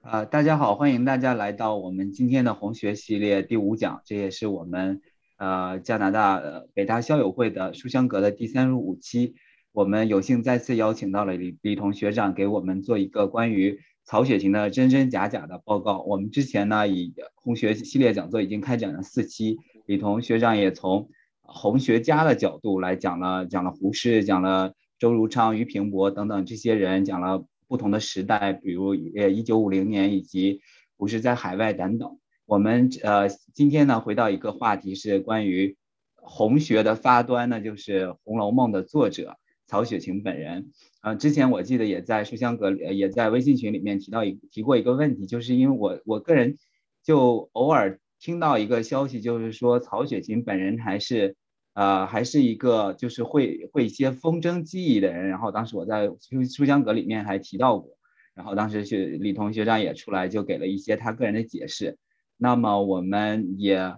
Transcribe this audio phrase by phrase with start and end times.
[0.00, 5.02] 啊，大家好，欢迎大家来到我们今天的红学系列第五讲，这也是我们
[5.36, 9.34] 呃加拿大北大校友会的书香阁的第三十五期。
[9.72, 16.00] 我们有幸再次邀请到了李李彤学长给我们做一个关于曹雪芹的真真假假的报告。
[16.02, 21.10] 我们之前呢以红学系列讲座已经开展了四期，李彤学长也从
[21.42, 27.46] 红学家的角度来讲了讲了胡适，讲了周如昌、俞平伯等等这些人，讲了。
[27.70, 30.62] 不同的时代，比如呃一九五零年以及
[30.96, 32.18] 不是在海外等等。
[32.46, 35.76] 我们呃今天呢回到一个话题是关于
[36.14, 39.36] 红学的发端呢，就是《红楼梦》的作者
[39.66, 40.70] 曹雪芹本人。
[41.02, 46.56] 呃，之前我记得也在书香阁也在微信群里面提到一提过一个问题，就是因为我我个人
[47.04, 51.36] 就偶尔听到一个消息，就是说曹雪芹本人还是。
[51.78, 55.28] 呃，还是一个就是会会一些风筝技艺的人。
[55.28, 57.96] 然后当时我在书书香阁里面还提到过，
[58.34, 61.96] 然后当时是李同学长也出来就给了一些他个人的解释。
[62.36, 63.94] 那么我们也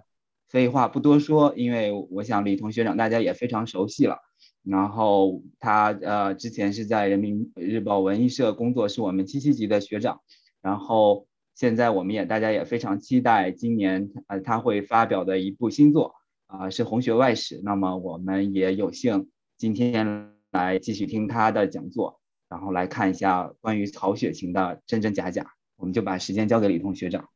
[0.47, 4.19] 废话不多说，因为我想李同学长大家也非常熟悉了。
[4.61, 10.21] 然后他呃之前是在人民日报文艺社工作，是我们七七级的学长。
[10.61, 16.13] 然后现在我们也大家也非常期待今年呃他会发表的一部新作。
[16.51, 17.61] 啊，是红学外史。
[17.63, 25.53] 那么我们也有幸今天来继续听他的讲座，然后来看一下关于曹雪芹的真真假假。
[25.77, 27.29] 我们就把时间交给李同学长。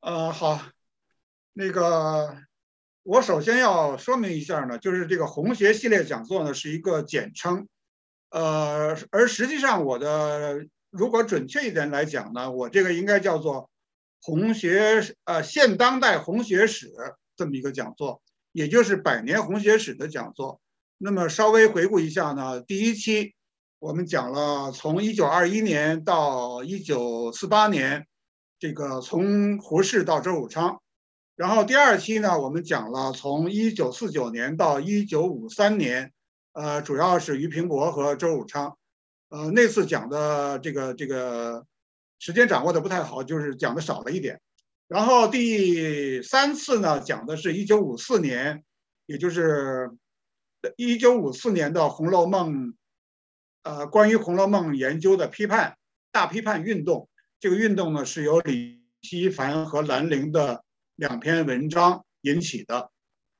[0.00, 0.60] 呃，好，
[1.54, 2.36] 那个
[3.04, 7.66] 我首先要说明一下呢，就是这个红学系列讲座呢是一个简称，
[8.28, 13.70] 呃，而实际上我的如果准确一点来讲呢，我这个应该叫做。
[14.20, 16.90] 红学呃现当代红学史
[17.36, 18.20] 这么一个讲座，
[18.52, 20.60] 也就是百年红学史的讲座。
[20.98, 23.34] 那么稍微回顾一下呢，第一期
[23.78, 28.06] 我们讲了从一九二一年到一九四八年，
[28.58, 30.82] 这个从胡适到周汝昌。
[31.36, 36.12] 然后第二期呢，我们讲了从一九四九年到一九五三年，
[36.52, 38.76] 呃，主要是俞平伯和周汝昌。
[39.28, 41.64] 呃，那次讲的这个这个。
[42.18, 44.40] 时间掌握的不太好，就是讲的少了一点。
[44.88, 48.64] 然后第三次呢，讲的是一九五四年，
[49.06, 49.90] 也就是
[50.76, 52.68] 一九五四年的《红楼梦》，
[53.62, 55.76] 呃，关于《红楼梦》研究的批判
[56.10, 57.08] 大批判运动。
[57.38, 60.64] 这个运动呢，是由李希凡和兰陵的
[60.96, 62.90] 两篇文章引起的。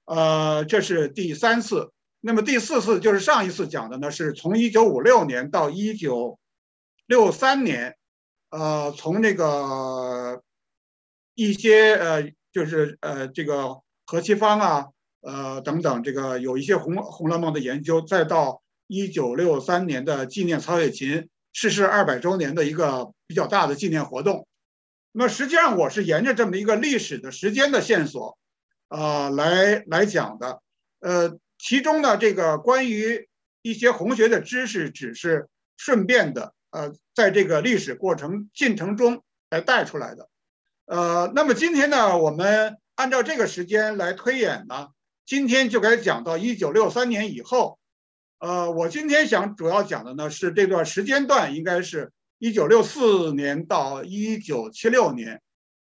[0.05, 1.93] 呃，这是第三次。
[2.21, 6.38] 那么第四次就是上一次讲的呢，是从一九五六年到一九
[7.06, 7.97] 六三年。
[8.50, 10.42] 呃，从那个
[11.34, 14.86] 一些呃，就是呃，这个何其芳啊，
[15.20, 24.47] 呃等等，这个有一些《红红楼梦》的研究，再到一九六三年的纪念曹雪芹逝世二百周年的一个比较大的纪念活动。
[25.12, 28.38] 那么实际上我是沿着这么一个历史的时间的线索，
[28.88, 30.62] 呃，来来讲的。
[31.00, 33.28] 呃，其中呢，这个关于
[33.62, 36.54] 一些红学的知识，只是顺便的。
[36.71, 40.29] 呃，在这个历史过程进程中来带出来的，
[40.84, 44.89] 呃，那么今天呢，我们按照这个时间来推演呢，
[45.25, 47.79] 今天就该讲到一九六三年以后，
[48.39, 55.41] 呃，我今天想主要讲的呢是这段时间段，应该是一九六四年到一九七六年，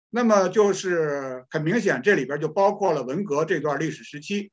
[0.10, 4.52] 那么就是很明显，这里边就包括了文革这段历史时期，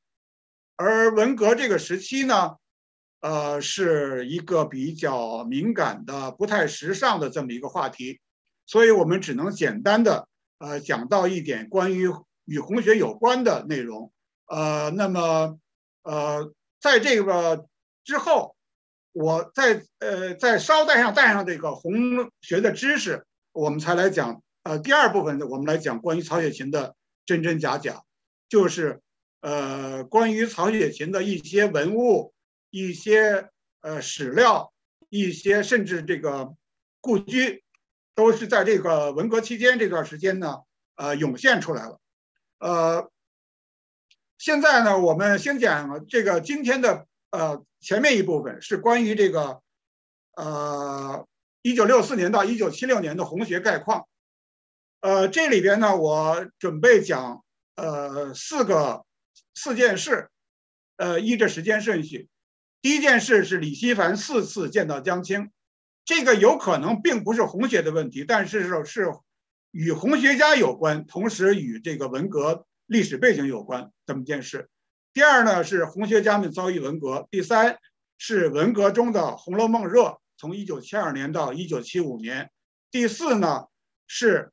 [0.77, 2.57] 而文革这个时期呢。
[3.21, 8.21] 呃，是一个比较敏感的、不太时尚的这么一个话题，
[8.65, 12.09] 所以我们只能简单的呃讲到一点关于
[12.45, 14.13] 与红学有关的内容。
[14.47, 15.59] 呃，那么
[16.05, 17.67] 呃，在这个
[18.05, 18.55] 之后，
[19.11, 26.95] 我再呃再捎带上带上这个红学的知识，我们才来讲呃第二部分的，我们来讲关于曹雪芹的
[27.27, 28.05] 真真假假，
[28.49, 29.01] 就是
[29.41, 32.33] 呃关于曹雪芹的一些文物。
[32.71, 33.49] 一些
[33.81, 34.73] 呃史料，
[35.09, 36.55] 一些甚至这个
[37.01, 37.63] 故居，
[38.15, 40.63] 都是在这个文革期间这段时间呢，
[40.97, 42.01] 呃涌现出来了。
[42.59, 43.11] 呃，
[44.37, 49.63] 现在呢，我们先讲这个今天的呃前面一部分是关于这个
[50.35, 51.27] 呃
[51.63, 54.09] 一九六四年到一九七六年的红学概况。
[55.01, 57.45] 呃，这里边呢，我准备讲
[57.77, 59.05] 呃四个
[59.55, 60.29] 四件事，
[60.97, 62.29] 呃依着时间顺序。
[62.81, 65.51] 第一件事是李希凡四次见到江青，
[66.05, 69.13] 这个有可能并不是红学的问题，但是是是
[69.71, 74.69] 与红学家有关，同时与这个文革历史背景有关这么件事。
[75.13, 77.27] 第二呢是红学家们遭遇文革。
[77.31, 77.79] 第三
[78.17, 82.51] 是文革中的《红楼梦》热，从一九七二年到一九七五年。
[82.91, 83.65] 第四呢
[84.07, 84.39] 是《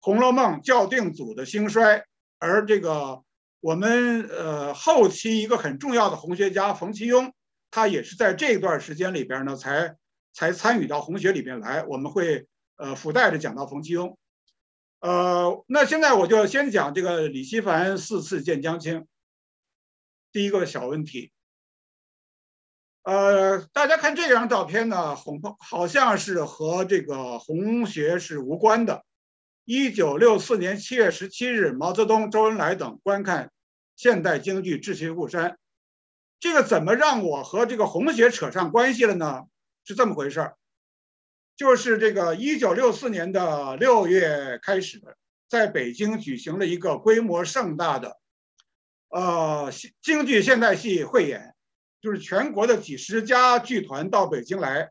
[0.00, 2.04] 红楼梦》校订组的兴衰，
[2.38, 3.22] 而这个
[3.60, 7.30] 我们呃后期一个很重要的红学家冯其庸，
[7.72, 9.96] 他也是在这段时间里边呢才
[10.32, 11.82] 才参与到红学里边来。
[11.84, 12.46] 我们会
[12.76, 14.16] 呃附带着讲到冯其庸。
[15.00, 19.08] 呃，那现在我就先讲这个李希凡四次见江青。
[20.30, 21.32] 第一个小问题。
[23.02, 29.04] 呃，大家看这张照片呢，红好像是和这个红学是无关的。
[29.64, 33.50] 一九六四年七月十七日，毛泽东、周恩来等观看
[33.96, 35.50] 现代京剧《智取威虎山》，
[36.42, 39.44] 这个怎么让我和这个红学扯上关系了呢？
[39.84, 40.56] 是这么回事儿，
[41.54, 45.00] 就是这个一九六四年的六月开始，
[45.48, 48.18] 在北京举行了一个规模盛大的
[49.08, 49.72] 呃
[50.02, 51.54] 京剧现代戏汇演。
[52.00, 54.90] 就是全国的几十家剧团到北京来，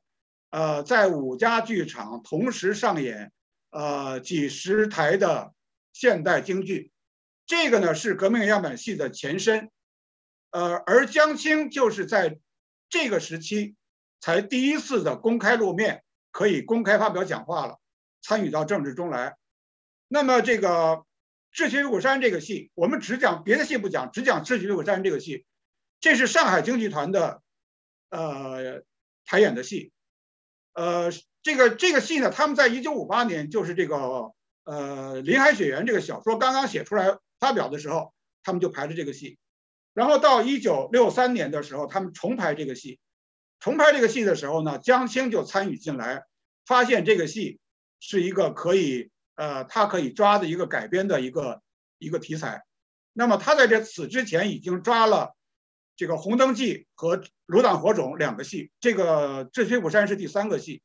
[0.50, 3.34] 呃，在五家剧场同时上演，
[3.70, 5.54] 呃，几十台的
[5.92, 6.90] 现代京剧，
[7.46, 9.70] 这个呢是革命样板戏的前身，
[10.52, 12.40] 呃，而江青就是在
[12.90, 13.76] 这个时期
[14.20, 17.80] 才第一次的公开露面，可以公开发表讲话了，
[18.22, 19.38] 参与到政治中来。
[20.08, 20.70] 那么这个
[21.52, 25.46] 《智取威虎山》这个戏，我们只讲别的戏不讲，只讲《智取威虎山》这个戏。
[26.02, 27.42] 这是上海京剧团的，
[28.10, 28.84] 呃，
[29.26, 29.92] 排演的戏，
[30.74, 31.12] 呃，
[31.44, 34.32] 这个这个戏呢，他们在一九五八年，就是这个
[34.64, 38.14] 呃《林海雪原》这个小说刚刚写出来发表的时候，
[38.44, 39.38] 他们就排了这个戏，
[39.94, 43.00] 然后到一九六三年的时候，他们重排这个戏，
[43.60, 46.24] 重排这个戏的时候呢，江青就参与进来，
[46.66, 47.60] 发现这个戏
[48.00, 51.62] 是一个可以呃，他可以抓的一个改编的一个
[51.98, 52.64] 一个题材，
[53.14, 55.36] 那么他在这此之前已经抓了。
[55.98, 60.82] 这个《红灯记》和《鲁党火种》两个戏，这个《智取虎山》是第三个戏。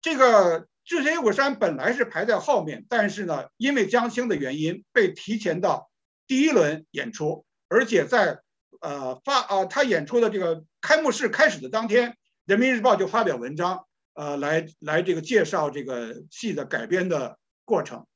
[0.00, 5.90] 这个《智取虎山》本来是排在后面，但是呢，因为江青的原因，被提前到
[6.26, 8.40] 第一轮演出，而且在
[8.80, 12.10] 呃发啊他演出的这个开幕式开始的当天，
[12.44, 18.06] 《人民日报》就发表文章，呃，来来这个介绍这个戏的改编的过程，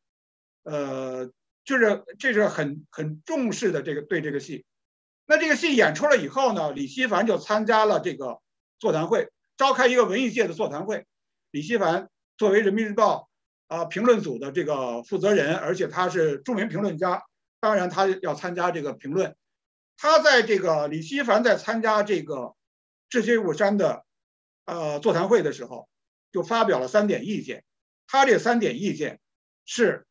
[0.63, 1.31] 呃，
[1.65, 4.65] 就是这是很很重视的这个对这个戏。
[5.27, 8.41] 那这个戏演出了以后呢，李希凡就参加了这个
[8.79, 11.07] 座谈会，召开一个文艺界的座谈会。
[11.51, 13.29] 李希凡作为人民日报
[13.69, 17.23] 啊评论组的这个负责人，而且他是著名评论家，
[17.61, 19.37] 当然他要参加这个评论。
[20.03, 22.35] 他在这个李希凡在参加这个
[23.11, 24.07] 《智取威虎山》的
[24.65, 25.91] 呃座谈会的时候，
[26.33, 27.65] 就发表了三点意见。
[28.07, 29.21] 他这三点意见
[29.67, 30.07] 是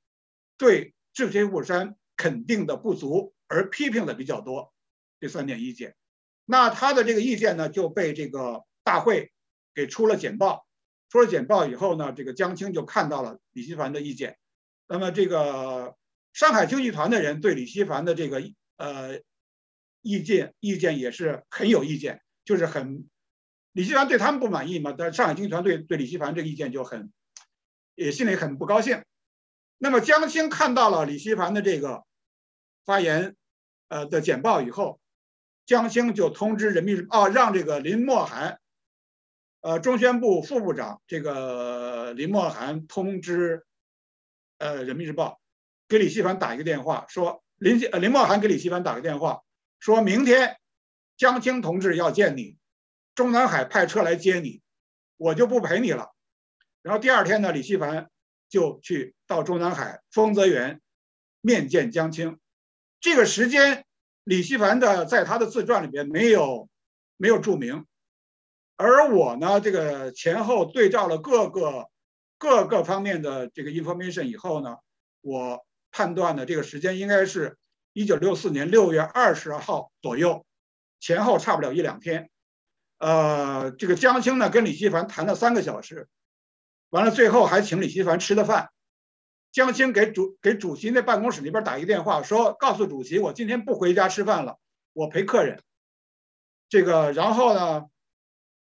[0.57, 4.71] 对《智取威虎山》肯定的不足，而批评的比较多。
[5.19, 5.95] 这三点意见，
[6.45, 9.31] 那他的这个意见呢就被这个大会
[9.73, 10.67] 给出了简报，
[11.09, 14.37] 出了简报以后呢，这个江青就看到了李希凡的意见。
[14.87, 15.95] 那么这个
[16.31, 18.43] 上海京剧团的人对李希凡的这个
[18.77, 19.19] 呃
[20.01, 23.07] 意见意见也是很有意见，就是很
[23.71, 27.11] 李希凡对他们不满意嘛，但上海经济团对对李希凡这个意见就很
[27.95, 29.03] 也心里很不高兴。
[29.77, 32.03] 那么江青看到了李希凡的这个
[32.85, 33.35] 发言
[33.87, 34.99] 呃的简报以后。
[35.65, 38.59] 江青就通知人民日报，让这个林默涵，
[39.61, 43.67] 呃，中宣部副部长，这个林默涵通知，
[44.57, 45.39] 呃，人民日报，
[45.87, 49.43] 给李希凡打一个电话，说林呃林默涵给李希凡打个电话，
[49.79, 50.57] 说明天
[51.17, 52.57] 江青同志要见你，
[53.15, 54.61] 中南海派车来接你，
[55.17, 56.11] 我就不陪你了。
[56.81, 58.09] 然后第二天呢，李希凡
[58.49, 60.81] 就去到中南海丰泽园
[61.41, 62.39] 面见江青，
[62.99, 63.85] 这个时间。
[64.25, 66.69] 李希凡的在他的自传里边没有
[67.17, 67.87] 没有注明，
[68.75, 71.89] 而我呢，这个前后对照了各个
[72.37, 74.77] 各个方面的这个 information 以后呢，
[75.21, 77.57] 我判断的这个时间应该是
[77.99, 80.45] 一九六四年六月二十号左右，
[81.01, 82.29] 前后差不了一两天。
[82.97, 86.07] 呃，这个江青呢跟李希凡谈了三个小时，
[86.91, 88.69] 完了最后还请李希凡吃了饭。
[89.51, 94.59] 江青给主给主席那办公室那边打一电话，说告诉主席，我今天不回家吃饭了，
[94.93, 95.61] 我陪客人。
[96.69, 97.83] 这个，然后呢，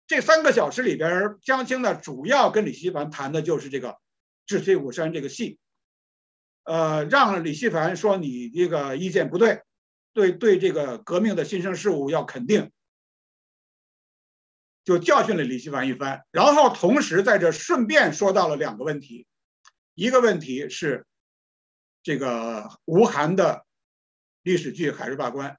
[0.06, 3.92] 这三个小时里边，江青呢主要跟李希凡谈的就是这个
[4.44, 5.58] 《智取威虎山》这个戏，
[6.64, 9.62] 呃，让李希凡说你这个意见不对，
[10.12, 12.70] 对对这个革命的新生事物要肯定，
[14.84, 19.26] 就教训了李希凡一番，然后同时在这顺便说到了两个问题。
[19.94, 21.04] 一个问题是，
[22.02, 23.66] 这个吴晗的
[24.42, 25.50] 历史剧《海日罢官》。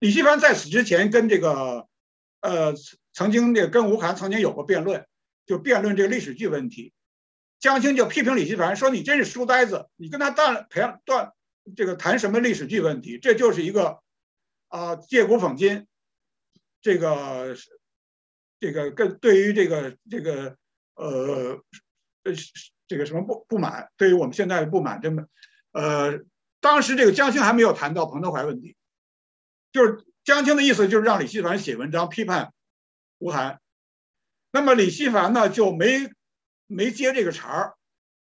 [0.00, 1.86] 李希凡在此之前跟这个
[2.40, 2.74] 呃，
[3.12, 5.06] 曾经那跟吴晗曾经有过辩论，
[5.46, 6.92] 就辩论这个历史剧问题。
[7.60, 11.32] 江青就批评李希凡说：“你真是书呆子，你跟他断培养断
[11.76, 13.18] 这个谈什么历史剧问题？
[13.18, 14.00] 这就是一个
[14.68, 15.86] 啊借古讽今，
[16.80, 17.54] 这个
[18.58, 20.56] 这个跟对于这个这个
[20.94, 21.62] 呃
[22.24, 22.32] 呃
[22.88, 25.26] 这个什么不不满，对于我们现在的不满，这么
[25.72, 26.20] 呃，
[26.60, 28.74] 当时这个江青还没有谈到彭德怀问题，
[29.70, 32.54] 就是江青的意思就是让李希凡写文章批判
[33.18, 33.60] 吴晗，
[34.50, 36.10] 那么李希凡呢就没。”
[36.70, 37.74] 没接这个茬儿，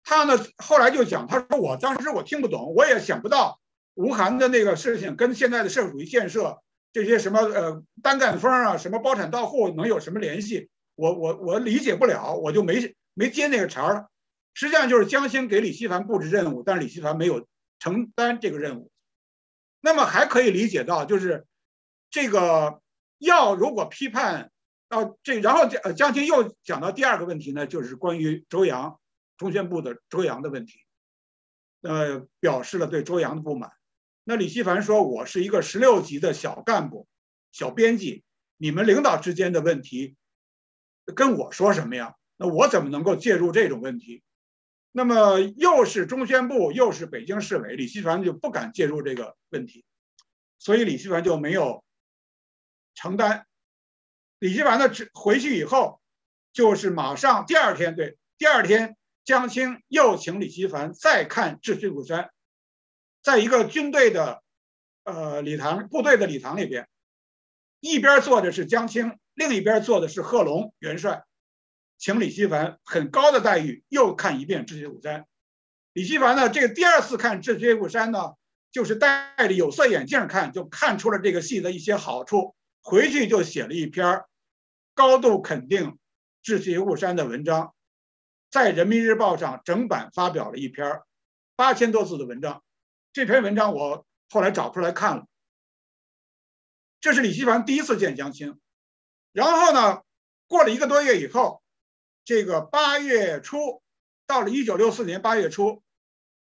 [0.04, 3.62] 他呢后来就讲，他说我当时我听不懂，我也想不到
[3.94, 10.70] 吴晗的那个事情跟现在的社会主义建设这些什么呃单干风啊，什么包产到户能有什么联系？
[10.96, 14.08] 我我我理解不了，我就没没接那个茬儿。
[14.54, 17.48] 实际上就是江青给李希凡布置任务，但是李希凡没有
[17.80, 18.92] 承担这个任务。
[19.80, 21.46] 那么还可以理解到，就是
[22.12, 22.82] 这个
[23.18, 24.50] 要如果批判。
[24.94, 29.00] 啊这，然后江江青又讲到第二个问题呢，就是关于周扬，
[29.38, 30.80] 中宣部的周扬的问题，
[31.82, 33.72] 呃，表示了对周扬的不满。
[34.24, 37.08] 那李希凡说：“我是一个十六级的小干部、
[37.52, 38.24] 小编辑，
[38.58, 40.16] 你们领导之间的问题，
[41.16, 42.16] 跟我说什么呀？
[42.38, 44.22] 那我怎么能够介入这种问题？
[44.92, 49.84] 那么又是中宣部，又是北京市委，李希凡就不敢介入这个问题，
[50.60, 51.84] 所以李希凡就没有
[52.94, 53.48] 承担。”
[54.44, 56.02] 李希凡呢，回去以后，
[56.52, 62.24] 就是马上第二天，对，第二天，江青又请李希凡再看《智取虎山》，
[63.22, 64.44] 在一个军队的，
[65.06, 66.90] 呃，礼堂，部队的礼堂里边，
[67.80, 71.24] 一边坐的是江青，另一边坐的是贺龙元帅，
[71.98, 75.22] 请李希凡很高的待遇又看一遍《智取虎山》。
[75.94, 78.34] 李希凡呢，这个第二次看《智取虎山》呢，
[78.74, 84.22] 就是戴着有色眼镜看，就看出了这个戏的一些好处，回去就写了一篇。
[84.96, 85.92] 高度肯定
[86.44, 87.74] 《智取武山》的文章，
[88.52, 91.02] 在《人民日报》上整版发表了一篇
[91.56, 92.64] 八千多字的文章。
[93.12, 95.26] 这篇文章我后来找出来看了。
[97.02, 98.60] 这是李希凡第一次见江青。
[99.32, 100.04] 然后呢，
[100.48, 101.64] 过了一个多月以后，
[102.24, 103.82] 这个八月初，
[104.28, 105.82] 到了一九六四年八月初，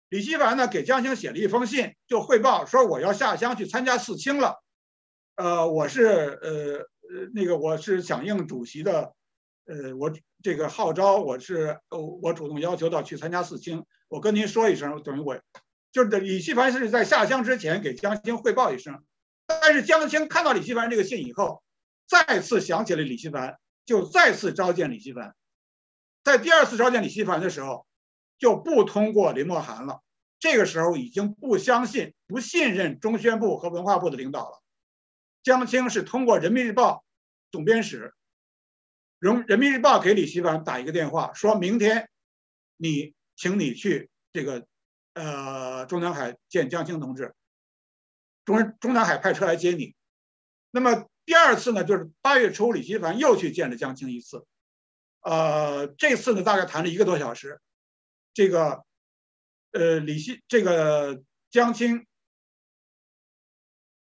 [0.08, 4.62] 李希凡呢给江青写了一封信，就汇报说我要下乡去参加四清了。
[5.34, 6.06] 呃，我是
[6.42, 6.88] 呃。
[7.10, 9.14] 呃，那个我是响应主席的，
[9.66, 11.78] 呃，我这个号召，我是
[12.22, 13.84] 我主动要求到去参加四清。
[14.08, 15.40] 我跟您说一声，等于我
[15.92, 19.04] 就是李希凡是在下乡之前给江青汇报一声，
[19.46, 21.62] 但是江青看到李希凡这个信以后，
[22.06, 25.34] 再次想起了李希凡，就再次召见李希凡。
[26.24, 27.86] 在第二次召见李希凡的时候，
[28.38, 30.00] 就不通过林默涵了。
[30.38, 34.62] 这个时候已经不相信、不信任中宣部和文化部的领导了。
[35.46, 37.04] 江青是通过人民日报
[37.52, 38.12] 总编室，
[39.20, 42.10] 人人民日报给李希凡打一个电话，说明天
[42.76, 44.66] 你，请你去这个，
[45.12, 47.32] 呃，中南海见江青同志，
[48.44, 49.94] 中中南海派车来接你。
[50.72, 54.44] 那么第二次呢，就是八月初，李希凡又去见了江青一次，
[55.20, 57.60] 呃，这次呢大概谈了一个多小时，
[58.34, 58.84] 这个，
[59.70, 61.22] 呃，李希这个
[61.52, 62.04] 江青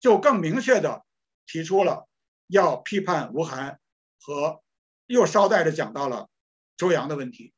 [0.00, 1.05] 就更明确的。
[1.46, 2.08] 提出了
[2.46, 3.78] 要批判吴晗，
[4.20, 4.62] 和
[5.06, 6.28] 又捎带着讲到了
[6.76, 7.52] 周扬的问题。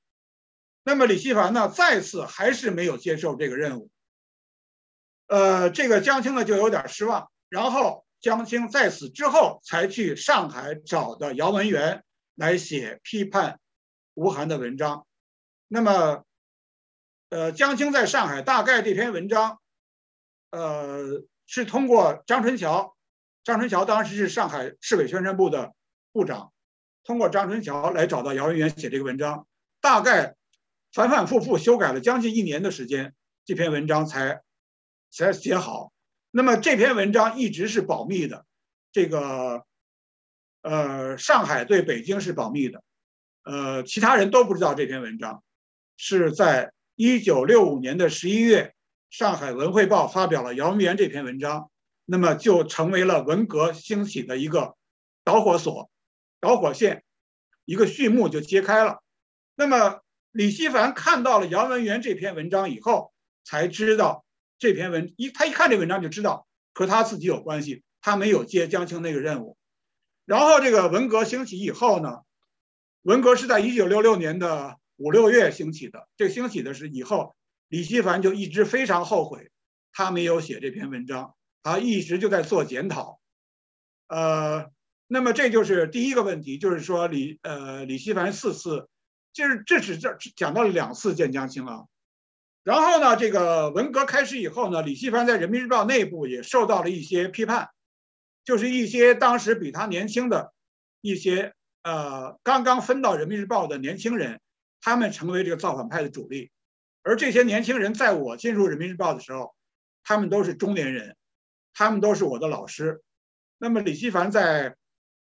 [0.85, 3.91] 那么李希凡呢，再次还是没有接受这个任务。
[5.27, 7.31] 呃，这个江青呢就有点失望。
[7.49, 12.05] 然后江青在此之后才去上海找的姚文元
[12.35, 13.61] 来写批判
[14.15, 15.07] 吴晗的文章。
[15.67, 16.25] 那么，
[17.31, 19.61] 呃，江青在上海大概这篇文章，
[20.51, 22.95] 呃，是通过张春桥。
[23.49, 25.73] 张春桥当时是上海市委宣传部的
[26.13, 26.53] 部长，
[27.03, 29.47] 通过张春桥来找到姚文元写这个文章，
[29.81, 30.37] 大概
[30.93, 33.15] 反反复复修改了将近一年的时间，
[33.47, 34.43] 这篇文章才
[35.11, 35.95] 才写好。
[36.31, 38.45] 那么这篇文章一直是保密的，
[38.93, 39.65] 这个
[40.61, 42.83] 呃上海对北京是保密的，
[43.45, 45.43] 呃其他人都不知道这篇文章，
[45.97, 48.75] 是在一九六五年的十一月，
[49.09, 51.71] 上海文汇报发表了姚文元这篇文章。
[52.11, 54.77] 那么就成为了文革兴起的一个
[55.25, 55.91] 导火索、
[56.41, 57.05] 导火线，
[57.67, 59.03] 一个序幕就揭开了。
[59.55, 60.01] 那么
[60.33, 63.13] 李希凡看到了杨文元这篇文章以后，
[63.45, 64.25] 才知道
[64.59, 69.59] 这篇文一他一看这文章就知道和他自己有关系，他没有接江青那个任务。
[70.25, 72.21] 然后这个文革兴起以后呢，
[73.03, 77.37] 文革是在一九六六年的五六月兴起的，这兴起的是以后，
[77.69, 79.51] 李希凡就一直非常后悔，
[79.93, 81.35] 他没有写这篇文章。
[81.69, 83.21] 啊一直就在做检讨，
[84.07, 84.71] 呃，
[85.07, 88.89] 那么这就是第一个问题，就是说李呃李希凡四次，
[89.35, 91.85] 就是这是这讲到了两次见江青啊。
[92.63, 97.69] 然后呢，这个文革开始以后呢，李希凡在人民日报内部也受到了一些批判，
[98.45, 100.55] 就是一些当时比他年轻的
[101.03, 104.41] 一些呃刚刚分到人民日报的年轻人，
[104.81, 106.51] 他们成为这个造反派的主力。
[107.03, 109.55] 而这些年轻人在我进入人民日报的时候，
[110.03, 111.17] 他们都是中年人，
[111.79, 113.05] 他们都是我的老师。
[113.57, 114.75] 那么李希凡在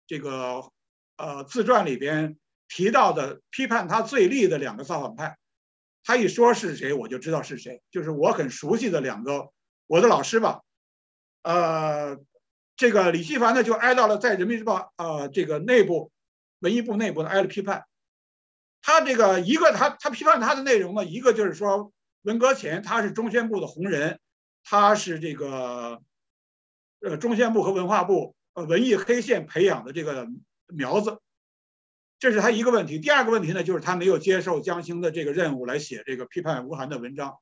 [0.06, 0.70] 这个
[1.16, 5.38] 呃自传里边提到的批判他最厉的两个造反派，
[6.04, 9.52] 他一说是谁，我就知道是谁，就是我很熟悉的两个
[9.88, 10.60] 我的老师吧。
[11.44, 12.20] 呃，
[12.76, 16.12] 这个李希凡呢就挨到了在人民日报呃这个内部
[16.60, 17.86] 文艺部内部呢挨了批判。
[18.82, 21.94] 他这个一个，他他批判他的内容呢，一个就是说，
[22.24, 24.20] 文革前他是中宣部的红人，
[24.66, 26.02] 他是这个，
[27.02, 30.28] 呃，中宣部和文化部呃文艺黑线培养的这个
[30.68, 31.20] 苗子，
[32.20, 33.00] 这是他一个问题。
[33.00, 37.40] 第二个问题呢，就是他没有接受江青的这个任务来写这个批判吴晗的文章。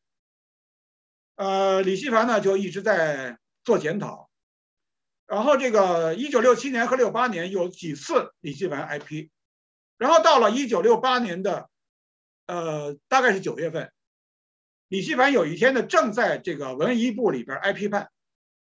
[1.35, 4.29] 呃，李希凡呢就一直在做检讨，
[5.27, 9.29] 然后这个一九六七年和六八年有几次李希凡挨批。
[9.97, 11.69] 然后到了一九六八年的，
[12.45, 13.91] 呃，大概是九月份，
[14.87, 18.09] 李希凡有一天呢，正在这个文艺部里边挨批判，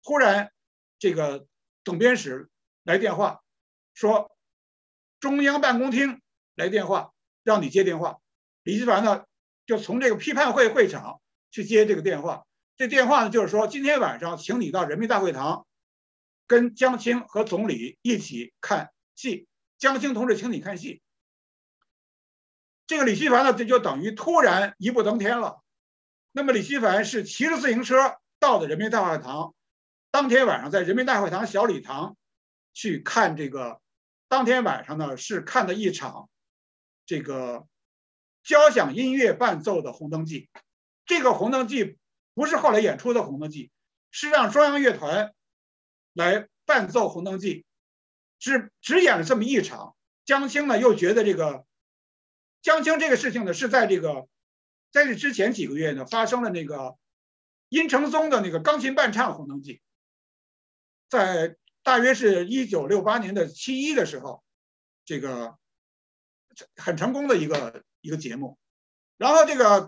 [0.02, 0.52] 忽然，
[1.00, 1.48] 这个
[1.84, 2.50] 总编室
[2.84, 3.42] 来电话，
[3.94, 4.38] 说
[5.20, 6.22] 中央办公厅
[6.56, 7.14] 来电话，
[7.44, 8.20] 让你接电话。
[8.64, 9.26] 李希凡呢，
[9.66, 12.46] 就从这个批判会会场去接这个电话。
[12.76, 15.66] 这电话呢，就是说今天晚上请你到人民大会堂，
[16.48, 19.48] 跟江青和总理一起看戏。
[19.78, 21.02] 江青同志，请你看戏。
[22.88, 25.62] 这个李希凡呢，这就等于突然一步登天了。
[26.32, 29.56] 那么李希凡是骑着自行车到的人民大会堂，
[30.12, 32.18] 当天晚上在人民大会堂小礼堂
[32.74, 33.80] 去看这个。
[34.28, 36.30] 当天晚上呢，是看的一场
[37.08, 37.66] 这个
[38.44, 40.50] 交响音乐伴奏的《红灯记》。
[41.08, 41.84] 这个《红灯记》
[42.36, 43.66] 不是后来演出的《红灯记》，
[44.12, 45.34] 是让中央乐团
[46.14, 47.56] 来伴奏《红灯记》，
[48.38, 49.96] 只只演了这么一场。
[50.26, 51.66] 江青呢，又觉得这个。
[52.62, 54.28] 江青这个事情呢，是在这个
[54.92, 56.98] 在这之前几个月呢，发生了那个
[57.68, 59.76] 殷承宗的那个钢琴伴唱《红灯记》，
[61.10, 64.44] 在大约是一九六八年的七一的时候，
[65.06, 65.56] 这个
[66.76, 68.58] 很成功的一个一个节目。
[69.18, 69.86] 然后这个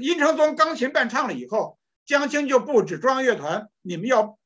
[0.00, 4.38] 殷承宗钢琴伴唱了以后，江青就布置中央乐团，你们要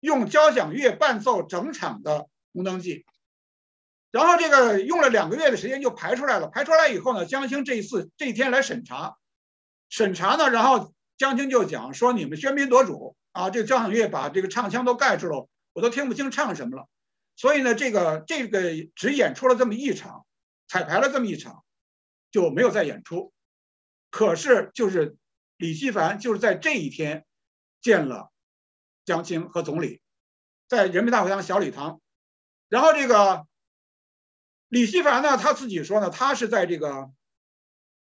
[0.00, 2.20] 用交响乐伴奏整场的
[2.52, 2.98] 《红灯记》。
[4.10, 9.16] 然后这个用了两个月的时间就排出来了，排出来以后呢，江青这一次这一天来审查，
[9.88, 16.88] 审查呢，然后江青就讲说你们喧宾夺主啊，这个交响乐把这个唱腔都盖住了，我都听不清唱什么了，
[17.36, 20.24] 所以呢，这个这个只演出了这么一场，
[20.66, 21.62] 彩排了这么一场，
[22.30, 23.34] 就没有再演出。
[24.10, 25.18] 可是就是
[25.58, 27.26] 李希凡就是在这一天
[27.82, 28.32] 见了
[29.04, 30.00] 江青和总理，
[30.66, 32.00] 在人民大会堂小礼堂，
[32.70, 33.46] 然后这个。
[34.68, 37.12] 李希凡呢，他自己说呢，他是在这个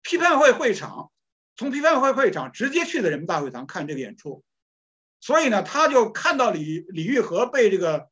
[0.02, 1.12] 批判会会场，
[1.56, 4.44] 从批判会会场直接去的人民大会堂看这个演出，
[5.26, 8.10] 所以呢，他就看到李李玉和被这个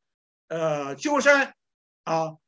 [0.48, 1.54] 呃鸠山
[2.02, 2.38] 啊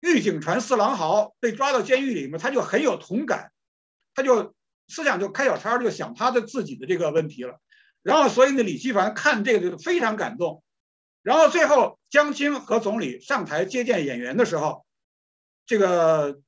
[0.00, 3.52] 狱警传四郎豪被抓到监狱里面，他就很有同感，
[4.14, 4.54] 他就
[4.88, 7.60] 思想就开小差，就想他的自己的这个问题了。
[8.02, 10.62] 然后，所以呢，李希凡看这个就非常感动。
[11.22, 14.86] 然后最后，江青和总理上台接见演员的时候。
[15.66, 16.40] 这个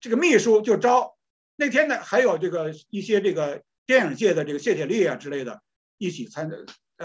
[0.00, 1.16] 这个秘书就招
[1.56, 5.60] 那天呢，还有这个一些这个电影界的这个谢铁骊啊之类的，
[5.98, 6.48] 一起参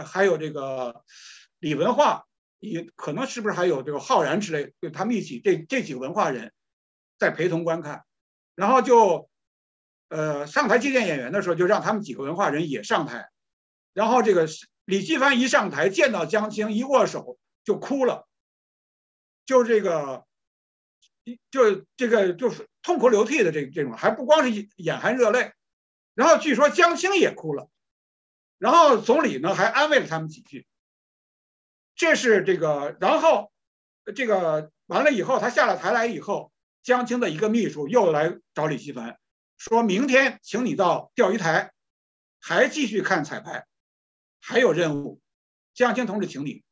[0.03, 1.03] 还有这个
[1.59, 2.25] 李文化，
[2.59, 6.51] 也可能是不是还有这个浩然之类，就他们一起这这几个文化人
[7.17, 8.03] 在陪同观看，
[8.55, 9.29] 然后就
[10.09, 13.29] 呃上台接见演员的时候，就让他们几个文化人也上台，
[13.93, 14.47] 然后这个
[14.85, 18.27] 李继凡一上台见到江青一握手就哭了，
[19.45, 20.25] 就这个。
[21.49, 25.53] 就这个就是痛哭流涕的这这种，还不光是眼含热泪，
[26.13, 27.67] 然后据说江青也哭了，
[28.57, 30.67] 然后总理呢还安慰了他们几句。
[31.95, 33.51] 这是这个，然后
[34.15, 36.51] 这个完了以后，他下了台来以后，
[36.83, 39.17] 江青的一个秘书又来找李希凡，
[39.57, 41.73] 说明天请你到钓鱼台，
[42.39, 43.65] 还继续看彩排，
[44.41, 45.21] 还有任务，
[45.73, 46.63] 江青同志请你。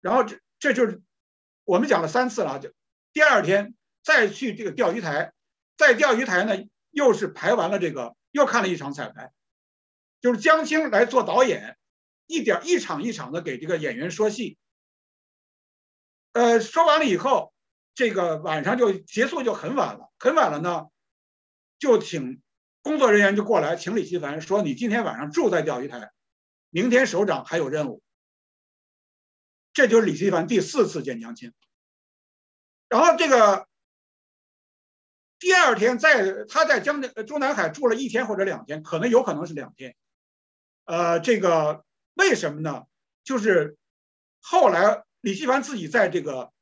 [0.00, 1.02] 然后这这就是
[1.64, 2.72] 我们讲了三次了，就。
[3.12, 5.32] 第二天再去这个钓鱼台，
[5.78, 9.32] 在钓鱼台呢，又是排完了这个，又看了一场彩排，
[10.26, 11.78] 就是江青来做导演，
[12.26, 14.58] 一点一场一场的给这个演员说戏。
[16.32, 17.54] 呃，说完了以后，
[17.94, 20.88] 这个晚上就结束就很晚了，很晚了呢，
[21.78, 22.42] 就请
[22.82, 26.10] 工作人员就过来，请李希凡说：“你今天晚上住在钓鱼台，
[26.70, 28.02] 明天首长还有任务。”
[29.72, 31.54] 这就是李希凡第四次见江青。
[32.88, 33.68] 然后这个
[35.38, 39.94] 第二天在他在江中南海住了一天或者两天，可能有可能是两天。
[40.86, 42.86] 呃，这个为什么呢？
[43.22, 43.76] 就是
[44.40, 45.04] 后来。
[45.22, 46.52] 李希凡自己在这个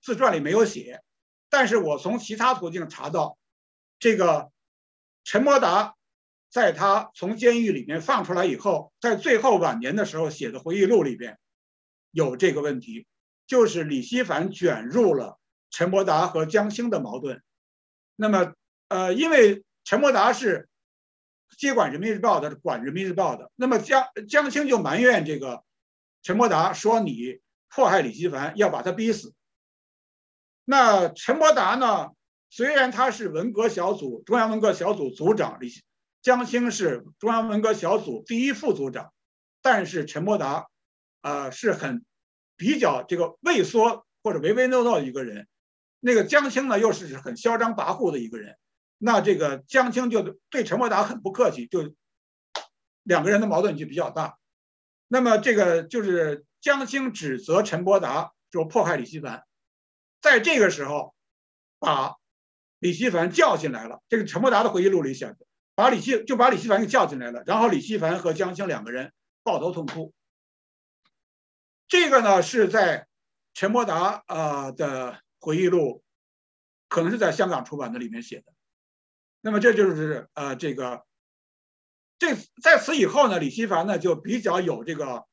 [0.00, 1.02] 自传里没有写，
[1.50, 3.36] 但是我从其他途径查到，
[3.98, 4.52] 这个
[5.24, 5.96] 陈伯达
[6.48, 11.40] 在他从监狱里面放出来以后，在最后晚年的时候写的回忆录里边
[12.12, 13.08] 有这个问题，
[13.48, 17.42] 就是李希凡卷入了陈伯达和江青的矛盾。
[18.14, 18.54] 那么，
[18.86, 20.68] 呃，因为陈伯达是
[21.56, 25.64] 接管人民日报的，管人民日报的，那么江江青就埋怨这个
[26.22, 27.40] 陈伯达说你。
[27.76, 29.34] 迫害李希凡，要把他逼死。
[30.64, 32.10] 那陈伯达呢？
[32.48, 35.72] 虽然他是文革小组中央文革小组组长，李
[36.22, 39.12] 江青是中央文革小组第一副组长，
[39.60, 40.68] 但是陈伯达，
[41.22, 42.04] 啊，是很
[42.56, 45.48] 比较这个畏缩或者唯唯诺诺的一个人。
[45.98, 48.56] 那个江青呢，又是很嚣张跋扈的一个人。
[48.98, 51.94] 那这个江青就对陈伯达很不客气，就
[53.02, 54.38] 两个人的矛盾就比较大。
[55.08, 56.44] 那么这个就是。
[56.64, 59.44] 江青指责陈伯达就迫害李希凡，
[60.22, 61.14] 在这个时候，
[61.78, 62.14] 把
[62.78, 64.00] 李希凡叫进来了。
[64.08, 65.36] 这个陈伯达的回忆录里写的，
[65.74, 67.42] 把李希就把李希凡给叫进来了。
[67.44, 70.14] 然后李希凡和江青两个人抱头痛哭。
[71.86, 73.06] 这个呢是在
[73.52, 76.02] 陈伯达啊的回忆录，
[76.88, 78.53] 可能是在香港出版的里面写的。
[79.44, 81.04] 那么这就是呃这个，
[82.18, 85.26] 这在此以后呢，李希凡呢就比较有这个。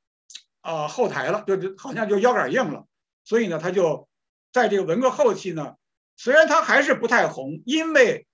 [0.64, 2.86] 啊，后台了，就就好像就腰杆硬了，
[3.24, 4.08] 所以呢，他就
[4.52, 5.74] 在这个文革后期呢，
[6.16, 8.28] 虽然他还是不太红，因为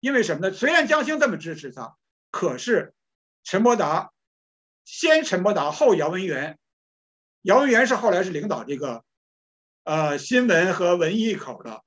[0.00, 0.52] 因为什么呢？
[0.52, 1.96] 虽然江青这么支持他，
[2.32, 2.94] 可是
[3.44, 4.10] 陈伯达
[4.84, 6.58] 先陈伯达后姚文元，
[7.42, 9.04] 姚文元是后来是领导这个
[9.84, 11.84] 呃新闻和文艺口的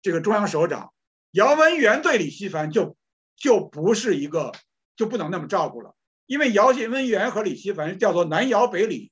[0.00, 0.94] 这个中央首长，
[1.32, 2.96] 姚文元对李希凡就
[3.36, 4.52] 就不是一个
[4.96, 5.94] 就不能那么照顾了。
[6.26, 9.10] 因为姚文元和李希凡叫做南姚北李，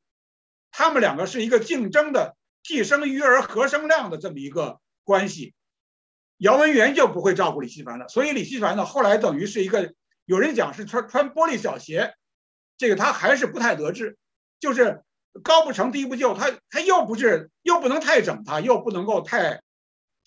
[0.71, 5.55] 他们两个是一个竞争的既生瑜而何生亮的这么一个关系。
[6.37, 9.93] 姚文元就不会照顾李希凡了，所以李希凡呢后来等于是一个
[10.25, 12.15] 有人讲是穿穿玻璃小鞋，
[12.79, 14.17] 这个他还是不太得志，
[14.59, 15.03] 就是
[15.43, 19.63] 高不成低不就，他他又不是又不能太整他，又不能够太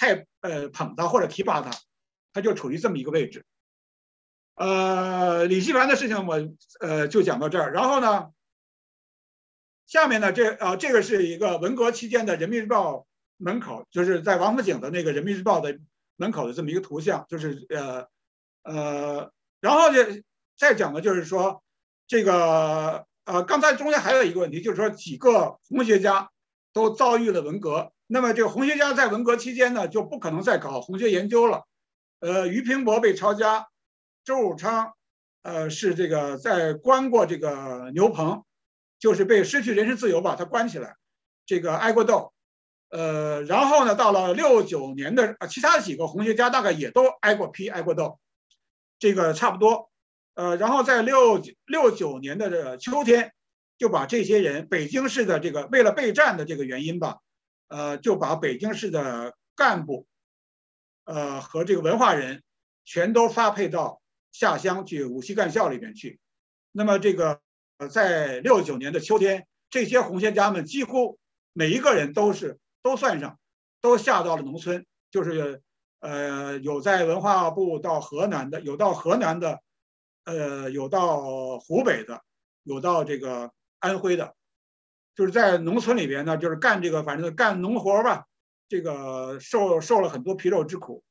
[0.04, 1.72] 太呃捧他或者提拔他，
[2.34, 3.46] 他就处于这么一个位置。
[4.56, 6.38] 呃，李希凡的事情我
[6.82, 8.32] 呃就讲到这儿，然后呢，
[9.88, 15.80] 下面呢这啊这个是一个文革期间的人民日报门口，就是在王府井的那个人民日报的
[16.18, 18.08] 门口的这么一个图像，就是呃
[18.63, 20.04] 呃，然后就
[20.58, 21.63] 再讲的就是说
[22.08, 26.30] 这个呃刚才中间还有一个问题，就是说几个红学家
[26.74, 31.63] 都遭遇了文革，那么这个红学家在文革期间呢就不可能再搞红学研究了，
[32.19, 33.67] 呃，俞平伯被抄家。
[34.23, 34.93] 周汝昌，
[35.41, 38.43] 呃，是这个在关过这个牛棚，
[38.99, 40.95] 就是被失去人身自由把他关起来，
[41.47, 42.32] 这个挨过斗，
[42.89, 48.19] 呃，然后呢，到了六九年的啊，其他几个红学家大概也都挨过批、挨过斗，
[48.99, 49.89] 这个差不多，
[50.36, 53.34] 呃，然后在六六九年的这个秋天，
[53.80, 57.17] 就把这些人，北京市的这个为了备战的这个原因吧，
[57.73, 60.05] 呃，就把北京市的干部，
[61.05, 62.43] 呃和这个文化人
[62.86, 63.99] 全都发配到。
[64.33, 66.19] 下乡去五七干校里边去，
[66.71, 67.39] 那么这个
[67.77, 71.19] 呃，在六九年的秋天，这些红学家们几乎
[71.53, 73.38] 每一个人都是都算上，
[73.79, 75.62] 都下到了农村，就是
[75.99, 79.62] 呃有在文化部到河南的，有到河南的，
[80.23, 82.23] 呃有到湖北的，
[82.63, 84.33] 有到这个安徽的，
[85.15, 88.26] 就是在农村里边呢，就是干这个反正干农活吧，
[88.67, 91.04] 这个受受了很多皮肉之苦，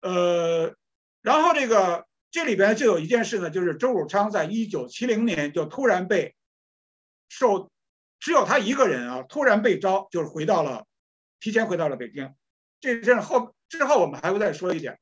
[0.00, 0.74] 呃。
[1.22, 6.34] 然后这个这里边就有一件事呢，就是周汝昌在一九七零年就突然被
[7.30, 7.70] 受，
[8.20, 10.84] 只有他一个人啊，突然被招，就是回到了，
[11.40, 12.34] 提前回到了北京。
[12.78, 15.00] 这这后之后我们还会再说一点。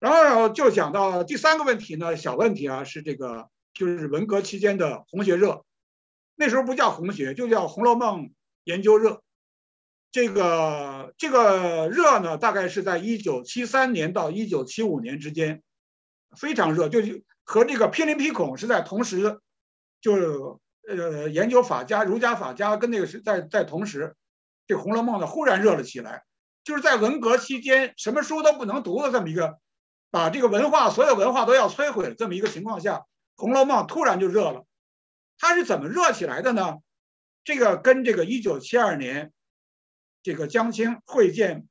[0.00, 5.64] 然后就讲到第三个问题呢，小问题啊，是这个就是文革期间的红学热，
[6.36, 8.22] 那时候不叫红学，就叫《红楼梦》
[8.64, 9.22] 研究热。
[10.10, 15.62] 这个这个热呢，大概是在一九七三年到一九七五年之间，
[16.36, 19.40] 非常热，就是和这个批林批孔是在同时，
[20.00, 20.28] 就是
[20.88, 24.14] 呃研究法家儒家法家跟那个是在在同时，
[24.68, 26.22] 这《红楼梦》呢忽然热了起来，
[26.62, 29.58] 就是在文革期间什么书都不能读的这么一个，
[30.12, 32.98] 把这个文化所有文化都要摧毁的这么一个情况下，
[33.36, 34.64] 《红楼梦》突然就热了。
[35.38, 36.78] 它是怎么热起来的呢？
[37.44, 39.32] 这个跟这个一九七二年，
[40.22, 41.68] 这个江青会见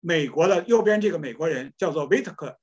[0.00, 2.58] 美国的右边这个美国人叫做维特克，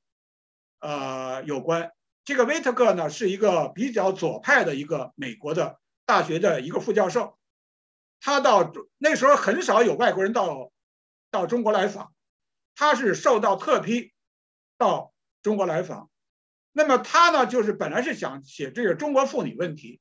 [0.79, 1.91] 呃有关。
[2.23, 7.39] 这个维特克呢是一个比较左派的一个美国的大学的一个副教授，
[8.19, 10.71] 他到那时候很少有外国人到
[11.31, 12.13] 到中国来访，
[12.75, 14.13] 他是受到特批
[14.77, 16.09] 到中国来访。
[16.73, 19.99] 那么他呢就是本来是想写这个中国妇女问题，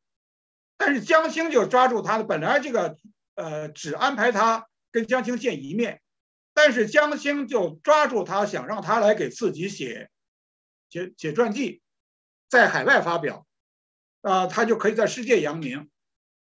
[0.81, 2.97] 但是江青就抓住他的，本来这个
[3.35, 6.01] 呃只安排他跟江青见一面，
[6.55, 10.09] 但是江青就抓住他，想让他来给自己写
[10.88, 11.83] 写写传记。
[12.49, 13.47] 在海外发表，
[14.23, 15.90] 啊，他就可以在世界扬名。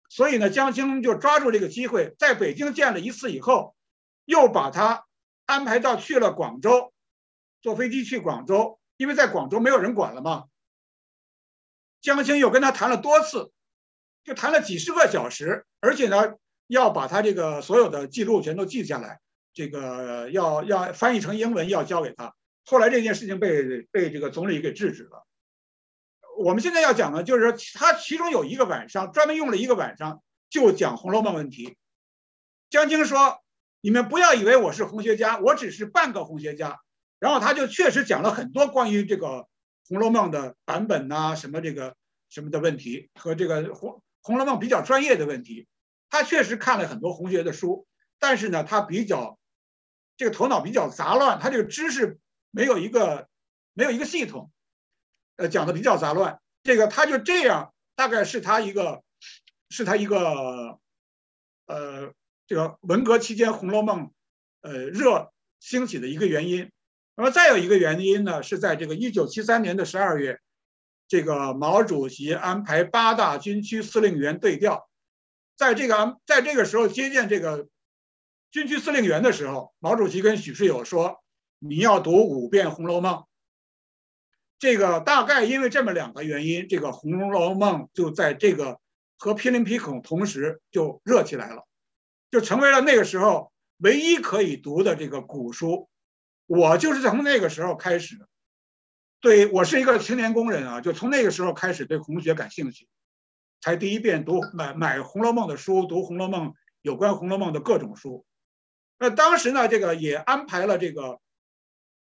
[0.09, 3.77] 所以呢，江青就抓住这个机会，在北京见了一次以后，
[4.25, 5.05] 又把他
[5.45, 6.95] 安排到去了广州，
[7.61, 10.45] 坐飞机去广州，因为在广州没有人管了嘛。
[12.01, 13.53] 江青又跟他谈了多次，
[14.25, 16.35] 就谈了几十个小时，而且呢，
[16.67, 19.21] 要把他这个所有的记录全都记下来，
[19.53, 22.35] 这个要要翻译成英文要交给他。
[22.65, 25.27] 后来这件事情被被这个总理给制止了。
[26.39, 31.77] 我们现在要讲的，就是说他其中有一个晚上专门用了一个晚上就讲《红楼梦》问题。
[32.71, 33.43] 江青说
[33.83, 36.81] ：“你们不要以为我是红学家，我只是半个红学家。”
[37.21, 39.27] 然后他就确实讲了很多关于这个
[39.87, 41.95] 《红楼梦》的版本呐，什么这个
[42.31, 45.67] 什么的问题和这个《红红楼梦》比较专业的问题。
[46.09, 47.87] 他确实看了很多红学的书，
[48.19, 49.39] 但是呢，他比较
[50.17, 52.19] 这个头脑比较杂乱，他这个知识
[52.51, 53.29] 没有一个
[53.73, 54.51] 没有一个系统。
[55.37, 59.03] 呃，讲的比较杂乱，这个他就这样，大概是他一个，
[59.71, 60.79] 是他一个，
[61.65, 62.13] 呃，
[62.47, 64.09] 这个文革期间《红楼梦》
[64.61, 66.71] 呃热兴起的一个原因。
[67.17, 70.39] 那么再有一个原因呢，是在这个一九七三年的十二月，
[71.13, 74.89] 这个毛主席安排八大军区司令员对调，
[75.59, 77.69] 在这个在这个时候接见这个
[78.51, 81.23] 军区司令员的时候，毛主席跟许世友说
[81.61, 83.17] ：“你要读五遍《红楼梦》。”
[84.59, 88.81] 这个大概因为这么两个原因，这个《红楼梦》就在这个
[89.19, 91.67] 和《毗邻皮孔》同时就热起来了，
[92.31, 95.91] 就成为了那个时候唯一可以读的这个古书。
[96.47, 98.27] 我就是从那个时候开始，
[99.23, 102.89] 对我是一个青年工人啊，就从那个时候开始对红学感兴趣，
[103.61, 106.49] 才第一遍读买买《红楼梦》的书，读《红楼梦》
[106.83, 108.27] 有关《红楼梦》的各种书。
[108.99, 111.21] 那当时呢，这个也安排了这个，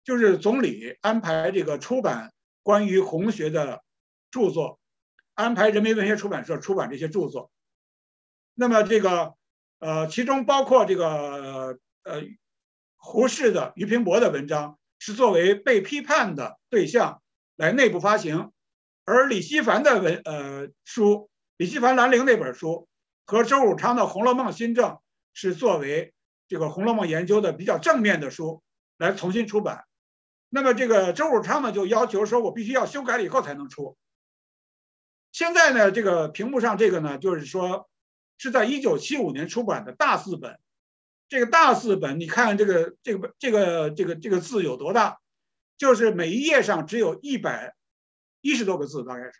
[0.03, 2.31] 就是总理安排这个出版。
[2.61, 3.83] 关于红学的
[4.29, 4.79] 著作，
[5.33, 7.51] 安排人民文学出版社出版这些著作。
[8.53, 9.33] 那么这个
[9.79, 12.23] 呃，其中包括这个呃
[12.97, 17.21] 胡适的、俞平伯的文章是作为被批判的对象
[17.55, 18.51] 来内部发行，
[19.05, 22.87] 而李希凡的文呃书，李希凡兰陵那本书
[23.25, 24.91] 和周汝昌的《红楼梦新政》
[25.33, 26.13] 是作为
[26.47, 28.61] 这个《红楼梦》研究的比较正面的书
[28.97, 29.85] 来重新出版。
[30.49, 33.97] 那么这个周汝昌呢，就要求说，我必须要修改了以后才能出。
[35.31, 37.87] 现在呢，这个屏幕上这个呢，就是说
[38.37, 40.59] 是在一九七五年出版的大字本。
[41.29, 45.19] 这个大字本，你看这个这个这个这个这个字有多大？
[45.77, 47.75] 就是每一页上只有一百
[48.41, 49.33] 一十多个字，大概是。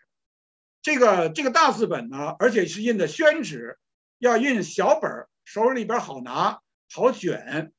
[0.80, 3.76] 这个这个大字本呢，而且是印的宣纸，
[4.18, 7.72] 要印小本儿，手里边好拿，好卷。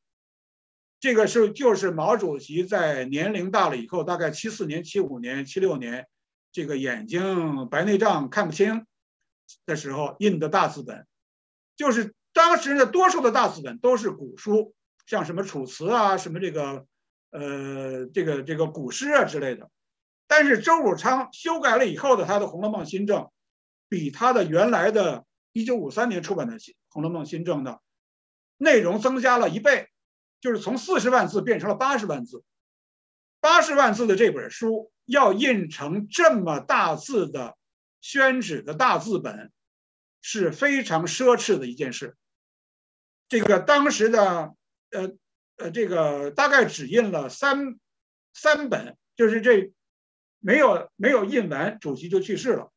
[1.00, 6.08] 这个是就是毛主席在年龄大了以后，大概七四年、七五年、七六年，
[6.52, 8.86] 这个眼睛白内障看不清
[9.65, 11.08] 的时候印的大字本，
[11.76, 14.74] 就是当时的多数的大字本都是古书，
[15.06, 16.86] 像什么《楚辞》啊，什么这个
[17.32, 19.70] 呃这个这个古诗啊之类的。
[20.28, 23.24] 但是周汝昌修改了以后的他的《红楼梦新政》，
[23.89, 27.80] 比他的原来的一九五三年出版的《红楼梦新政》呢，
[28.58, 29.89] 内容增加了一倍。
[30.39, 32.44] 就是从四十万字变成了八十万字，
[33.41, 37.56] 八十万字的这本书要印成这么大字的
[38.00, 39.52] 宣纸的大字本，
[40.20, 42.15] 是非常奢侈的一件事。
[43.32, 44.54] 这个当时的
[44.89, 45.15] 呃
[45.56, 47.80] 呃，这个大概只印了三
[48.34, 49.72] 三本，就是这
[50.39, 52.74] 没有没有印完，主席就去世了。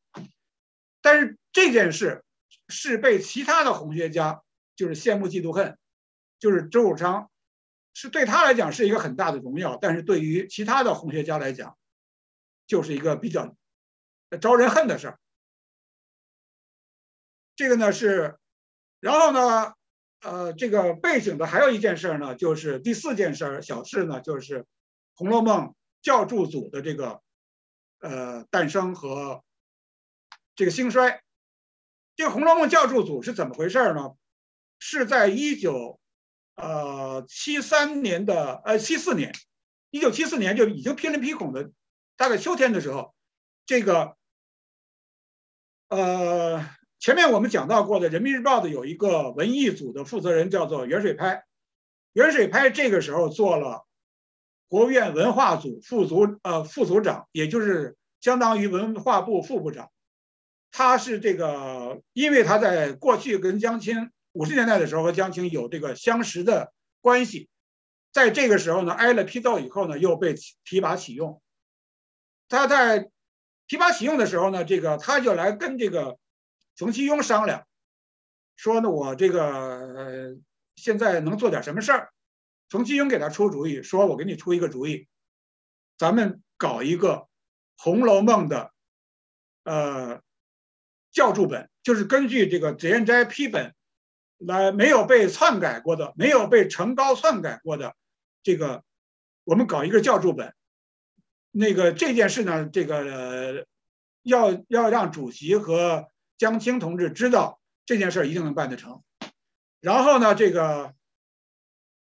[1.01, 2.23] 但是这件事
[2.69, 4.43] 是被其他的红学家
[4.77, 5.77] 就是羡慕嫉妒恨，
[6.39, 7.29] 就是周汝昌。
[7.93, 11.77] 是对他来讲是一个很大的荣耀，但是对于其他的红学家来讲，
[12.65, 13.57] 就是一个比较
[14.39, 15.19] 招人恨的事儿。
[17.57, 18.37] 这个呢是，
[19.01, 19.73] 然后呢，
[20.25, 24.61] 呃，这个背景的还有一件事呢，就是第四件事小事呢，就是
[25.13, 25.67] 《红楼梦》
[26.01, 27.21] 教注组的这个
[27.99, 29.43] 呃诞生和
[30.55, 31.21] 这个兴衰。
[32.15, 34.15] 这个《红楼梦》教注组是怎么回事呢？
[34.79, 35.99] 是在一九
[36.55, 39.31] 呃七三年的呃七四年，
[39.91, 41.69] 一九七四年就已经濒临闭孔的，
[42.17, 43.13] 大概秋天的时候，
[43.67, 44.17] 这个
[45.89, 46.67] 呃。
[47.05, 51.45] 前面我们讲到过的，《人民日报》的有一个文艺组的负责人叫做袁水拍，
[52.13, 53.85] 袁水拍这个时候做了
[54.67, 59.91] 国务院文化组副组呃副组长，也就是相当于文化部副部长。
[60.71, 67.49] 他是这个，因为他在过去跟江青五十年代的时候和江青有这个相识的关系，
[68.11, 71.39] 在这个时候呢挨了批斗以后呢，又被提拔启用。
[72.49, 73.11] 他在
[73.67, 76.17] 提拔启用的时候呢，这个他就来跟这个。
[76.75, 77.65] 冯其庸商量
[78.57, 80.35] 说：“呢，我这个
[80.75, 82.11] 现在能做点什么事儿？”
[82.69, 85.07] 冯其庸给他出主意，说：“我给你出一个主意，
[85.97, 87.13] 咱们搞一个
[87.77, 88.73] 《红楼梦》的
[89.63, 90.21] 呃
[91.11, 93.73] 教注本，就是根据这个脂砚斋批本
[94.37, 97.95] 来，没有被篡改过的，没有被程高篡改过的
[98.43, 98.83] 这个，
[99.43, 100.53] 我们搞一个教注本。
[101.51, 103.65] 那个这件事呢，这个
[104.23, 109.01] 要要让主席和。”江青同志知道这件事儿一定能办得成，
[109.79, 110.93] 然后呢，这个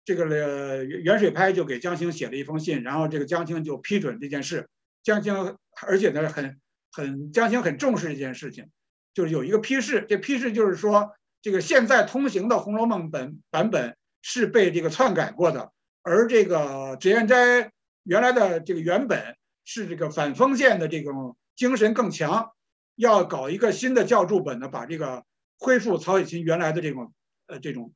[0.06, 4.70] 这个袁水拍就给江青写了一封信，然后这个江青就批准这件事。
[5.04, 6.60] 江青而且呢，很
[6.92, 8.70] 很江青很重视这件事情，
[9.14, 15.72] 就是有一个批示，这批示就是说，这个现在通行的《红楼梦》本版本是被这个篡改过的，
[16.04, 17.72] 而这个脂砚斋
[18.04, 22.52] 原来的这个原本是这个反封建的这种精神更强。
[22.96, 25.26] 要搞一个新的教注本呢，把这个
[25.58, 27.14] 恢复曹雪芹原来的这种
[27.48, 27.94] 呃这种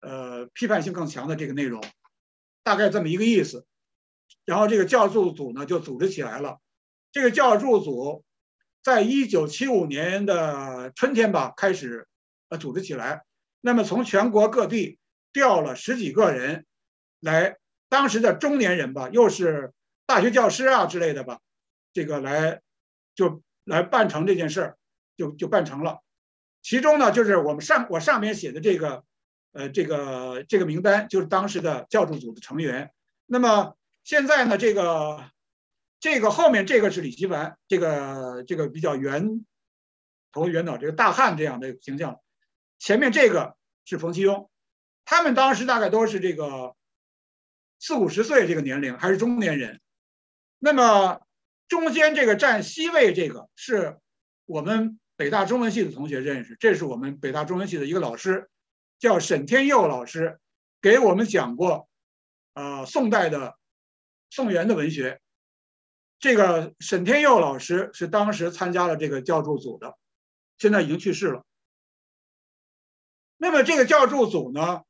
[0.00, 1.84] 呃批判性更强的这个内容，
[2.62, 3.64] 大概这么一个意思。
[4.44, 6.58] 然后这个教注组呢就组织起来了。
[7.12, 8.24] 这个教注组
[8.82, 12.08] 在一九七五年的春天吧开始
[12.48, 13.24] 呃组织起来。
[13.60, 14.98] 那么从全国各地
[15.32, 16.66] 调了十几个人
[17.20, 17.56] 来，
[17.88, 19.72] 当时的中年人吧，又是
[20.06, 21.40] 大学教师啊之类的吧，
[21.92, 22.60] 这个来
[23.14, 23.42] 就。
[23.64, 24.78] 来办成这件事儿，
[25.16, 26.02] 就就办成了。
[26.62, 29.04] 其中呢，就是我们上我上面写的这个，
[29.52, 32.92] 呃，这个这个名单，就是当时的教助组的成员。
[33.26, 35.24] 那么现在呢，这个
[36.00, 39.44] 这个后面这个是李希凡，这个这个比较圆
[40.32, 42.20] 头圆脑，这个大汉这样的形象。
[42.78, 44.48] 前面这个是冯其庸，
[45.04, 46.76] 他们当时大概都是这个
[47.78, 49.80] 四五十岁这个年龄，还是中年人。
[50.58, 51.20] 那么。
[51.68, 53.98] 中间这个占 C 位，这个是
[54.46, 58.50] 我们北大中文系的同学认识，这是我们北大中文系的一个老师，
[58.98, 60.38] 叫沈天佑老师，
[60.80, 61.88] 给我们讲过，
[62.54, 63.56] 呃，宋代的
[64.30, 65.20] 宋元的文学。
[66.18, 69.96] 这个沈天佑老师是当时参加了这个教助组的，
[70.58, 71.44] 现在已经去世了。
[73.36, 74.82] 那么这个教助组呢，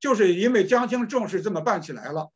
[0.00, 2.32] 就是因为江青重视，这么办起来了。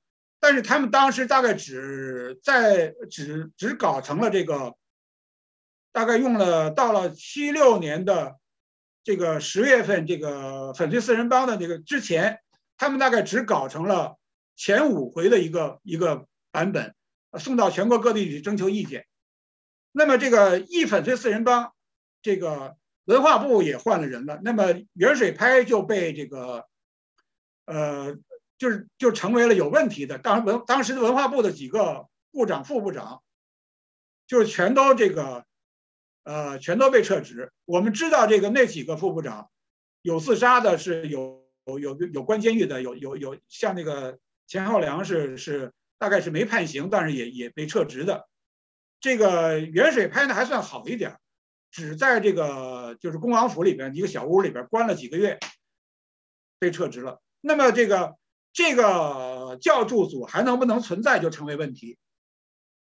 [0.46, 4.76] 但是他们当时大概只在只只搞成了这个，
[5.90, 8.36] 大概用了到了七六年的
[9.02, 12.40] 这个十月份，这个粉碎四人帮的这个之前，
[12.76, 14.18] 他们大概只搞成了
[14.54, 16.94] 前五回的一个一个版本，
[17.38, 19.06] 送到全国各地去征求意见。
[19.92, 21.72] 那么这个一粉碎四人帮，
[22.20, 22.76] 这个
[23.06, 26.66] 文化部也换了人了，那么袁水拍就被这个
[27.64, 28.18] 呃。
[28.56, 33.22] 就是就成为了有问题的，当文当时的文化部的几个部长、副部长，
[34.28, 35.44] 就是全都这个，
[36.22, 37.52] 呃，全都被撤职。
[37.64, 39.50] 我们知道这个那几个副部长，
[40.02, 48.28] 有自杀的，是有有有有关监狱的，有有有像那个钱浩良是是大概是没判刑，但是也也被撤职的。
[49.00, 51.18] 这个袁水拍的还算好一点，
[51.72, 55.40] 只在这个就是恭王府里边一个小屋里边关了几个月，
[56.60, 57.20] 被撤职了。
[57.40, 58.14] 那么这个。
[58.54, 61.98] 这个教助组还能不能存在就成为问题。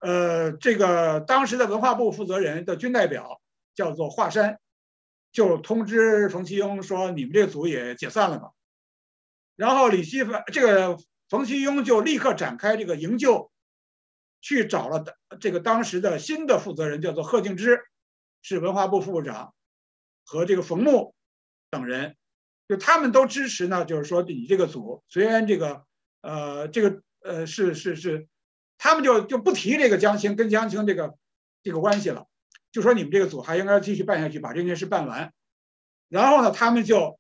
[0.01, 3.41] 呃，这个当时的文化部负责人的军代表
[3.75, 4.59] 叫做华山，
[5.31, 8.51] 就通知冯其庸说：“你们这个组也解散了吧。”
[9.55, 10.99] 然后李希凡这个
[11.29, 13.53] 冯其庸就立刻展开这个营救，
[14.41, 15.05] 去找了
[15.39, 17.85] 这个当时的新的负责人，叫做贺敬之，
[18.43, 19.55] 是文化部副部长，
[20.25, 21.15] 和这个冯木
[21.71, 22.17] 等人。
[22.73, 25.85] 就他们都支持呢，就是说你这个组虽然这个，
[26.23, 28.27] 呃，这个呃是是是，
[28.79, 31.15] 他们就就不提这个江青跟江青这个
[31.63, 32.29] 这个关系了，
[32.71, 35.35] 就说你们这个组还应该继续办下去，把这件事办完。
[36.09, 37.19] 然后呢，他们就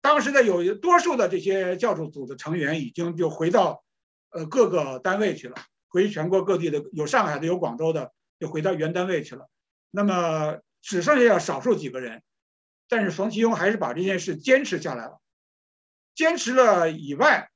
[0.00, 3.84] 当时的有多数的这些教主组的成员已经就回到
[4.30, 5.54] 呃各个单位去了，
[5.86, 9.48] 回全国各地的有上海的有广州的，就回到原单位去了。
[9.92, 12.20] 那么只剩下少数几个人，
[12.88, 15.20] 但是冯其庸还是把这件事坚持下来了。
[16.14, 17.50] 坚持了以外，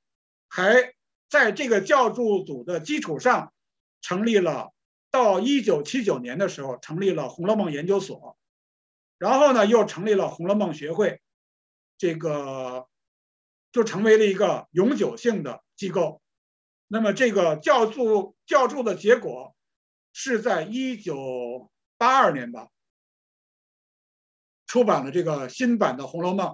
[0.49, 0.95] 还
[1.29, 3.53] 在这个教助组的基础上，
[4.01, 4.73] 成立了
[5.11, 8.37] 到一九七九年的时候成立了《红楼梦》研究所，
[9.19, 11.11] 然后呢又成立了《红楼梦学会》，
[11.99, 12.87] 这个
[13.73, 16.21] 就成为了一个永久性的机构。
[16.87, 19.57] 那么这个教助教助的结果
[20.13, 22.69] 是在一九八二年吧，
[24.73, 26.47] 出版了这个新版的《红楼梦》。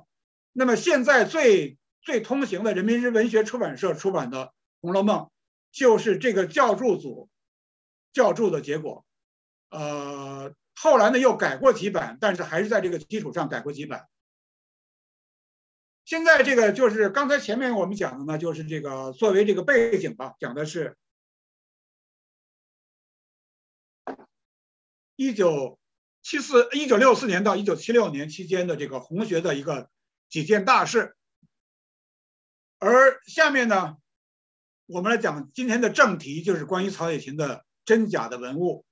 [0.50, 4.46] 那么现在最最通行的人民日文学出版社出版的
[4.80, 5.18] 《红楼梦》，
[5.70, 7.28] 就是这个教注组
[8.12, 9.06] 教注的结果。
[9.70, 14.08] 呃，后来呢又改过几版，但是还是在这个基础上改过几版。
[16.04, 20.96] 现在这个就是刚才前面我们讲的呢，就是这个作为这个背景吧，讲的是
[25.14, 25.78] 一九
[26.22, 29.88] 七四一九六四年到一九七六年期间的这个红学的一个
[30.28, 31.16] 几件大事。
[32.78, 33.96] 而下面呢，
[34.86, 38.84] 我们来讲今天的正题，就是关于曹雪芹的真假的文物。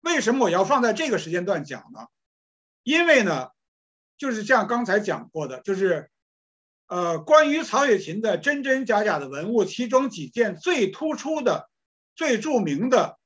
[0.00, 2.06] 为什么我要放在这个时间段讲呢？
[2.82, 3.48] 因为呢，
[4.18, 6.10] 就是像刚才讲过的，就是
[6.86, 11.70] 呃，关于曹雪芹的真真假假的文物，其中几件最突出的、
[12.14, 13.18] 最著名的，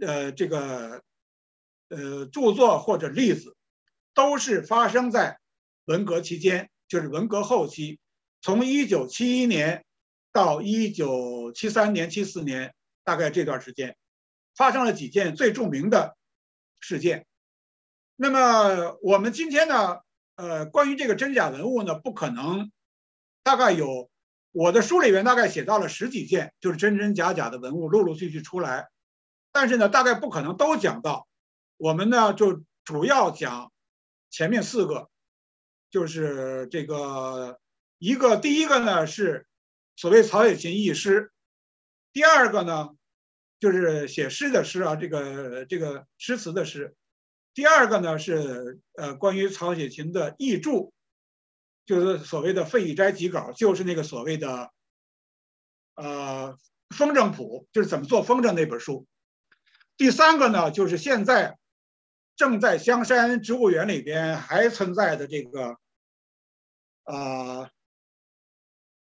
[0.00, 1.02] 呃，这个
[1.96, 3.56] 呃著作或者例子，
[4.14, 5.38] 都是发生在
[5.86, 7.98] 文革期间，就是文革后期。
[8.40, 9.84] 从一九七一年
[10.32, 12.74] 到一九七三年、七四年，
[13.04, 13.96] 大概这段时间，
[14.54, 16.16] 发生了几件最著名的
[16.80, 17.26] 事件。
[18.16, 20.00] 那么我们今天呢，
[20.36, 22.70] 呃，关于这个真假文物呢，不可能，
[23.42, 24.10] 大概有
[24.52, 28.88] 我的书里面大概写到了十几件，就是真真假假的文物陆陆续续出来，
[29.52, 31.26] 但是呢，大概不可能都讲到。
[31.76, 33.72] 我们呢，就主要讲
[34.30, 35.10] 前面四个，
[35.90, 37.60] 就是这个。
[37.98, 39.46] 一个第一个呢是
[39.96, 41.32] 所谓曹雪芹译诗，
[42.12, 42.90] 第二个呢
[43.58, 46.94] 就是写诗的诗啊，这个这个诗词的诗。
[47.54, 50.92] 第二个呢是呃关于曹雪芹的译著，
[51.86, 54.70] 就是所谓的《废译斋集稿》，就是那个所谓的
[55.94, 56.58] 呃
[56.90, 59.06] 风筝谱，就是怎么做风筝那本书。
[59.96, 61.56] 第三个呢就是现在
[62.36, 65.78] 正在香山植物园里边还存在的这个
[67.04, 67.70] 啊。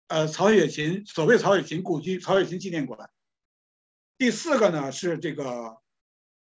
[0.07, 3.09] 呃，曹雪芹所谓曹雪芹故居、曹雪芹纪念馆。
[4.15, 5.77] 第四个呢是这个，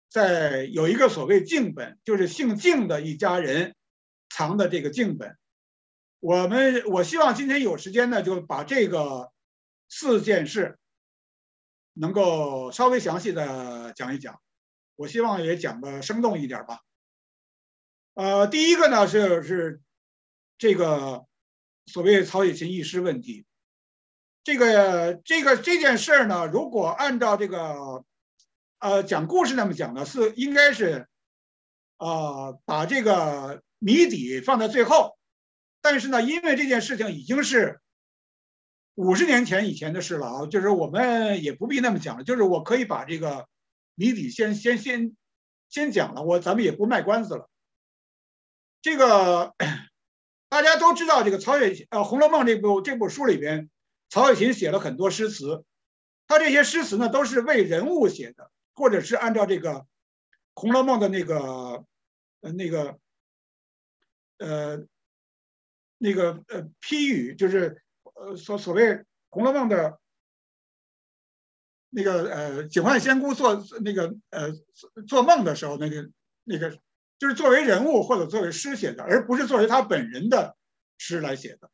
[0.09, 3.77] 在有一个所谓静本，就是姓静的一家人
[4.29, 5.37] 藏的这个静本。
[6.19, 9.31] 我们我希望今天有时间呢，就把这个
[9.89, 10.81] 四件事
[11.93, 14.41] 能够稍微详细的讲一讲。
[15.01, 16.81] 我希望也讲的生动一点吧。
[18.13, 19.81] 呃，第一个呢是是
[20.59, 21.25] 这个
[21.87, 23.47] 所谓曹雪芹遗失问题。
[24.45, 28.05] 这个这个这件事儿呢，如果按照这个，
[28.79, 31.09] 呃，讲故事那么讲呢，是应该是，
[31.97, 35.17] 啊，把这个谜底放在最后。
[35.81, 37.81] 但是呢，因为这件事情已经是
[38.97, 42.25] 五十年前以前的事了啊，就是我们也不必那么讲了。
[42.25, 43.49] 就是我可以把这个
[44.01, 45.15] 谜底先先先
[45.69, 47.51] 先讲了，我咱们也不卖关子了。
[48.81, 49.55] 这个
[50.49, 53.69] 大家都知道，这个曹雪呃《红楼梦》这部这部书里边。
[54.09, 55.67] 曹雪芹写了很多诗词，
[56.27, 59.73] 他这些诗词呢都是为人物写的，或者是按照这个
[60.55, 61.85] 《红楼梦》的那个
[62.41, 62.99] 那个
[64.39, 64.87] 呃
[65.99, 67.83] 那个呃批语，就是
[68.15, 68.95] 呃所所谓
[69.29, 70.01] 《红楼梦》的
[71.91, 74.53] 那个呃警幻仙姑做那个呃
[75.07, 76.11] 做梦的时候，那个
[76.45, 76.79] 那个
[77.19, 80.57] 就是作为人物或者作为诗写的，而不是作为他本人的
[80.99, 81.71] 诗来写的。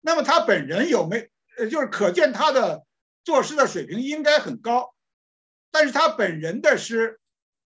[0.00, 1.30] 那么他本人有没？
[1.58, 2.84] 呃，就是可见他的
[3.24, 4.94] 作诗的水平应该很高，
[5.72, 7.18] 但是他本人的诗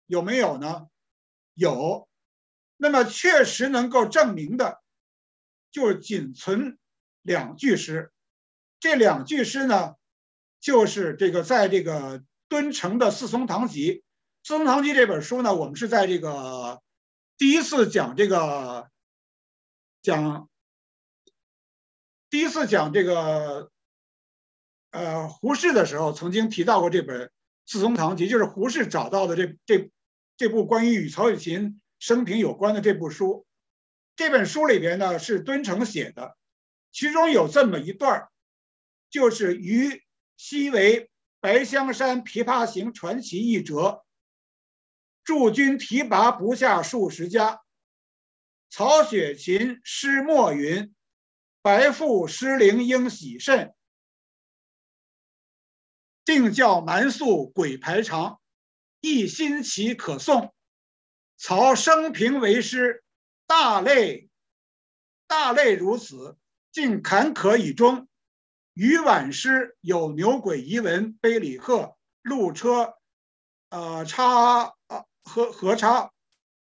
[0.05, 0.85] 有没有呢？
[1.55, 2.07] 有，
[2.77, 4.79] 那么确实能够证明的，
[5.71, 6.77] 就是仅存
[7.23, 8.11] 两句诗。
[8.79, 9.95] 这两句诗呢，
[10.61, 13.91] 就是这个在这个敦诚的《四松堂集》
[14.43, 16.81] 《四松堂集》这本书呢，我们是在这个
[17.37, 18.89] 第一次讲这个
[20.01, 20.47] 讲。
[22.29, 23.69] 第一次讲这个，
[24.91, 27.27] 呃，胡适的时候，曾经提到过这本
[27.65, 29.91] 《四松堂集》，就是胡适找到的这这
[30.37, 33.45] 这部关于与曹雪芹生平有关的这部书。
[34.15, 36.37] 这本书里边呢是敦诚写的，
[36.93, 38.29] 其中有这么一段
[39.09, 40.01] 就是于
[40.43, 44.03] 昔为白香山琵琶行传奇一折，
[45.23, 47.61] 驻军提拔不下数十家。
[48.71, 50.95] 曹雪芹诗末云
[51.61, 53.75] ：“白腹失灵应喜甚，
[56.25, 58.41] 定教蛮宿鬼排场，
[58.99, 60.51] 亦新奇可颂。”
[61.37, 63.03] 曹生平为诗，
[63.45, 64.27] 大类
[65.27, 66.35] 大类如此，
[66.71, 68.07] 竟坎坷以终。
[68.73, 72.95] 余晚诗有牛鬼遗文、碑李贺、路车，
[73.69, 76.11] 呃插呃和和插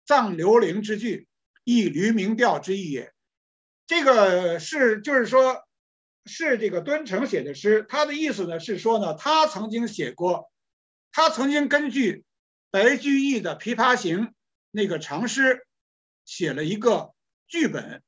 [0.06, 1.26] 葬刘伶之句。
[1.62, 3.12] 一驴鸣调之意也，
[3.86, 5.62] 这个是就是说，
[6.24, 7.84] 是这个敦诚写的诗。
[7.88, 10.50] 他的意思呢是说呢，他曾经写过，
[11.12, 12.24] 他曾经根据
[12.70, 14.26] 白居易的《琵琶行》
[14.70, 15.64] 那个长诗，
[16.24, 17.12] 写了一个
[17.46, 18.02] 剧本，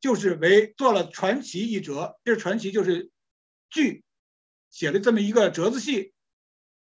[0.00, 2.16] 就是为做了传奇一折。
[2.24, 3.10] 这传奇就是
[3.74, 4.04] 剧，
[4.70, 6.14] 写了这么一个折子戏。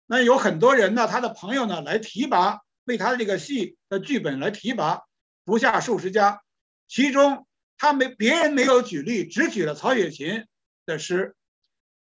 [0.06, 5.02] 那有很多人呢，他的朋友呢来提拔，为他的这个戏的剧本来提拔。
[5.44, 6.44] 不下数十家，
[6.88, 10.46] 其中他没别人没有举例，只举了曹雪芹
[10.86, 11.36] 的诗。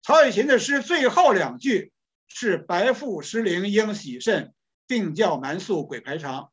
[0.03, 1.93] 曹雪芹的诗最后两句
[2.27, 4.53] 是“白腹失灵应喜甚，
[4.89, 6.51] 定教蛮宿鬼排长”，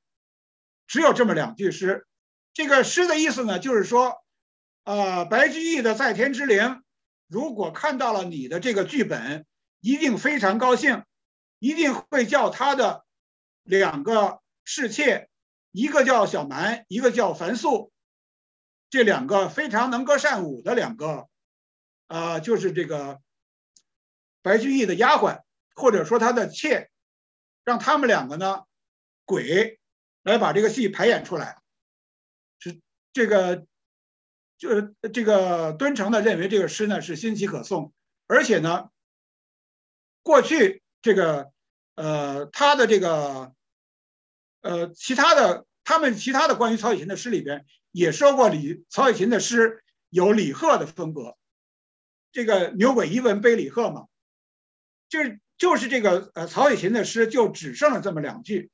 [0.88, 2.06] 只有这么两句诗。
[2.54, 4.24] 这个诗的意思呢，就是说，
[4.84, 6.84] 呃，白居易的在天之灵，
[7.30, 9.46] 如果看到了你的这个剧本，
[9.80, 11.06] 一定非常高兴，
[11.60, 13.06] 一定会叫他的
[13.64, 15.30] 两个侍妾。
[15.72, 17.92] 一个叫小蛮，一个叫樊素，
[18.90, 21.30] 这两个非常能歌善舞的两个，
[22.08, 23.22] 啊，就是这个
[24.42, 25.44] 白居易的丫鬟，
[25.76, 26.90] 或者说他的妾，
[27.64, 28.64] 让他们两个呢，
[29.26, 29.80] 鬼
[30.24, 31.62] 来把这个戏排演出来，
[32.58, 32.82] 是
[33.14, 33.68] 这个，
[34.60, 37.92] 就是这个敦诚呢认为这个诗呢是新奇可颂，
[38.28, 38.92] 而且呢，
[40.22, 41.52] 过去这个
[41.96, 43.56] 呃他的这个。
[44.62, 51.38] 呃，其他的他们其他的关于曹雪芹的诗里边也说过，李曹雪芹的诗有李贺的风格，
[52.34, 54.08] 这个牛鬼遗文碑李贺嘛，
[55.08, 58.70] 就是就是这个呃曹雪芹的诗就只剩了这么两句，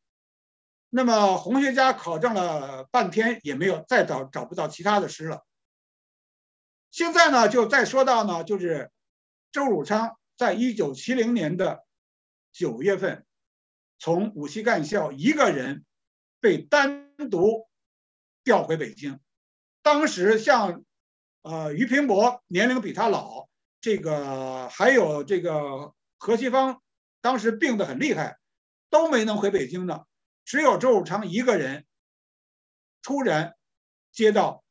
[0.89, 5.45] 那么红学家考证了半天也没有再找找不到其他的诗了。
[6.95, 8.89] 现在呢，就再说到呢，就是
[9.51, 11.85] 周汝昌在一九七零年的
[12.53, 13.25] 九月份。
[13.99, 15.83] 从五七干校一个人
[16.39, 17.67] 被单独
[18.45, 19.19] 调回北京，
[19.81, 20.85] 当时像
[21.41, 23.49] 呃于平伯年龄比他老，
[23.81, 26.81] 这个还有这个何西芳，
[27.19, 28.37] 当时病得很厉害，
[28.89, 30.07] 都没能回北京的，
[30.45, 31.85] 只有周汝昌一个人
[33.01, 33.57] 突然
[34.13, 34.64] 接到，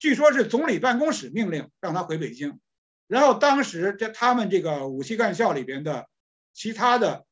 [0.00, 2.58] 据说是总理办公室命令让他回北京，
[3.06, 6.08] 然后当时在他们这个五七干校里边的
[6.52, 7.24] 其他的。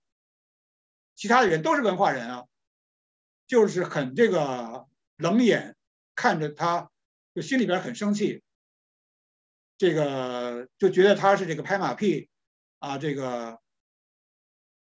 [1.20, 2.44] 其他的人都是文化人啊，
[3.48, 5.74] 就是很这个冷眼
[6.14, 6.92] 看着他，
[7.34, 8.40] 就心里边很生气，
[9.78, 12.30] 这个就觉得他是这个拍马屁
[12.78, 13.58] 啊，这个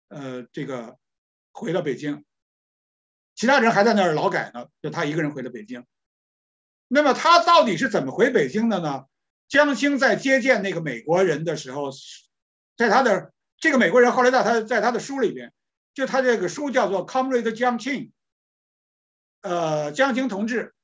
[0.09, 0.97] 呃这个
[1.53, 2.25] 回到北京，
[3.35, 5.87] 其他人还在那儿劳改呢，就他一个人回了北京。
[6.95, 9.07] 那么他到底是怎么回北京的呢？
[9.49, 11.91] 江青在接见那个美国人的时候，
[12.77, 15.55] 在他的这个美国人后来在他在他的书里边。
[15.95, 17.95] 就他这个书叫做《Comrade 江青》，
[19.43, 20.75] 呃，江青同志，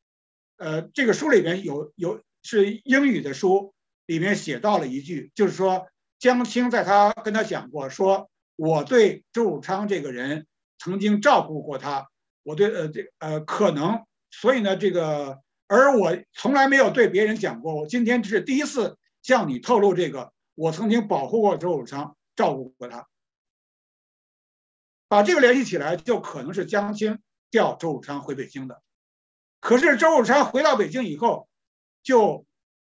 [0.59, 5.88] 呃，这个书里面有有是英语的书，里面写到了一句，就是说
[6.18, 10.46] 江青在他跟他讲过，说我对周汝昌这个人
[10.78, 12.11] 曾经照顾过他，
[12.42, 23.06] 我对呃这呃可能，所以呢这个，而我从来没有对别人讲过，我今天是第一次向你透露这个，我曾经保护过周汝昌，照顾过他。
[25.08, 28.82] 把这个联系起来，就可能是江青调周汝昌回北京的。
[29.60, 31.48] 可是周汝昌回到北京以后，
[32.02, 32.44] 就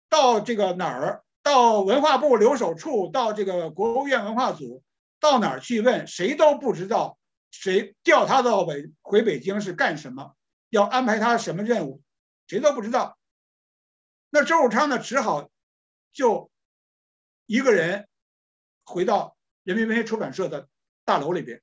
[0.08, 1.22] 到这个哪儿？
[1.42, 4.82] 到文化部留守处，到这个国务院文化组，
[5.20, 6.06] 到哪儿去问？
[6.06, 7.18] 谁都不知道，
[7.50, 10.34] 谁调他到北回北京是干什么？
[10.70, 12.00] 要安排他什么任务？
[12.46, 13.18] 谁都不知道。
[14.30, 15.50] 那周汝昌呢，只好
[16.12, 16.50] 就
[17.46, 18.08] 一个人
[18.84, 20.68] 回到人民文学出版社的
[21.04, 21.62] 大楼里边。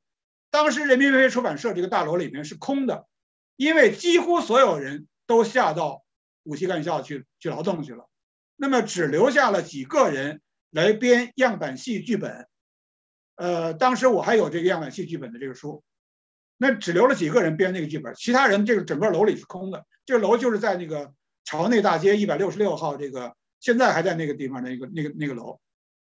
[0.50, 3.08] 当时人民文学出版社这个大楼里面是空的，
[3.56, 6.04] 因为几乎所有人都下到
[6.44, 8.10] 五七干校去去劳动去了，
[8.56, 12.48] 那么只留下了几个人来编样板戏剧本。
[13.36, 15.84] 呃，当时我还有这个样板戏剧本的这个书，
[16.58, 19.86] 那只留了几个人编那个剧本，其他人这个整个楼里是空的。
[20.06, 25.60] 这楼就是在那个朝内大街一百六十六号这个现在还在那个地方那个那个那个楼。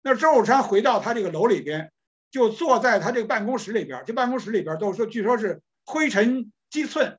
[0.03, 1.93] 那周汝昌回到他这个楼里边，
[2.31, 7.19] 就坐在他这个办公室里边，这办公室里边都说据说是灰尘积寸，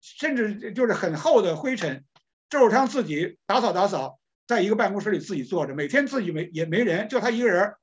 [0.00, 2.04] 甚至就是很厚的灰尘。
[2.50, 7.74] 周汝昌自己打扫打扫，在一个办公室里自己坐着，每天自己没也没人，就他一个人。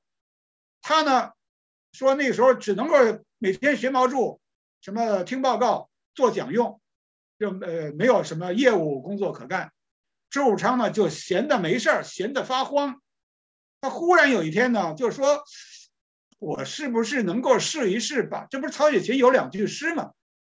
[0.82, 1.30] 他呢
[1.92, 2.96] 说那时候只能够
[3.38, 4.40] 每天学毛著，
[4.80, 6.80] 什么听报告、做讲用，
[7.42, 9.72] 就呃没有什么业务工作可干。
[10.30, 13.02] 周汝昌呢就闲的没事儿，闲的发慌。
[13.80, 15.42] 他忽然有一天呢，就说
[16.38, 18.46] ：“我是不是能够试一试吧？
[18.48, 20.12] 这不是曹雪芹有两句诗吗？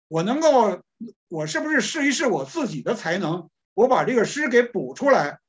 [0.09, 0.81] 我能够，
[1.29, 3.51] 我是不是试一试我自己的才能？
[3.75, 5.41] 我把这个诗给补出来，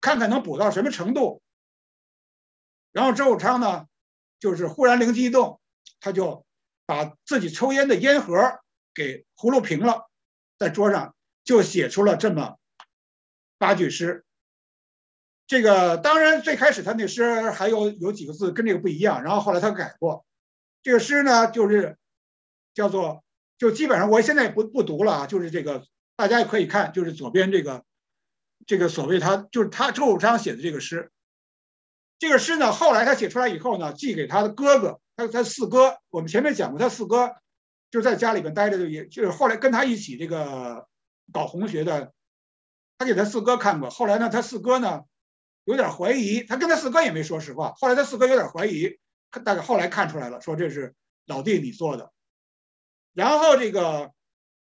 [0.00, 1.42] 看看能补到什么程度。”
[2.94, 3.86] 然后周汝昌呢，
[4.38, 5.60] 就是忽然灵机一动，
[5.98, 6.46] 他就
[6.86, 8.60] 把自己抽烟的烟盒
[8.94, 10.08] 给葫芦平了，
[10.58, 12.56] 在桌上就写出了这么
[13.58, 14.24] 八句诗。
[15.46, 20.26] 这个当然，最开始他那诗还有有几个字跟这个不一样，然后后来他改过。
[20.82, 21.96] 这个诗呢，就是
[22.74, 23.22] 叫做，
[23.58, 25.86] 就基本上我现在不不读了啊，就是这个
[26.16, 27.84] 大家也可以看，就是左边这个
[28.66, 31.12] 这个所谓他就是他周汝昌写的这个诗。
[32.18, 35.98] 这个诗呢，后来他写出来以后呢，寄给他的哥哥，他他四哥。
[36.10, 37.36] 我们前面讲过，他四哥
[37.90, 40.86] 就在家里边待着，就也就是后来跟他一起这个
[41.32, 42.12] 搞红学的，
[42.98, 43.90] 他给他四哥看过。
[43.90, 45.02] 后来呢，他四哥呢。
[45.68, 47.72] 有点怀疑，他跟他四哥也没说实话。
[47.78, 49.00] 后来他四哥有点怀疑，
[49.44, 50.94] 大概后来看出来了，说这是
[51.26, 52.12] 老弟你做的。
[53.14, 54.12] 然后这个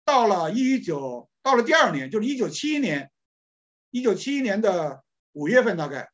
[0.05, 3.11] 到了一九，到了第二年，就是一九七一年，
[3.91, 5.03] 一九七一年的
[5.33, 6.11] 五月份大概，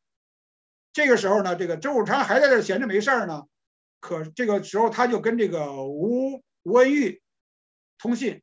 [0.93, 3.43] 这个时候呢，这个周汝昌还在这闲着没事儿呢。
[3.99, 7.21] 可这个时候他就跟这个吴吴恩玉
[7.97, 8.41] 通信，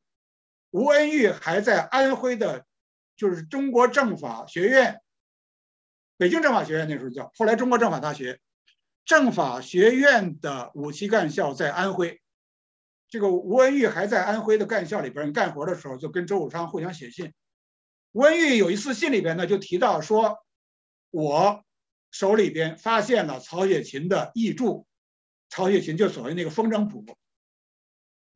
[0.70, 2.66] 吴恩玉还在安徽的，
[3.16, 5.00] 就是中国政法学院。
[6.16, 8.40] 北京政法学院那时候叫，后来中国政法大学，
[9.04, 12.20] 政法学院的五期干校在安徽。
[13.08, 17.32] 这个吴文玉还在安徽的干校里边干活的时候，就跟周汝昌互相写信。
[18.12, 20.38] 吴文玉有一次信里边呢，就提到说，
[21.10, 21.64] 我
[22.10, 24.86] 手里边发现了曹雪芹的译著，
[25.50, 27.04] 曹雪芹就所谓那个风筝谱。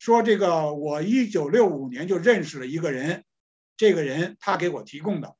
[0.01, 3.27] 说这个我一九六五年就认识了一个人，
[3.77, 5.37] 这个人他给我提供的，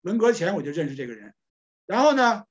[0.00, 1.34] 文革前我就认识这个人。
[1.86, 2.46] 然后呢，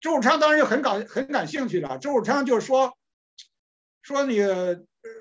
[0.00, 1.98] 周汝昌当然就很感很感兴趣了。
[1.98, 2.98] 周汝昌就说
[4.02, 4.38] ：“说你，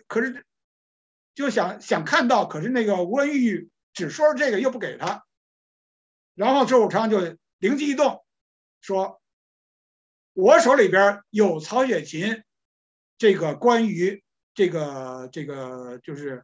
[0.08, 0.48] 可是
[1.36, 5.24] 就想想看到，可是那个吴文玉只说这个又不给他。”
[6.34, 8.26] 然后周汝昌就灵机一动，
[8.82, 9.22] 说
[10.34, 12.44] ：“我手里边有曹雪芹
[13.20, 14.24] 这个关于
[14.54, 16.40] 这个这个就是《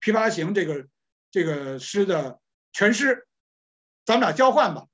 [0.00, 0.88] 琵琶行》这个
[1.30, 2.40] 这个诗的
[2.72, 3.26] 全诗，
[4.04, 4.86] 咱们俩交换吧。”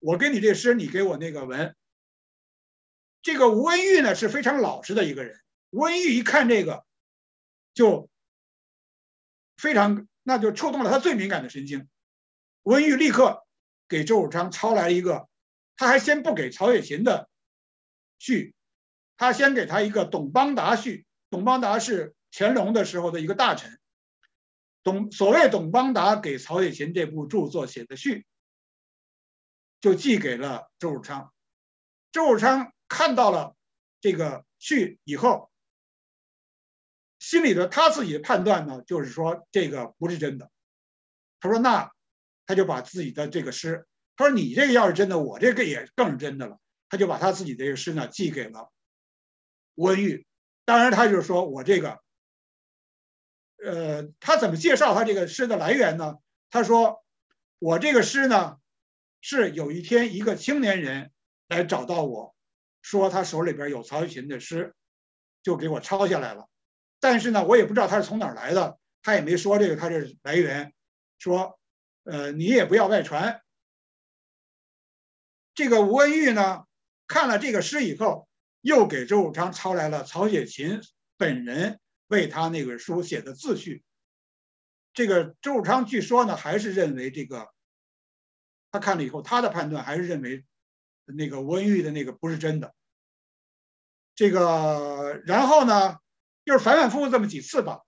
[0.00, 1.74] 我给你这诗，你给我那个文。
[3.22, 5.40] 这个吴文玉呢是非常老实的一个人。
[5.70, 6.84] 吴文玉一看这个，
[7.72, 8.10] 就
[9.56, 11.88] 非常，那就触动了他最敏感的神经。
[12.64, 13.46] 吴文玉立刻
[13.88, 15.26] 给周汝昌抄来了一个，
[15.76, 17.30] 他还先不给曹雪芹的
[18.18, 18.54] 序，
[19.16, 21.06] 他先给他一个董邦达序。
[21.34, 23.80] 董邦达是乾隆的时候的一个大臣。
[24.84, 28.24] 董所谓董邦达给曹雪芹这部著作写的序。
[29.80, 31.34] 就寄给了周汝昌，
[32.12, 33.56] 周汝昌看到了
[34.00, 35.50] 这个序以后，
[37.18, 40.50] 心里的他自己的判断呢，就是说这个不是真的。
[41.40, 41.92] 他说那
[42.46, 46.58] 他就把自己的这个诗，他说你这个要是真的，我这个也更是真的了。
[46.88, 48.72] 他就把他自己的这个诗呢寄给了
[49.74, 50.26] 温玉。
[50.64, 52.00] 当然，他就是说我这个，
[53.64, 56.18] 呃，他怎么介绍他这个诗的来源呢？
[56.50, 57.04] 他说
[57.58, 58.58] 我这个诗呢。
[59.26, 61.10] 是有一天，一个青年人
[61.48, 62.36] 来找到我，
[62.82, 64.74] 说他手里边有曹雪芹的诗，
[65.42, 66.46] 就给我抄下来了。
[67.00, 70.74] 但是呢，我也不知道他是从哪儿来的，他也没说这个他这来源，
[71.18, 71.58] 说，
[72.02, 73.40] 呃，你也不要外传。
[75.54, 76.66] 这个吴文玉呢，
[77.06, 78.28] 看了这个诗以后，
[78.64, 80.80] 又给周汝昌抄来了曹雪芹
[81.18, 83.84] 本人为他那本书写的自序。
[84.94, 87.52] 这个周汝昌据说呢，还是认为这个。
[88.72, 90.46] 他看了以后，他的判断还是认为
[91.04, 92.74] 那个吴恩玉的那个不是真的。
[94.14, 95.98] 这个，然后呢，
[96.46, 97.82] 就是反反复复这么几次吧。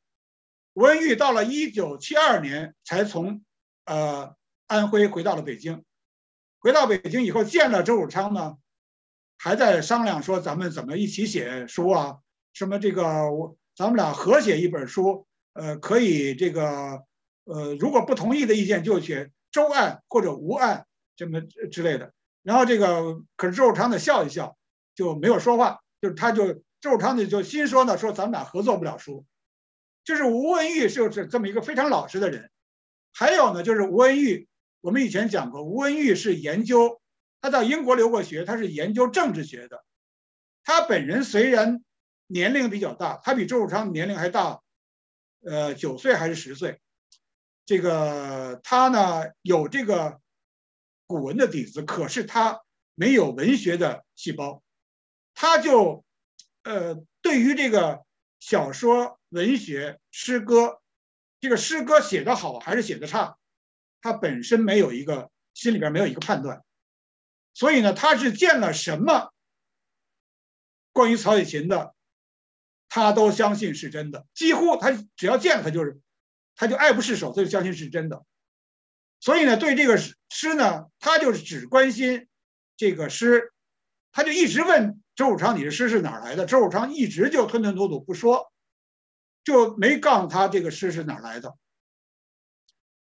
[0.74, 3.42] 吴恩玉到了一九七二年才从
[3.86, 5.82] 呃安徽回到了北京。
[6.58, 8.58] 回到北京以后，见了周汝昌呢，
[9.38, 12.16] 还在商量说咱们怎么一起写书啊？
[12.52, 17.02] 什么这个我咱们俩合写一本书，呃，可以这个
[17.44, 19.30] 呃，如果不同意的意见就写。
[19.52, 22.12] 周案或者吴案，这么之类的。
[22.42, 24.54] 然后这个可是周汝昌呢笑一笑
[24.94, 29.24] 就没有说话，就是他就周汝昌呢就心说呢说咱们俩合作不了书，
[30.04, 32.50] 就是吴文玉就是这么一个非常老实的人。
[33.14, 34.46] 还有呢就是吴文玉，
[34.82, 37.00] 我们以前讲过，吴文玉是研究
[37.40, 39.84] 他到英国留过学，他是研究政治学的。
[40.64, 41.84] 他本人虽然
[42.26, 44.60] 年龄比较大，他比周汝昌年龄还大，
[45.44, 46.80] 呃九岁还是十岁。
[47.64, 50.20] 这个他呢有这个
[51.06, 52.60] 古文的底子，可是他
[52.94, 54.62] 没有文学的细胞，
[55.34, 56.04] 他就
[56.64, 58.04] 呃对于这个
[58.40, 60.80] 小说、文学、诗歌，
[61.40, 63.36] 这个诗歌写的好还是写的差，
[64.00, 66.64] 他本身没有一个心里边没有一个判断，
[67.56, 69.32] 所以呢，他是见了什么
[70.92, 71.94] 关于曹雪芹的，
[72.90, 75.98] 他都相信是真的，几乎他只要见他就是。
[76.58, 78.24] 他就爱不释手，他就相信是真的，
[79.20, 82.28] 所以呢，对这个诗呢，他就是只关心
[82.78, 83.52] 这个诗，
[84.10, 88.50] 他就一直问周汝昌：“你的诗是哪来的？”周汝昌一直就吞吞吐吐不说，
[89.44, 91.54] 就没告诉他这个诗是哪来的。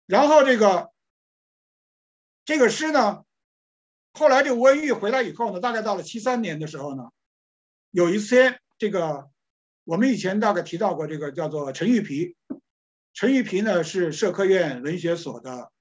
[0.05, 0.91] 然后这个
[2.45, 3.25] 这个诗呢，
[4.13, 7.11] 后来这吴文玉回来以后呢，大概到了七三年的时候呢，
[7.91, 9.29] 有一天，这个
[9.85, 12.37] 我们以前大概提到过，这个叫做陈玉皮。
[13.15, 15.73] 陈玉皮呢是社科院文学所的，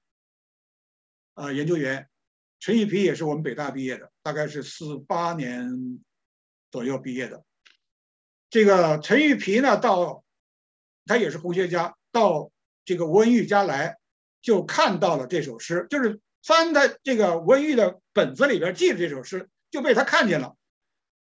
[1.34, 2.08] 呃研究员。
[2.60, 6.00] 陈玉皮也是我们北大毕业的，大概是四八年
[6.72, 7.44] 左右毕业的。
[8.50, 10.24] 这个陈玉皮呢，到
[11.06, 12.50] 他也是红学家，到
[12.84, 13.98] 这个吴文玉家来，
[14.42, 20.56] 就看到了这首诗，就是翻他这个吴文玉的本子里边记着这首诗，就被他看见了。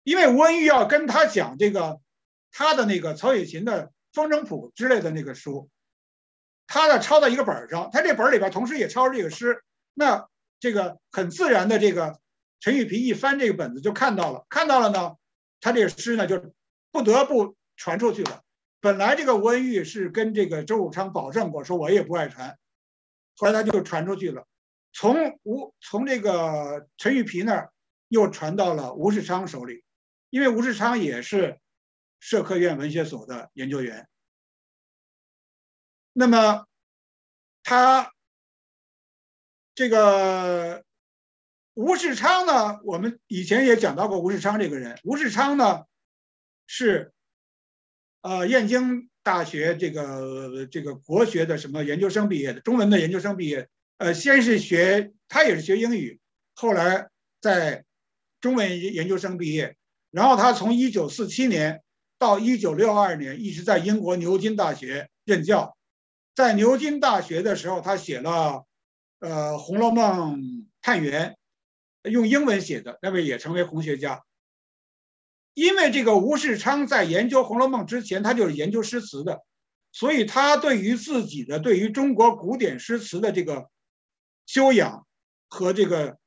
[0.04, 2.00] 因为吴文玉要跟他讲这个
[2.52, 5.70] 他的那个曹雪芹的《风筝谱》之类的那个书。
[6.68, 9.62] 他呢抄在一个本上，他这本里边同时也抄着这个诗。
[9.94, 10.28] 那
[10.60, 12.18] 这个很自然的，这个
[12.62, 15.18] 陈玉平一翻这个本子就看到了，看到了呢，
[15.60, 16.54] 他这个诗呢就
[16.92, 18.42] 不得不传出去了。
[18.80, 22.58] 本来这个吴文玉是跟这个周汝昌保证过，说我也不爱传，
[23.36, 24.48] 后来他就传出去了。
[24.94, 27.74] 从吴从这个陈玉皮那儿
[28.10, 29.84] 又传到了吴世昌手里，
[30.30, 31.60] 因为吴世昌也是
[32.20, 34.08] 社科院文学所的研究员。
[36.14, 36.68] 那么，
[37.64, 38.12] 他
[39.74, 40.84] 这个
[41.74, 42.82] 吴世昌呢？
[42.84, 45.00] 我们以前也讲到过吴世昌这个人。
[45.06, 45.86] 吴世昌呢，
[46.68, 47.14] 是
[48.22, 53.70] 呃燕京大学这个这个国学的什么研究生毕业的，中文的研究生毕业。
[54.02, 56.20] 呃，先是学他也是学英语，
[56.56, 57.86] 后来在
[58.40, 59.78] 中文研究生毕业。
[60.10, 61.84] 然后他从一九四七年
[62.18, 65.78] 到一九六二年，一直在英国牛津大学任教。
[66.34, 68.66] 在牛津大学的时候，他写了，
[69.20, 71.36] 呃，《红楼梦探源》，
[72.10, 74.24] 用英文写的，那位也成为红学家。
[75.54, 79.44] 因为这个吴世昌在研究《红楼梦》之前，他就是研究诗词的，
[79.92, 83.70] 所以他对于自己的对于中国古典诗词的这个
[84.52, 85.08] 修养
[85.48, 86.20] 和这个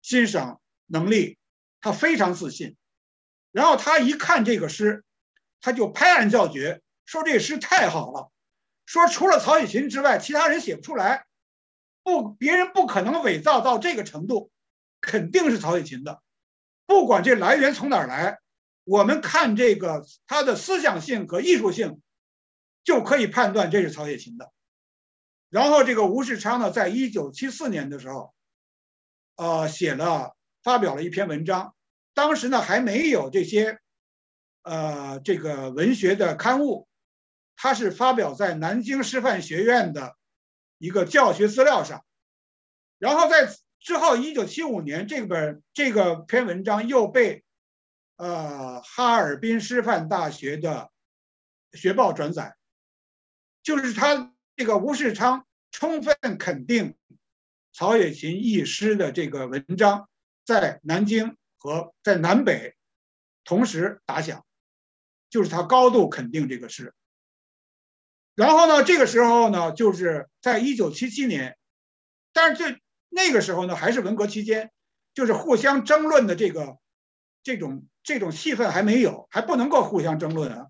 [0.00, 1.38] 欣赏能力，
[1.80, 2.76] 他非常自信。
[3.52, 5.04] 然后他一看这个诗，
[5.60, 8.32] 他就拍案叫绝，说这诗太好了。
[8.84, 11.24] 说除了曹雪芹之外，其他人写不出来，
[12.02, 14.50] 不，别人不可能伪造到这个程度，
[15.00, 16.20] 肯定是曹雪芹的，
[16.84, 18.40] 不管这来源从哪儿来，
[18.82, 22.02] 我们看这个他的思想性和艺术性，
[22.82, 24.52] 就可以判断这是曹雪芹的。
[25.52, 28.32] 然后这个吴世昌呢，在一九七四年的时候，
[29.36, 31.74] 呃，写了发表了一篇文章，
[32.14, 33.78] 当时呢还没有这些，
[34.62, 36.88] 呃，这个文学的刊物。
[37.54, 40.16] 他是发表在南京师范学院的
[40.78, 42.02] 一个教学资料上，
[42.98, 47.44] 然后在之后，一九七五年，这本这个篇文章又被
[48.16, 50.90] 呃哈尔滨师范大学的
[51.74, 52.56] 学报转载，
[53.62, 56.94] 就是他这个吴世昌充分肯定
[57.72, 60.08] 曹雪芹一诗的这个文章，
[60.44, 62.74] 在南京和在南北
[63.44, 64.44] 同时打响，
[65.30, 66.94] 就是他高度肯定这个诗。
[68.34, 71.56] 然后呢，这个时候呢，就是在一九七七年，
[72.32, 74.70] 但是这那个时候呢，还是文革期间，
[75.14, 76.78] 就是互相争论的这个
[77.42, 80.66] 这种这种气氛还没有，还不能够互相争论啊，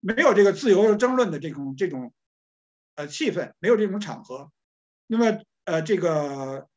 [0.00, 2.12] 没有这个自由争论的这种这种
[2.94, 4.50] 呃气氛，没有这种场合。
[5.06, 6.68] 那么呃，这个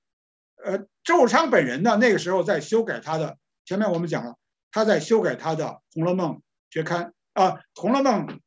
[0.64, 4.38] 呃，周汝昌本人呢，那个时候在修改他的，前面我们讲了，
[4.72, 6.36] 他在修改他的《红楼梦》
[6.70, 8.42] 学刊啊，《红楼梦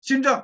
[0.00, 0.34] 新政》。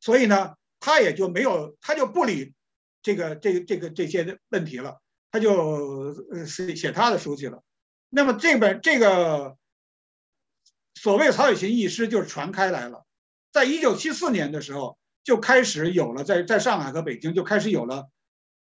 [0.00, 2.54] 所以呢，他也就没有，他就不理
[3.02, 5.00] 这个这个这个这些问题了，
[5.30, 6.14] 他就
[6.46, 7.62] 写写他的书去了。
[8.08, 9.56] 那么这本这个
[10.94, 13.04] 所谓曹雪芹一诗就传开来了，
[13.52, 18.08] 在一九七四年的时候就开始有了，在在上海和北京就开始有了，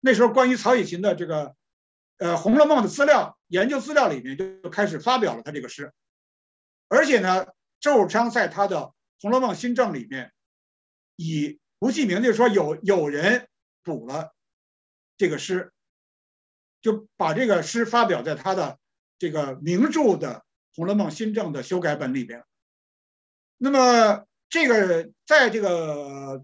[0.00, 1.54] 那时候关于曹雪芹的这个
[2.16, 5.92] 呃《红楼梦》的资料研究资料里面就开始发表了他这个诗，
[6.88, 7.48] 而且呢，
[7.80, 8.78] 周汝昌在他的
[9.20, 10.32] 《红楼梦新政》里面
[11.16, 13.46] 以不记名，就是说有有人
[13.82, 14.32] 补了
[15.18, 15.70] 这个诗，
[16.80, 18.78] 就把这个诗发表在他的
[19.18, 20.36] 这个名著的
[20.74, 22.42] 《红楼梦新政》的修改本里边。
[23.58, 26.42] 那么这个在这个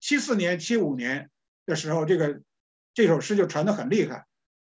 [0.00, 1.30] 七四年、七五年
[1.66, 2.40] 的时候，这个
[2.94, 4.26] 这首诗就传得很厉害。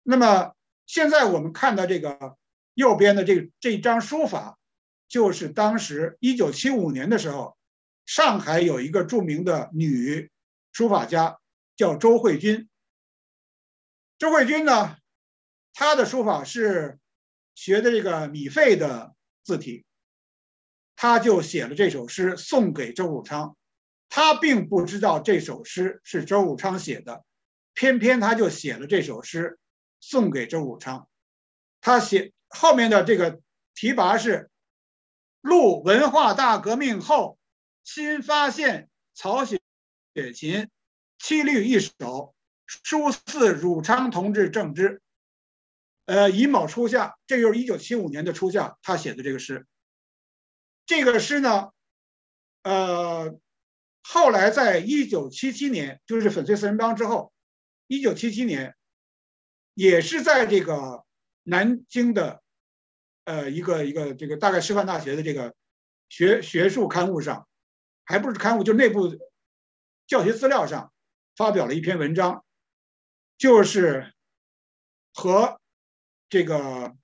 [0.03, 0.55] 那么
[0.87, 2.37] 现在我们看到这个
[2.75, 4.59] 右边的这这张书法，
[5.09, 7.57] 就是当时一九七五年的时候。
[8.05, 10.29] 上海有一个著名的女
[10.73, 11.39] 书法家，
[11.77, 12.69] 叫周慧君。
[14.19, 14.97] 周慧君呢，
[15.73, 16.99] 她的书法是
[17.55, 19.15] 学的这个米芾的
[19.45, 19.85] 字体，
[20.97, 23.57] 她就写了这首诗送给周汝昌。
[24.15, 27.25] 他并不知道这首诗是周汝昌写的，
[27.73, 29.59] 偏偏他就写了这首诗
[30.01, 31.09] 送给周汝昌。
[31.81, 33.41] 他写后面的这个
[33.75, 34.51] 题跋是
[35.41, 37.39] “陆文化大革命后”。
[37.85, 39.59] 新发现曹雪
[40.35, 40.69] 芹
[41.19, 42.35] 七律一首，
[42.67, 45.01] 书似汝昌同志正之。
[46.05, 49.67] 呃，乙卯初夏，这就是一九七五年的初夏，他写的这个诗。
[50.85, 51.71] 这个诗呢，
[52.63, 53.39] 呃，
[54.03, 57.33] 后来在一九七七年，就是粉碎四人帮之后，
[57.87, 58.77] 一九七七年，
[59.75, 61.05] 也是在这个
[61.43, 62.43] 南京的，
[63.25, 65.55] 呃，一个一个这个大概师范大学的这个
[66.09, 67.47] 学学术刊物上。
[68.05, 69.17] 还不是刊物，就内部
[70.09, 70.93] 教学资料上
[71.37, 72.45] 发表了一篇文章，
[73.39, 74.13] 就是
[75.15, 75.61] 和
[76.29, 76.97] 这个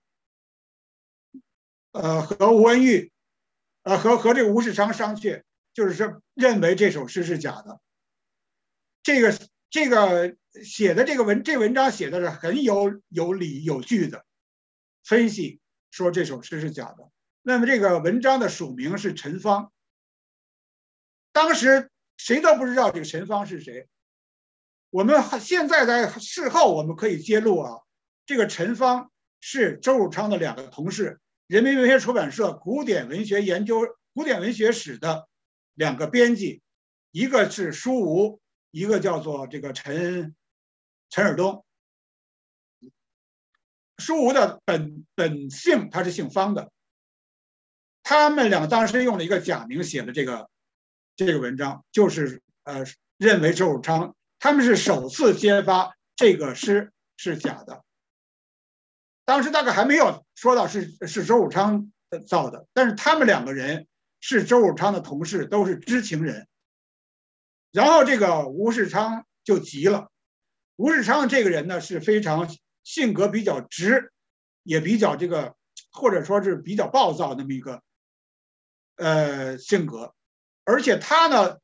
[1.93, 3.13] 呃和吴文玉
[3.85, 5.45] 呃和和这个吴世昌商榷，
[5.79, 7.81] 就是说认为这首诗是假的。
[9.05, 9.39] 这个
[9.71, 14.27] 这个写的这个文这文章写的是很有有理有据的
[15.05, 15.61] 分析，
[15.93, 17.13] 说这首诗是假的。
[17.43, 19.71] 那么这个文章的署名是陈芳。
[21.31, 23.87] 当时谁都不知道这个陈芳是谁。
[24.91, 27.83] 我们现在在事后我们可以揭露啊，
[28.27, 35.29] 这个陈芳是周汝昌的两个同事，人民文学出版社古典文学研究、古典文学史的
[35.79, 36.61] 两个编辑，
[37.13, 38.41] 一个是舒吴，
[38.73, 40.35] 一个叫做这个陈
[41.09, 41.65] 陈尔东。
[43.97, 46.73] 舒吴的本本姓他是姓方的，
[48.03, 50.51] 他们俩当时用了一个假名写的这个。
[51.17, 52.85] 这个文章就是呃，
[53.17, 57.83] 认为周汝昌他们是首次揭发这个诗是假的。
[59.25, 61.93] 当时大概还没有说到是是周汝昌
[62.29, 63.89] 造的，但是他们两个人
[64.21, 66.49] 是周汝昌的同事，都是知情人。
[67.73, 70.11] 然后这个吴世昌就急了。
[70.77, 72.49] 吴世昌这个人呢是非常
[72.83, 74.13] 性格比较直，
[74.63, 75.55] 也比较这个
[75.91, 77.83] 或者说是比较暴躁那么一个
[78.97, 80.15] 呃性格。
[80.65, 81.59] 而且他呢，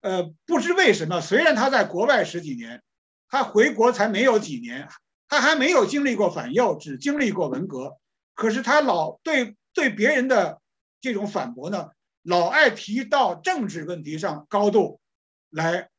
[0.00, 2.82] 呃，不知为什么，虽然他在国外十几年，
[3.28, 4.88] 他回国才没有几年，
[5.28, 7.98] 他还没有经历过反右，只经历过文革。
[8.34, 10.60] 可是他老对对别人的
[11.00, 11.90] 这种反驳呢，
[12.22, 15.00] 老爱提到政治问题上高度
[15.48, 15.90] 来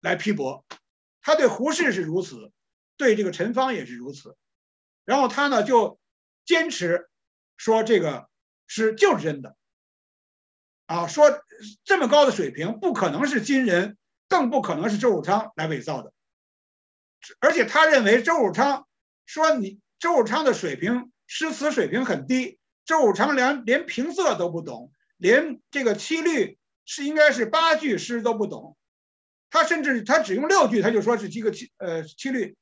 [0.00, 0.64] 来批驳。
[1.20, 2.52] 他对胡适是如此，
[2.96, 4.36] 对这个陈芳也是如此。
[5.04, 5.98] 然后他呢就
[6.44, 7.08] 坚持
[7.56, 8.28] 说这个
[8.66, 9.56] 是就是真的。
[10.86, 11.42] 啊，说
[11.84, 13.96] 这么高的水平不可能是金人，
[14.28, 16.12] 更不可能是周汝昌来伪造的。
[17.40, 18.86] 而且他认为周汝昌
[19.24, 28.76] 说你周汝昌的水平诗词水平很低，周汝昌连连平仄都不懂，连这个七律是应该是八句诗都不懂，
[29.50, 32.56] 他甚至他只用六句他就说是几个七呃七律，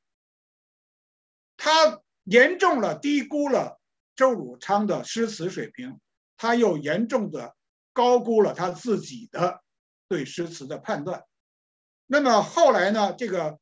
[1.56, 3.80] 他严重了低估了
[4.16, 6.00] 周汝昌的诗词水平，
[6.36, 7.54] 他又严重的。
[7.94, 9.62] 高估了他自己的
[10.08, 11.24] 对诗词的判断。
[12.06, 13.12] 那么后来呢？
[13.12, 13.58] 这个，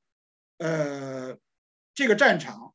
[0.58, 1.36] 呃，
[1.96, 2.72] 这个战场，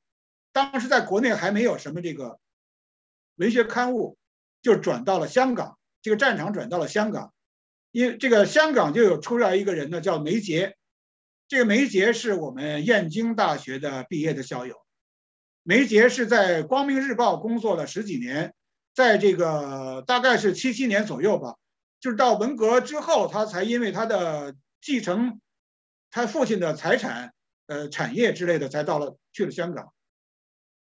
[0.51, 2.41] 当时在国内还没有什么这个
[3.36, 4.17] 文学刊物，
[4.61, 5.77] 就转到了香港。
[6.01, 7.33] 这个战场转到了香港，
[7.91, 10.77] 因为这个香港就有出来一个人呢，叫梅杰。
[11.47, 14.75] 这个梅杰是我们燕京大学的毕业的校友。
[15.63, 18.53] 梅杰是在《光明日报》工作了十几年。
[18.93, 21.55] 在这个大概是七七年左右吧，
[21.99, 25.41] 就是到文革之后，他才因为他的继承
[26.11, 27.33] 他父亲的财产，
[27.67, 29.91] 呃产业之类的，才到了去了香港。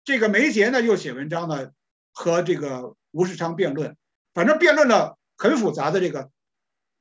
[0.03, 1.71] 这个梅杰呢又写文章呢，
[2.13, 3.97] 和这个吴世昌辩论，
[4.33, 6.31] 反正辩论了很复杂的这个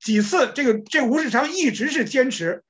[0.00, 2.64] 几次，这个这吴世昌一直是坚持，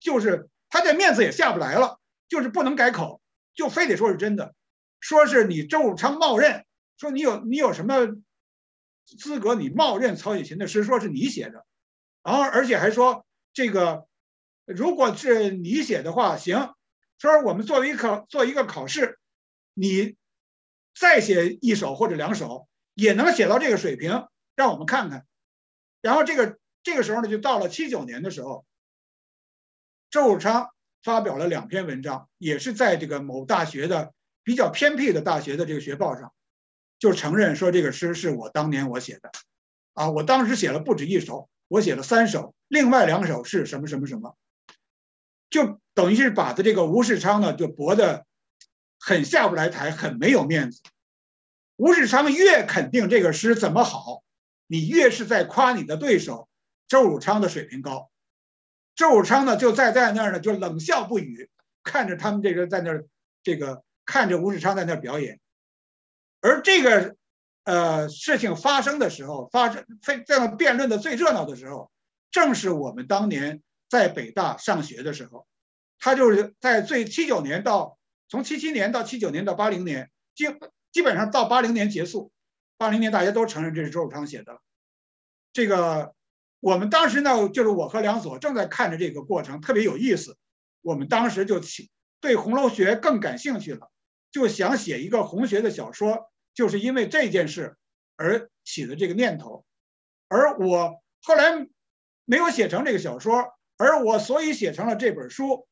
[0.00, 3.22] 就是他这面子也下不来了，就是不能改口，
[3.54, 4.54] 就非得说是真的，
[5.00, 6.66] 说是你周汝昌冒认，
[6.98, 8.08] 说你有你有什么
[9.06, 11.64] 资格你冒认曹雪芹的诗，说是你写的，
[12.22, 14.06] 然后而且还说这个
[14.66, 16.74] 如果是你写的话，行，
[17.18, 19.18] 说我们作为一个做一个考试。
[19.76, 20.14] 你
[20.94, 25.26] 再写一首或者两首，也能写到这个水平，让我们看看。
[26.00, 28.64] 然后这个这个时候呢，就到了七九年的时候，
[30.10, 30.68] 周汝昌
[31.02, 34.12] 发表了两篇文章，也是在这个某大学的
[34.44, 36.32] 比较偏僻的大学的这个学报上，
[36.98, 39.32] 就承认说这个诗是我当年我写的，
[39.94, 44.36] 啊，我当时写了不止一首，我写了三首，另外两首是什么什么什么，
[45.50, 48.24] 就等于是把他这个吴世昌呢就驳的。
[49.06, 50.80] 很下不来台，很没有面子。
[51.76, 54.24] 吴世昌越肯定这个诗怎么好，
[54.66, 56.48] 你越是在夸你的对手
[56.88, 58.10] 周汝昌的水平高。
[58.94, 61.50] 周汝昌呢，就在在那儿呢，就冷笑不语，
[61.82, 63.04] 看着他们这个在那儿，
[63.42, 65.38] 这个看着吴世昌在那儿表演。
[66.40, 67.14] 而这个
[67.64, 71.90] 呃事情发生的时候，发生非在那辩论的最热闹的时候，
[72.30, 75.46] 正是我们当年在北大上学的时候。
[75.98, 77.98] 他就是在最七九年到。
[78.28, 80.46] 从七七年到七九年到八零年，基
[80.90, 82.32] 基本上到八零年结束，
[82.78, 84.60] 八零年大家都承认这是周汝昌写的。
[85.52, 86.14] 这个
[86.58, 90.36] 我们当时呢，就是我和梁左正在看着这个过程，特别有意思。
[90.80, 93.90] 我们当时就起对红楼学更感兴趣了，
[94.32, 97.76] 就想写一个红学的小说，就是因为这件事
[98.16, 99.64] 而起的这个念头。
[100.28, 101.68] 而我后来
[102.24, 105.68] 没有写成这个小说，而我所以写成了这本书。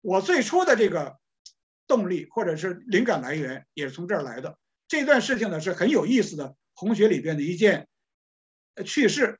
[0.00, 1.16] 我最初的这个。
[1.86, 4.58] 动力或者是灵感来源也是从这儿来的。
[4.88, 7.88] 这段事情呢是很有意思的，红学里边的一件
[8.84, 9.38] 趣事。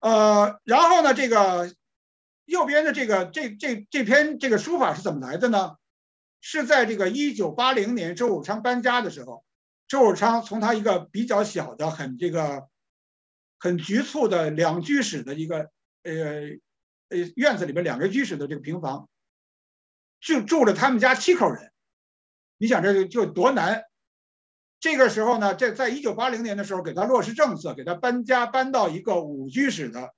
[0.00, 1.74] 呃，然后呢，这个
[2.46, 5.76] 右边的这个这这这篇这个书法是怎么来的呢？
[6.40, 9.44] 是在这个一九八零年周汝昌搬家的时候，
[9.88, 12.66] 周汝昌从他一个比较小的、很这个
[13.58, 15.70] 很局促的两居室的一个
[16.02, 16.12] 呃
[17.10, 19.06] 呃院子里边两个居室的这个平房。
[20.20, 21.72] 就住着他们家七口人，
[22.58, 23.84] 你想这就多难。
[24.78, 30.14] 这个时候呢，这在一九八零年的时候，给他落实政策，给他搬家搬到一个五居室的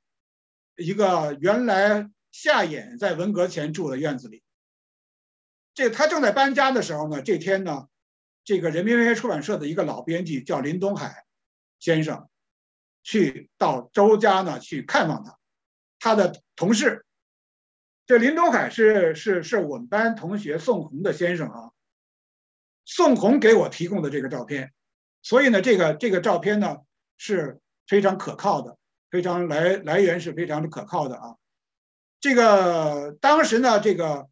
[0.76, 4.42] 一个原来夏衍在文革前住的院子里。
[5.74, 7.88] 这他正在搬家的时候呢，这天呢，
[8.44, 11.24] 这个人民文学出版社的一个老编辑叫林东海
[11.78, 12.28] 先生，
[13.02, 15.38] 去到周家呢去看望他，
[15.98, 17.04] 他的同事。
[18.12, 21.70] 这林东海是是是我们班同学宋红的先生啊，
[22.84, 24.70] 宋红给我提供的这个照片，
[25.22, 26.76] 所以呢，这个这个照片呢
[27.16, 28.76] 是非常可靠的，
[29.10, 31.36] 非常来来源是非常的可靠的啊。
[32.20, 34.28] 这个当时呢，这个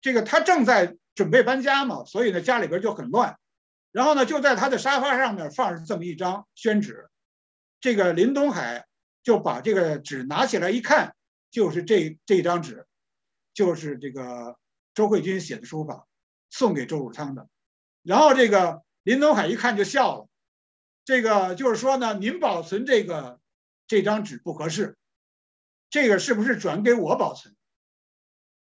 [0.00, 3.38] 这个他正在准备搬家嘛，所以呢家里边就很乱，
[3.92, 7.08] 然后呢就在他的沙发上面放着这么一张宣纸，
[7.80, 8.84] 这个林东海
[9.22, 11.14] 就把这个纸拿起来一看。
[11.50, 12.86] 就是这这张纸，
[13.52, 14.56] 就是这个
[14.94, 16.06] 周慧君写的书法，
[16.50, 17.48] 送给周汝昌的。
[18.02, 20.28] 然后这个林东海一看就笑了，
[21.04, 23.40] 这个就是说呢，您保存这个
[23.86, 24.96] 这张纸不合适，
[25.90, 27.54] 这个是不是转给我保存？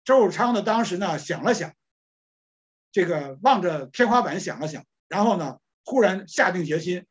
[0.04, 1.74] 周汝昌呢，当时呢想了想，
[2.92, 7.06] 这个望着天花板想了想，然后呢忽然下定决心，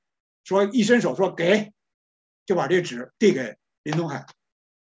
[0.45, 1.73] 说一伸手说给，
[2.45, 4.27] 就把这纸递给林东海。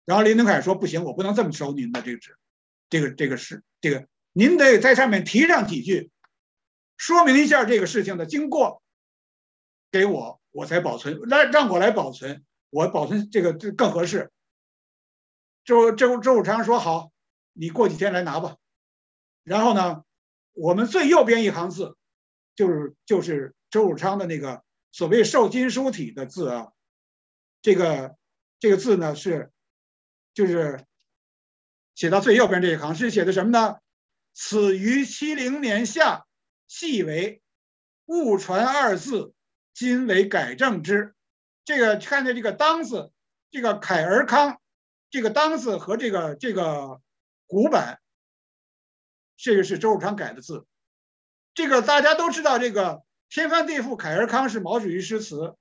[0.05, 2.37] 然后林登凯说：“不行，我不能这么收您的这个纸，
[2.89, 6.11] 这个这个是这个，您得在上面提上几句，
[6.95, 8.83] 说明一下这个事情的经过，
[9.89, 14.31] 给我，我才保存，让让我来保存，我保存这个更合适。”
[15.65, 17.11] 周周周汝昌说：“好，
[17.53, 18.57] 你过几天来拿吧。”
[19.43, 20.03] 然后呢，
[20.53, 21.97] 我们最右边一行字，
[22.55, 26.67] 就是就是周汝昌的那个所谓瘦金书体的字啊，
[27.63, 28.15] 这个
[28.59, 29.51] 这个字呢是。
[30.35, 30.85] 就是
[31.95, 33.77] 写到最右边这一行是写的什么呢？
[34.33, 36.25] 此于七零年夏，
[36.67, 37.41] 系为
[38.05, 39.33] 误传二字，
[39.73, 41.15] 今为改正之。
[41.63, 43.13] 这个看见这个当字，
[43.49, 44.59] 这个凯尔康，
[45.09, 47.01] 这个当字和这个这个
[47.47, 48.01] 古版，
[49.37, 50.67] 这个是周汝昌改的字。
[51.53, 55.55] 这个大家都知道，这个天翻地覆凯尔康是毛主席诗词，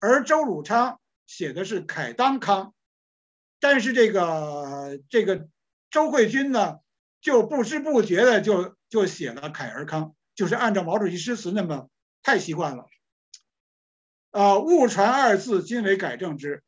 [0.00, 2.74] 而周汝昌写的是凯当康。
[3.60, 5.48] 但是这个这个
[5.90, 6.78] 周慧君呢，
[7.20, 11.88] 就不知不觉的就就写了凯尔康，就是按照毛主席诗词那么
[12.22, 12.86] 太习惯了。
[14.30, 16.62] 啊，误传二字，今为改正之。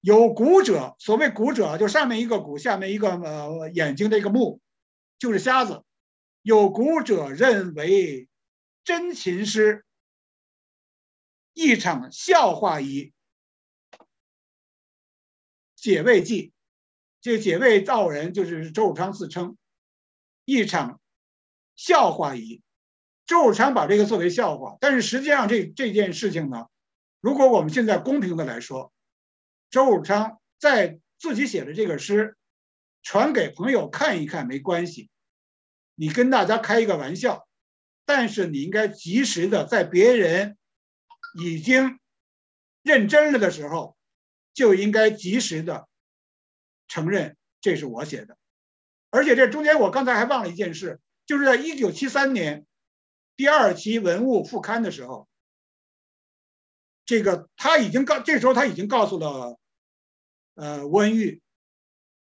[0.00, 4.60] 有骨者，所谓骨者，就上面一个骨，下面一个呃眼睛的一个目，
[5.18, 5.82] 就是瞎子。
[6.42, 8.28] 有骨者认为
[8.84, 9.84] 真琴诗
[11.54, 13.14] 一场笑话矣。
[15.86, 16.52] 解慰记，
[17.20, 19.56] 这解慰道人就是周汝昌自称
[20.44, 21.00] 一场
[21.76, 22.60] 笑话矣。
[23.24, 26.66] 周汝昌把这个作为笑话，但是实际上这这件事情呢，
[27.20, 28.92] 如果我们现在公平的来说。
[29.70, 32.36] 周汝昌在自己写的这个诗，
[33.04, 35.08] 传给朋友看一看没关系，
[35.94, 37.46] 你跟大家开一个玩笑，
[38.04, 40.58] 但是你应该及时的在别人
[41.38, 42.00] 已经
[42.82, 43.95] 认真了的时候，
[44.56, 45.86] 就应该及时的
[46.88, 48.38] 承认这是我写的。
[49.10, 52.66] 而且这中间我刚才还忘了一件事，就是在一九七三年
[53.36, 55.28] 第二期《文物》副刊的时候。
[57.04, 59.56] 这个他已经告，这时候他已经告诉了，
[60.54, 61.40] 呃，吴文玉，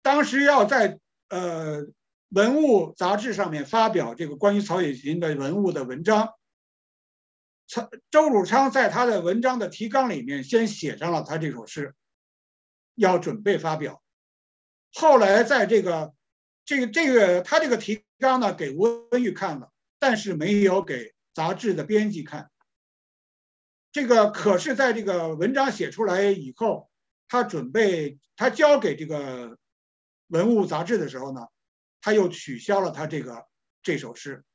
[0.01, 0.97] 当时要在
[1.27, 1.81] 呃
[2.29, 6.35] 《文物》杂志上面发表这个关于曹雪芹的文物的文章。
[7.67, 11.93] 曹周汝昌在他的文章的提纲里面先写上了他这首诗，
[12.95, 14.01] 要准备发表。
[14.93, 16.13] 后来在这个
[16.65, 22.51] 这个这个他这个提纲呢给吴文玉看了，但是没有给杂志的编辑看。
[23.91, 26.89] 这个可是在这个文章写出来以后，
[27.27, 29.57] 他准备他交给这个
[30.27, 31.47] 文物杂志的时候呢，
[32.01, 33.45] 他又取消了他这个
[33.83, 34.45] 这首诗，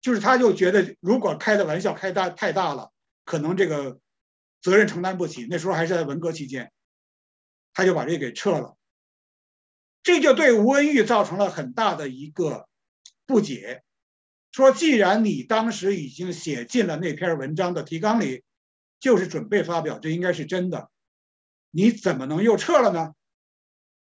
[0.00, 2.92] 就是他就觉得如果开的玩笑开大太大了，
[3.24, 3.98] 可能这个
[4.64, 5.46] 责任承担不起。
[5.50, 6.72] 那时候还是在文革期间，
[7.74, 8.78] 他就把这给撤了，
[10.02, 12.66] 这就对吴文玉造成了很大的一个
[13.26, 13.84] 不解。
[14.52, 18.42] 说，既然你当时已经写进了那篇文章的提纲里，
[19.00, 20.88] 就是准备发表，这应该是真的，
[21.70, 23.14] 你怎么能又撤了呢？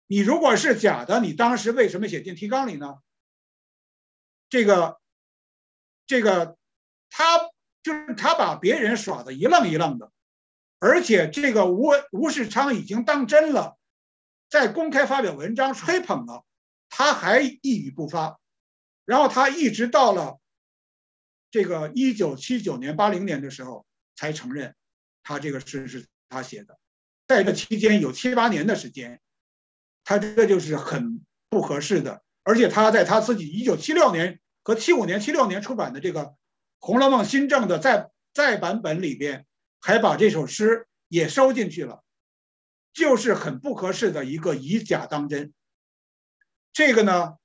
[0.06, 2.98] 你如果是假的，你当时为什么写进提纲里呢？
[4.48, 5.00] 这个，
[6.06, 6.58] 这个，
[7.08, 7.50] 他
[7.82, 10.12] 就是他把别人耍的一愣一愣的，
[10.84, 13.78] 而且这个吴吴世昌已经当真了，
[14.50, 16.44] 在公开发表文章吹捧了，
[16.90, 18.40] 他还一语不发，
[19.04, 20.40] 然后他一直到了。
[21.52, 24.74] 这个一九七九年、八零年的时候才承认，
[25.22, 26.76] 他这个诗是他写的，
[27.28, 29.20] 在这期间有七八年的时间，
[30.02, 32.24] 他这就是很不合适的。
[32.42, 36.22] 而且他在他自己一九七六年和七五年、七六年出版的这个
[36.80, 39.46] 《红楼梦新政》的再再版本里边，
[39.82, 42.02] 还把这首诗也收进去了，
[42.94, 45.52] 就是很不合适的一个以假当真。
[46.72, 47.36] 这个呢，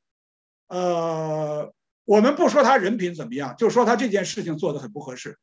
[0.67, 1.73] 呃。
[2.09, 5.37] 我们不说他人品怎么样，就说他这件事情做的很不合适。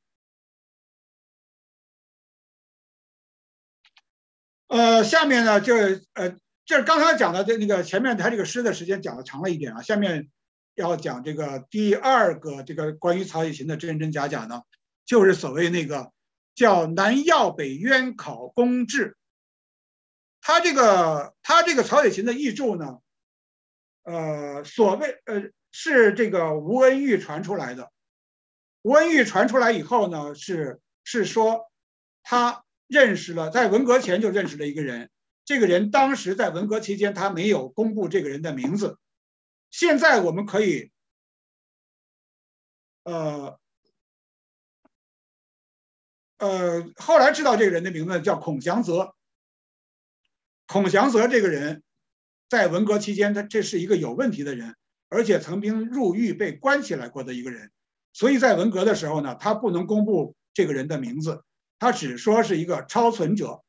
[4.69, 5.75] 呃，下面呢，就
[6.15, 10.31] 呃，这刚才讲的这那个前面他这个诗的时间讲的长了一点啊，下面
[10.75, 14.63] 要讲这个第二个这个关于曹雪芹的真真假假呢，
[15.05, 16.13] 就是所谓那个
[16.55, 19.16] 叫南药北渊考公志。
[20.41, 22.99] 他这个他这个曹雪芹的译著呢，
[24.03, 25.51] 呃，所谓呃。
[25.77, 27.91] 是这个吴恩玉传出来的。
[28.83, 31.69] 吴恩玉传出来以后呢，是是说
[32.23, 35.11] 他认识了，在文革前就认识了一个人。
[35.45, 39.01] 这个人当时在文革期间，他没有公布这个人的名字。
[39.73, 40.93] 现在我们可以，
[43.03, 43.59] 呃
[46.45, 49.15] 呃，后来知道这个人的名字叫孔祥泽。
[50.66, 51.83] 孔祥泽这个人，
[52.51, 54.77] 在文革期间，他这是一个有问题的人。
[55.09, 57.71] 而且曾经入狱被关起来过的一个人，
[58.12, 61.45] 所以在文革的时候呢，他不能公布这个人的名字，
[61.79, 63.62] 他只说是一个超存者。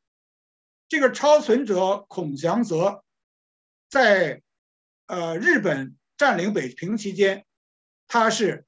[0.90, 3.04] 这个超存者孔祥泽，
[3.90, 4.42] 在
[5.06, 7.46] 呃日本占领北平期间，
[8.08, 8.66] 他是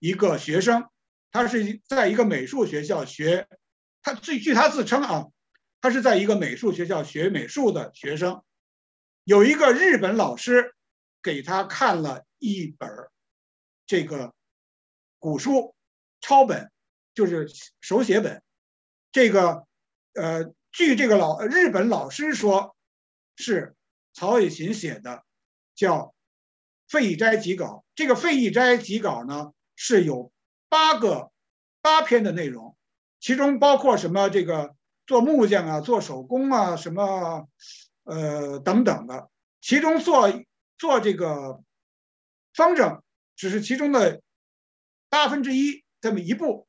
[0.00, 0.88] 一个学生，
[1.30, 3.48] 他是在一个美术学校学，
[4.02, 5.26] 他据据他自称啊，
[5.80, 8.42] 他是在一个美术学校学美术的学生，
[9.24, 10.74] 有一个日本老师。
[11.22, 12.88] 给他看了一本
[13.86, 14.32] 这个
[15.18, 15.74] 古书
[16.22, 16.72] 抄本，
[17.12, 17.46] 就是
[17.82, 18.42] 手写本。
[19.12, 19.66] 这个
[20.14, 22.74] 呃，据这个老日本老师说，
[23.36, 23.76] 是
[24.14, 25.22] 曹雪芹写的，
[25.74, 25.98] 叫
[26.88, 27.66] 《废逸斋集稿》。
[27.94, 30.32] 这个《废逸斋集稿》呢，是有
[30.70, 31.30] 八个
[31.82, 32.74] 八篇的内容，
[33.20, 34.74] 其中包括什么这个
[35.06, 37.48] 做木匠啊、做手工啊、什么
[38.04, 39.28] 呃等等的。
[39.60, 40.32] 其中做
[40.78, 41.62] 做这个
[42.54, 43.02] 风筝
[43.36, 44.22] 只是其中的
[45.10, 46.66] 八分之一这么一步。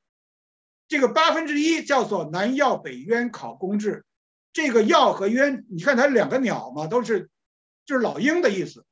[0.88, 4.04] 这个八分之一叫做南药北鸢考工制。
[4.52, 7.30] 这个药和鸢，你看它两个鸟嘛，都是
[7.86, 8.86] 就是老鹰的意思。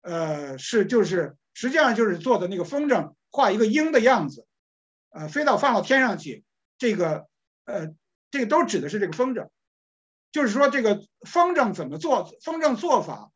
[0.00, 4.46] 呃，是就是实际上就是做的那个风筝，画一个鹰的样子，
[5.10, 6.44] 呃，飞到放到天上去。
[6.78, 7.26] 这个
[7.64, 7.94] 呃，
[8.30, 9.48] 这个都指的是这个风筝。
[10.32, 12.24] 就是说，这个风筝怎么做？
[12.42, 13.32] 风筝做法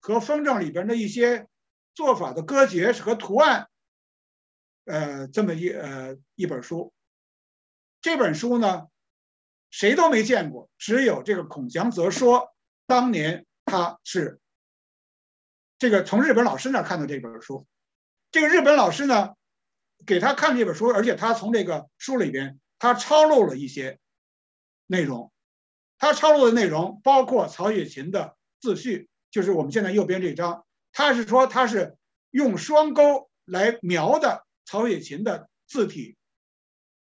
[0.00, 1.46] 和风筝里边的一些
[1.94, 3.68] 做法的歌诀和图案，
[4.86, 6.92] 呃，这么一呃一本书。
[8.00, 8.86] 这本书呢，
[9.70, 12.54] 谁都没见过，只有这个孔祥泽说，
[12.86, 14.40] 当年他是
[15.78, 17.66] 这个从日本老师那看的这本书。
[18.30, 19.34] 这个日本老师呢，
[20.04, 23.98] 给他看这本书，而且他从这个书里边，他抄录了一些
[24.86, 25.32] 内容。
[25.98, 30.64] 他抄录的内容包括曹雪芹的自序，就是我们现在右边这张。
[30.92, 31.96] 他是说他是
[32.30, 36.16] 用双钩来描的曹雪芹的字体，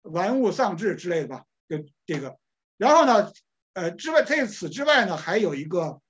[0.02, 2.38] 玩物丧志之类的吧，就这个。
[2.76, 3.32] 然后呢，
[3.72, 6.00] 呃，之外，在此之外呢，还有一个，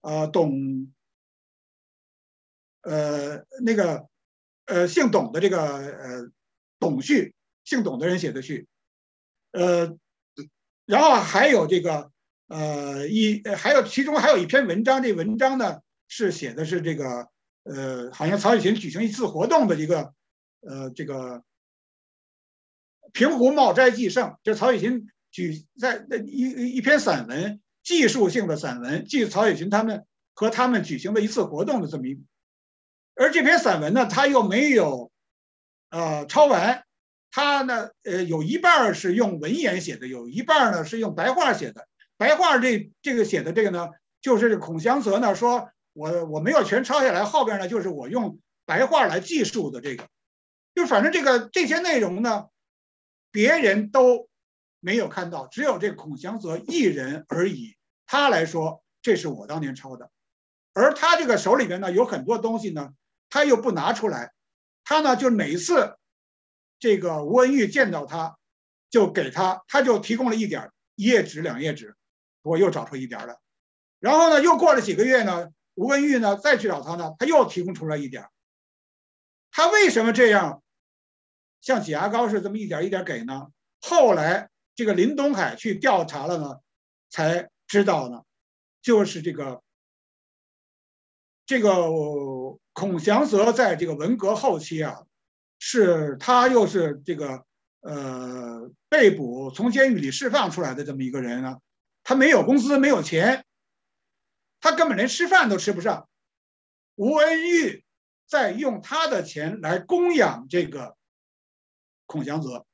[0.00, 0.92] 呃，董，
[2.82, 4.06] 呃，那个，
[4.66, 6.30] 呃，姓董的这个，呃，
[6.78, 7.34] 董序，
[7.64, 8.66] 姓董的人写的序，
[9.52, 9.96] 呃。
[10.86, 12.10] 然后还有这个，
[12.48, 17.28] 呃，一还有其中还有一篇文章，这文章呢是写的是这个，
[17.62, 20.12] 呃，好像曹雪芹举行一次活动的一个，
[20.62, 21.44] 呃，这个
[23.12, 30.04] 平湖茂斋记胜，就曹雪芹举在那一一篇散文，技术性的散文，记曹雪芹他们
[30.34, 32.20] 和他们举行的一次活动的这么一，
[33.20, 35.12] 而这篇散文呢，他又没有，
[35.90, 36.86] 呃，抄完。
[37.30, 41.86] 他呢，呃，有一半是用文言写的，有一半呢是用白话写的。
[42.16, 43.90] 白话这这个写的这个呢，
[44.22, 50.08] 就是孔祥泽呢说，我我没有全抄下来，后边呢就是我用白话来记述的这个，
[50.74, 52.46] 就反正这个这些内容呢，
[53.30, 54.30] 别人都
[54.80, 57.76] 没有看到，只有这孔祥泽一人而已。
[58.06, 60.10] 他来说，这是我当年抄的，
[60.72, 62.94] 而他这个手里边呢有很多东西呢，
[63.30, 64.32] 他又不拿出来，
[64.84, 65.96] 他呢就每次。
[66.78, 68.38] 这个吴文玉见到他，
[68.88, 71.94] 就给他，他就提供了一点一页纸、两页纸，
[72.40, 73.38] 我又找出一点了。
[73.98, 78.26] 然后呢，又过了几个月呢，吴文玉呢再去找他呢，他又提供出来一点。
[79.50, 80.62] 他为什么这样，
[81.60, 83.48] 像挤牙膏似的这么一点一点给呢？
[83.82, 86.60] 后来这个林东海去调查了呢，
[87.10, 88.22] 才知道呢，
[88.80, 89.62] 就是这个
[91.50, 91.90] 这个
[92.72, 95.02] 孔祥泽在这个文革后期啊。
[95.62, 97.44] 是他又是这个
[97.80, 101.60] 呃被捕从监狱里释放出来的这么一个人啊，
[102.02, 103.44] 他没有工资没有钱，
[104.60, 106.08] 他根本连吃饭都吃不上。
[106.94, 107.84] 吴文玉
[108.26, 110.96] 在用他的钱来供养这个
[112.06, 112.64] 孔祥泽，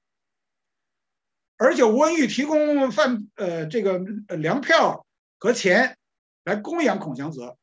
[1.56, 5.04] 而且吴文玉提供饭呃这个粮票
[5.40, 5.98] 和钱
[6.44, 7.58] 来供养孔祥泽，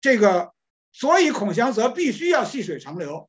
[0.00, 0.52] 这个
[0.92, 3.28] 所以孔祥泽必须要细水长流。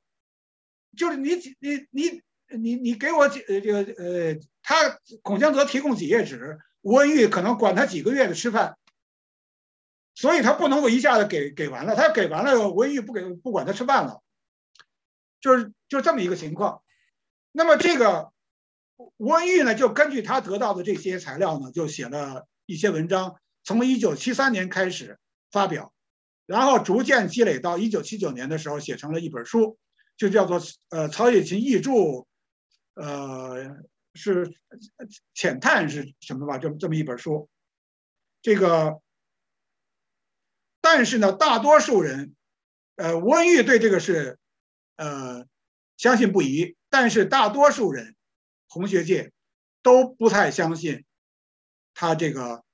[0.98, 8.78] 就是你你你你你给我几呃这个呃，他孔祥泽提供几页纸，吴文玉可能管他几个月的吃饭，
[10.16, 14.22] 所以他不能够一下子给给完了，他给完了，吴文玉不给不管他吃饭了，
[15.40, 16.82] 就是就这么一个情况。
[17.52, 18.32] 那么这个
[19.18, 25.20] 吴文玉呢，就根据他得到的这些材料呢，就写了一些文章，从一九七三年开始
[25.52, 25.94] 发表，
[26.50, 29.78] 然后逐渐积累到一九七九年的时候，写成了一本书。
[30.18, 30.60] 就叫做
[30.90, 32.28] 呃曹雪芹译著，
[32.96, 33.78] 呃
[34.16, 34.54] 是
[35.34, 36.58] 浅探是什么吧？
[36.58, 37.50] 这么这么一本书，
[38.42, 39.00] 这个，
[40.82, 42.36] 但是呢，大多数人，
[42.98, 44.38] 呃，吴文玉对这个是
[44.98, 45.46] 呃
[45.96, 48.18] 相信不疑，但是大多数人，
[48.68, 49.32] 红学界
[49.82, 51.06] 都不太相信
[51.94, 52.66] 他这个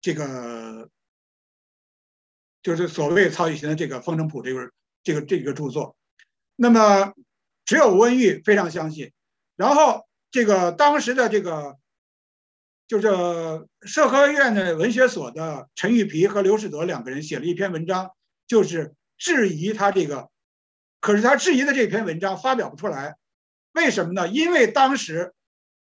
[0.00, 0.90] 这个
[2.64, 4.72] 就是所谓曹雪芹的这个《风筝谱》这本
[5.04, 5.96] 这个这个著作。
[6.56, 7.12] 那么，
[7.64, 9.12] 只有吴文玉非常相信。
[9.54, 11.76] 然后，这个当时的这个，
[12.88, 18.12] 就是社科院的文学所的陈玉皮和刘士德两个人写了一篇文章，
[18.46, 20.30] 就是质疑他这个。
[21.00, 23.16] 可是他质疑的这篇文章发表不出来，
[23.72, 24.26] 为什么呢？
[24.26, 25.34] 因为当时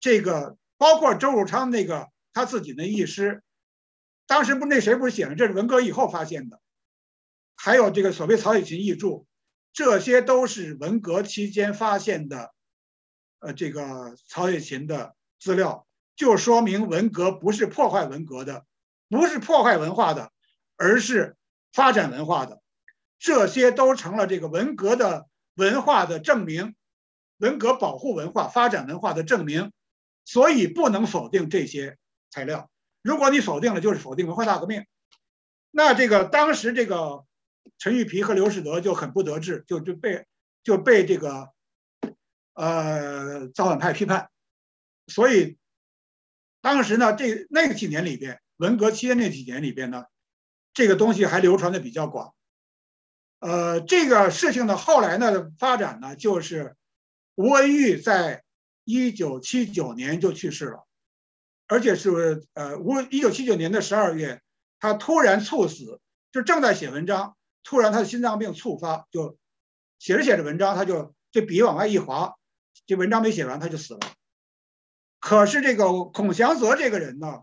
[0.01, 3.43] 这个包括周汝昌那个他自己的译师，
[4.27, 6.59] 当时不那谁不是写了，这是文革以后发现的，
[7.63, 9.27] 还有这个所谓曹雪芹译著。
[9.73, 12.53] 这些都是文革期间发现的，
[13.39, 18.65] 呃，这个曹雪芹的资料，就说明文革不是破坏文革的，
[19.09, 20.33] 不是破坏文化的，
[20.77, 21.37] 而是
[21.73, 22.63] 发展文化的，
[23.19, 26.75] 这些都成了这个文革的文化的证明，
[27.37, 29.71] 文革保护文化、发展文化的证明，
[30.25, 31.97] 所以不能否定这些
[32.31, 32.71] 材料。
[33.03, 34.85] 如果你否定了，就是否定文化大革命。
[35.71, 37.25] 那这个当时这个
[37.79, 40.27] 陈玉皮和刘士德就很不得志，就就被
[40.63, 41.49] 就被这个
[42.55, 44.29] 呃造反派批判，
[45.07, 45.59] 所以
[46.61, 50.05] 当时呢，这那几年里边，文革期间那几年里边呢，
[50.75, 52.35] 这个东西还流传的比较广。
[53.39, 56.77] 呃，这个事情呢，后来呢发展呢，就是
[57.35, 58.45] 吴文玉在
[58.85, 60.87] 一九七九年就去世了，
[61.67, 64.43] 而且是呃吴一九七九年的十二月。
[64.83, 66.01] 他突然猝死，
[66.33, 69.39] 就正在写文章，突然他的心脏病猝发，就
[69.99, 72.35] 写着写着文章，他就这笔往外一划，
[72.87, 74.01] 这文章没写完他就死了。
[75.19, 77.43] 可是这个孔祥泽这个人呢，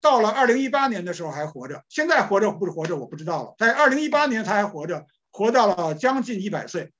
[0.00, 3.54] 到了二零一八年的时候还活着，现在活着不是活着我不知道了。
[3.58, 6.92] 在二零一八年他还活着，活到了将近一百岁。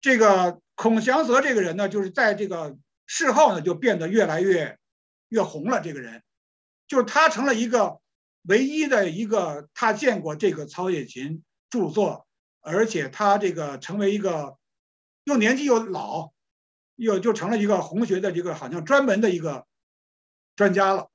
[0.00, 2.76] 这个孔祥泽这个人呢，就是在这个
[3.06, 4.78] 事后呢就变得越来越
[5.28, 5.80] 越红了。
[5.80, 6.22] 这个人。
[6.88, 8.00] 就是他成了一个
[8.42, 12.26] 唯一的一个他见过这个曹雪芹著作，
[12.60, 14.56] 而且他这个成为一个
[15.24, 16.32] 又年纪又老，
[16.96, 19.66] 又就成了一个红学的这个好像专门的一个
[20.56, 21.08] 专家了。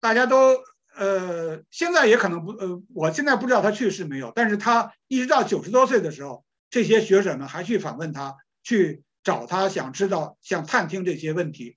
[0.00, 0.62] 大家都
[0.94, 11.76] 呃现在也可能不呃，我现在不知道他去世没有，但是他一直到九十多岁的时候，这些学者们还去访问他，去找他，想知道想探听这些问题，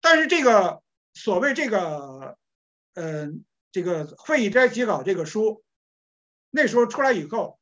[0.00, 0.80] 但是这个。
[1.14, 2.38] 所谓这个，
[2.94, 5.64] 嗯，这个《会议斋集稿》这个书，
[6.50, 7.58] 那时候出来以后，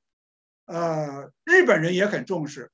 [0.67, 2.71] 呃，日本人也很重视。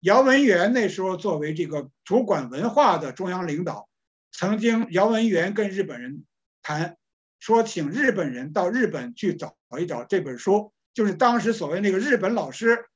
[0.00, 3.88] 姚文元那时候作为这个主管文化的中央领导，
[4.32, 6.24] 曾经姚文元跟日本人
[6.62, 6.96] 谈，
[7.38, 12.86] 说请日本人到日本去找一找这本书，就是当时所谓那个日本老师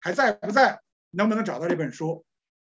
[0.00, 0.80] 还在不在，
[1.10, 2.24] 能不能找到这本书？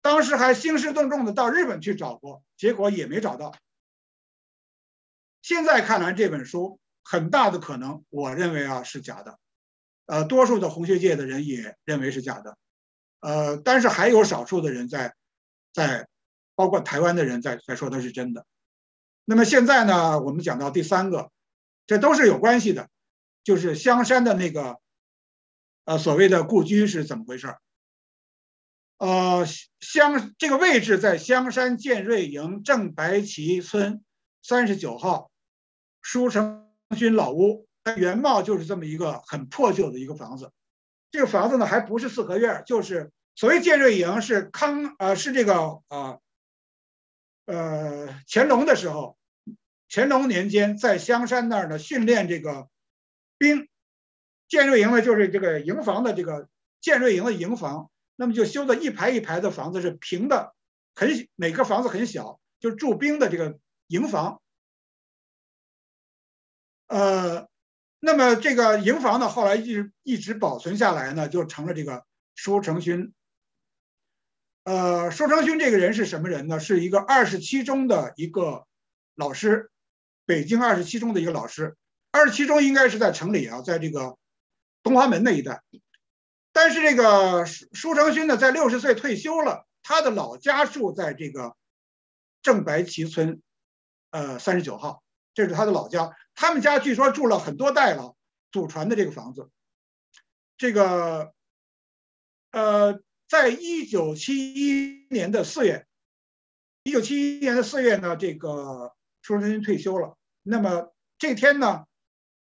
[0.03, 3.55] 当时还兴师动众的到日本去找过，结果也没找到。
[5.49, 9.39] 现在看来，这本书很大的可能，我认为啊是假的，
[10.05, 12.59] 呃，多数的红学界的人也认为是假的，
[13.21, 15.15] 呃，但是还有少数的人在，
[15.73, 16.07] 在，
[16.55, 18.45] 包括台湾的人在在说它是真的。
[19.25, 21.31] 那么现在呢，我们讲到第三个，
[21.87, 22.91] 这都是有关系的，
[23.43, 24.79] 就是香山的那个，
[25.87, 27.57] 呃，所谓的故居是怎么回事？
[28.99, 29.47] 呃，
[29.81, 34.05] 香这个位置在香山建瑞营正白旗村。
[34.41, 35.31] 三十九号，
[36.01, 36.67] 书城
[36.97, 40.53] 军老屋，它原貌就是这么一个很破旧的一个房子。
[41.11, 46.21] 这个房子呢，还不是四合院，就是所谓建瑞营是康呃是这个呃
[47.47, 49.19] 呃乾隆的时候，
[49.89, 52.69] 乾隆年间在香山那儿呢训练这个
[53.37, 53.69] 兵。
[54.49, 56.49] 建瑞营呢就是这个营房的这个
[56.81, 60.55] 建瑞营的营房，那么就修的一排一排的房子是平的，
[60.95, 63.59] 很每个房子很小，就是驻兵的这个。
[63.91, 64.43] 营房，
[66.89, 67.49] 呃，
[68.01, 72.05] 那么这个营房呢，后来一直一直保存下来呢，就成了这个
[72.35, 73.15] 舒承勋。
[74.65, 76.61] 呃，舒承勋这个人是什么人呢？
[76.61, 78.67] 是一个二十七中的一个
[79.15, 79.71] 老师，
[80.27, 81.77] 北京二十七中的一个老师。
[82.11, 84.17] 二十七中应该是在城里啊，在这个
[84.83, 85.63] 东华门那一带。
[86.53, 91.55] 但是这个舒舒承勋呢，在六十岁退休了，他的老家住在这个
[92.43, 93.43] 正白旗村。
[94.11, 95.03] 呃，三十九号，
[95.35, 96.17] 这是他的老家。
[96.41, 98.15] 他们家据说住了很多代了，
[98.53, 99.51] 祖传的这个房子。
[100.57, 101.35] 这个，
[102.53, 105.89] 呃，在一九七一年的四月，
[106.85, 110.17] 一九七一年的四月呢，这个舒承勋退休了。
[110.45, 111.87] 那么这天呢，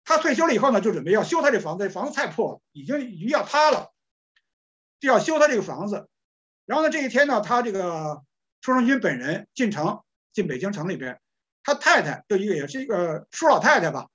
[0.06, 3.92] 他退休了以后呢，就准备要修他这房子，这房子太破了，已经已经要塌了，
[5.02, 6.08] 就要修他这个房子。
[6.66, 8.24] 然后呢，这一天呢，他这个
[8.62, 10.02] 舒承勋本人进城，
[10.32, 11.20] 进北京城里边。
[11.64, 14.08] 他太太就一个也是一个叔老太太吧，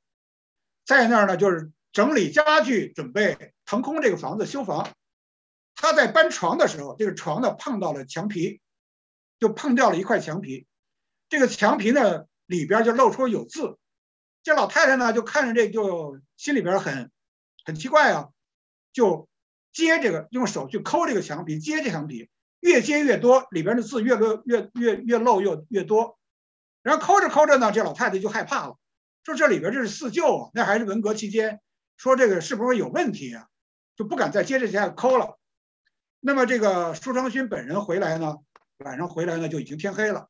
[0.85, 4.89] 在那儿呢，就是整理家具，准备腾空这个房子修房。
[5.75, 8.61] 他在搬床的时候，这个床呢碰到了墙皮，
[9.39, 10.67] 就碰掉了一块墙皮。
[11.29, 13.77] 这个墙皮呢里边就露出有字。
[14.43, 17.11] 这老太太呢就看着这就心里边很
[17.65, 18.29] 很奇怪啊，
[18.93, 19.29] 就
[19.73, 26.19] 揭这个用手去抠这个墙皮，揭这墙皮，越揭越多，里边的字越露越越越露越越多。
[26.87, 28.79] 然后抠着抠着呢，这老太太就害怕了，
[29.25, 31.61] 说这里边这是四旧啊，那还是文革期间，
[31.97, 33.49] 说这个是不是有问题啊？
[33.97, 35.37] 就不敢再接着下抠了。
[36.21, 38.37] 那么这个舒承勋本人回来呢，
[38.77, 40.29] 晚上回来呢就已经天黑了，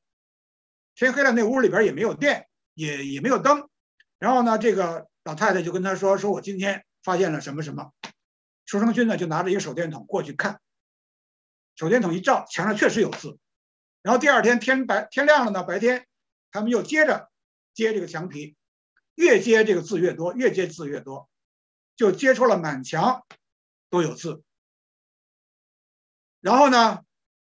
[0.94, 3.68] 天黑了，那屋里边也没有电，也也没有灯。
[4.18, 7.90] 然后呢，这个老太太就跟他说：“说我今天发现了什么什么。”
[8.64, 10.58] 书生勋呢就拿着一个手电筒过去看，
[11.74, 13.36] 手电筒一照，墙上确实有字。
[14.00, 16.06] 然后第二天天白天亮了呢，白天
[16.56, 17.30] 他们又接着
[17.74, 18.56] 揭这个墙皮，
[19.14, 21.28] 越揭这个字越多，越揭字越多，
[21.96, 23.26] 就揭出了满墙
[23.90, 24.42] 都有字。
[26.40, 27.04] 然后呢，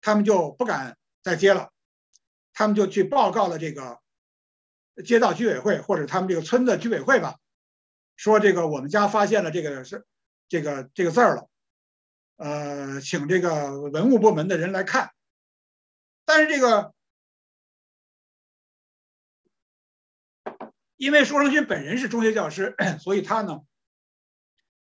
[0.01, 1.71] 他们就不敢再揭了，
[2.55, 4.01] 他们就去报告了这个。
[5.05, 7.37] 街道居委会或者他们这个村的居委会吧，
[8.17, 10.07] 说这个我们家发现了这个是
[10.49, 11.51] 这个这个字儿了，
[12.37, 15.11] 呃，请这个文物部门的人来看。
[16.25, 16.95] 但是这个，
[20.97, 23.61] 因为舒成勋本人是中学教师， 所以他呢，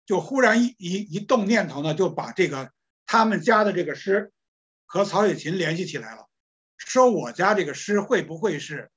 [0.05, 2.71] 就忽然一一一动念头呢，就把这个
[3.05, 4.31] 他们家的这个诗
[4.85, 6.27] 和曹雪芹联系起来了，
[6.77, 8.89] 说我家这个诗会不会是？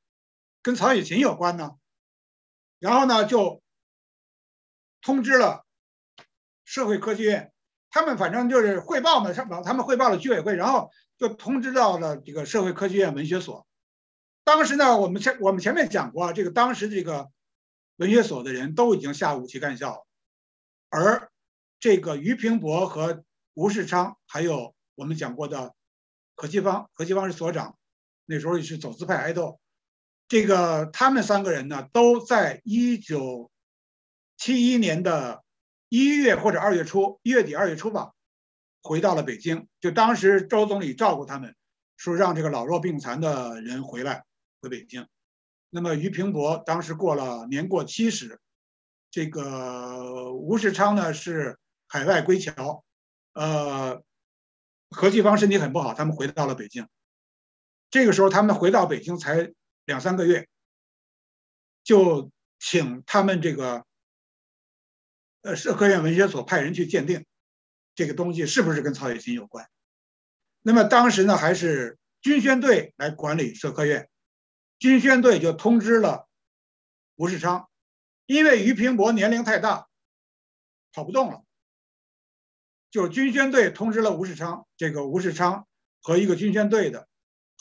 [0.63, 1.73] 跟曹雪芹有关呢，
[2.79, 3.63] 然后呢就
[5.01, 5.65] 通知了
[6.65, 7.53] 社会科学院，
[7.91, 13.67] 他们反正就是汇报嘛，上他们汇报了居委会，然后就通知到了这个社会科学院文学所。
[14.53, 17.31] 当时呢，我们前我们前面讲过，这个当时这个
[17.99, 20.07] 文学所的人都已经下五期干校了，
[20.89, 21.31] 而
[21.79, 23.23] 这个俞平伯和
[23.55, 25.73] 吴世昌，还有我们讲过的
[26.35, 27.79] 何其芳，何其芳是所长，
[28.27, 29.61] 那时候也是走资派爱豆。
[30.27, 33.53] 这个他们三个人呢，都在一九
[34.37, 35.45] 七一年的
[35.89, 38.15] 一月或者二月初，一月底二月初吧，
[38.83, 39.69] 回到了北京。
[39.81, 41.55] 就当时周总理照顾他们，
[41.97, 44.25] 说让这个老弱病残的人回来
[44.61, 45.07] 回北京。
[45.71, 48.41] 那么俞平伯当时过了年过七十，
[49.11, 52.85] 这个 吴世昌呢是海外归侨，
[53.35, 54.03] 呃，
[54.91, 56.89] 何继芳身体很不好，他们回到了北京。
[57.91, 59.53] 这个时候他们回到北京才。
[59.87, 60.47] 两三个月，
[61.83, 62.31] 就
[62.61, 63.85] 请他们这个
[65.41, 67.25] 呃社科院文学所派人去鉴定
[67.97, 69.69] 这个东西是不是跟曹雪芹有关。
[70.63, 74.09] 那么当时呢，还是军宣队来管理社科院，
[74.81, 76.27] 军宣队就通知了
[77.15, 77.69] 吴世昌，
[78.27, 79.87] 因为俞平伯年龄太大，
[80.93, 81.45] 跑不动了，
[82.91, 85.69] 就是军宣队通知了吴世昌，这个吴世昌
[86.03, 87.07] 和一个军宣队的。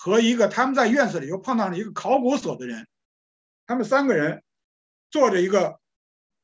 [0.01, 2.87] 和一个他们在院子里又碰到了一个考古所的人，
[3.67, 4.45] 他们三个人
[5.11, 5.81] 坐着一个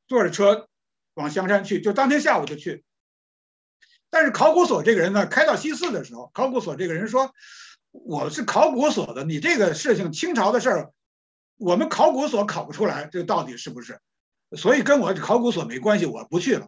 [0.10, 0.68] 坐着车
[1.14, 2.84] 往香山去，就当天下午就去。
[4.10, 7.34] 但是考古所这个人呢，开到西四的时候，考古所这个人说
[8.04, 10.94] ：“我是考古所的，你这个事情清朝的事儿，
[11.58, 14.02] 我们考古所考不出来，这到底是不是？
[14.58, 16.68] 所以跟我考古所没关系，我不去了。”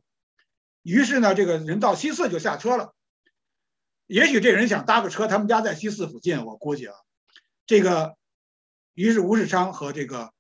[0.84, 2.94] 于是呢，这个人到西四就下车了。
[4.08, 6.96] 也许这人想搭个车，他们家在西四附近，我估计啊，
[7.66, 8.16] 这个，
[8.94, 10.32] 于是吴世昌和这个，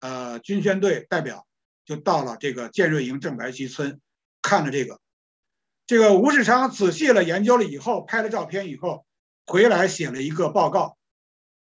[0.00, 1.46] 呃，军宣队代表
[1.84, 4.00] 就到了这个建瑞营正白旗村，
[4.42, 5.00] 看了这个，
[5.86, 9.06] 这个吴世昌仔细了研究了以后，拍了照片以后，
[9.48, 10.98] 回来写了一个报告，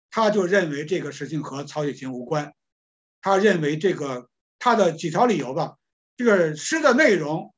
[0.09, 2.55] 他就认为这个事情和曹雪芹无关，
[3.21, 4.29] 他认为这个
[4.61, 5.79] 他的几条理由吧，
[6.17, 7.53] 这个诗的内容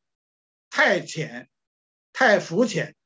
[0.71, 1.51] 太浅，
[2.15, 2.97] 太肤浅。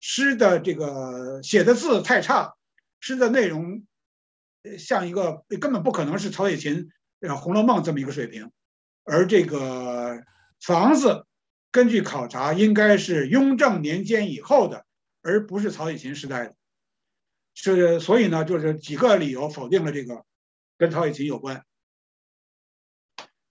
[0.00, 2.54] 诗的这个写的字太差，
[2.98, 3.86] 诗的内容
[4.76, 6.88] 像一个根本不可能是曹雪芹
[7.28, 8.50] 《呃红楼梦》这么一个水平，
[9.04, 10.20] 而这个
[10.60, 11.26] 房子
[11.70, 14.86] 根据考察应该是雍正年间以后的，
[15.22, 16.54] 而不是曹雪芹时代的，
[17.54, 20.24] 是所以呢，就是几个理由否定了这个
[20.78, 21.64] 跟曹雪芹有关。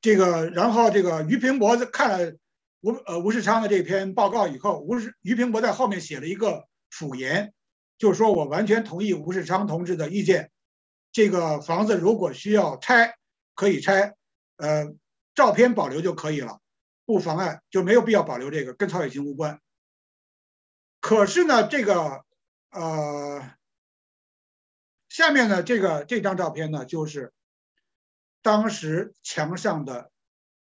[0.01, 2.37] 这个然后这个俞平伯看了。
[2.81, 7.53] 吴呃吴世昌的这篇报告以后，吴世俞平伯在后面写了一个辅言，
[7.97, 10.49] 就是说我完全同意吴世昌同志的意见，
[11.11, 13.17] 这个房子如果需要拆，
[13.53, 14.15] 可以拆，
[14.55, 14.95] 呃，
[15.35, 16.61] 照片保留就可以了，
[17.05, 19.59] 不妨碍，就没有必要保留这个，跟曹雪芹无关。
[20.99, 22.25] 可是呢，这个
[22.71, 23.55] 呃，
[25.07, 27.33] 下面呢这个这张照片呢，就是
[28.41, 30.11] 当时墙上的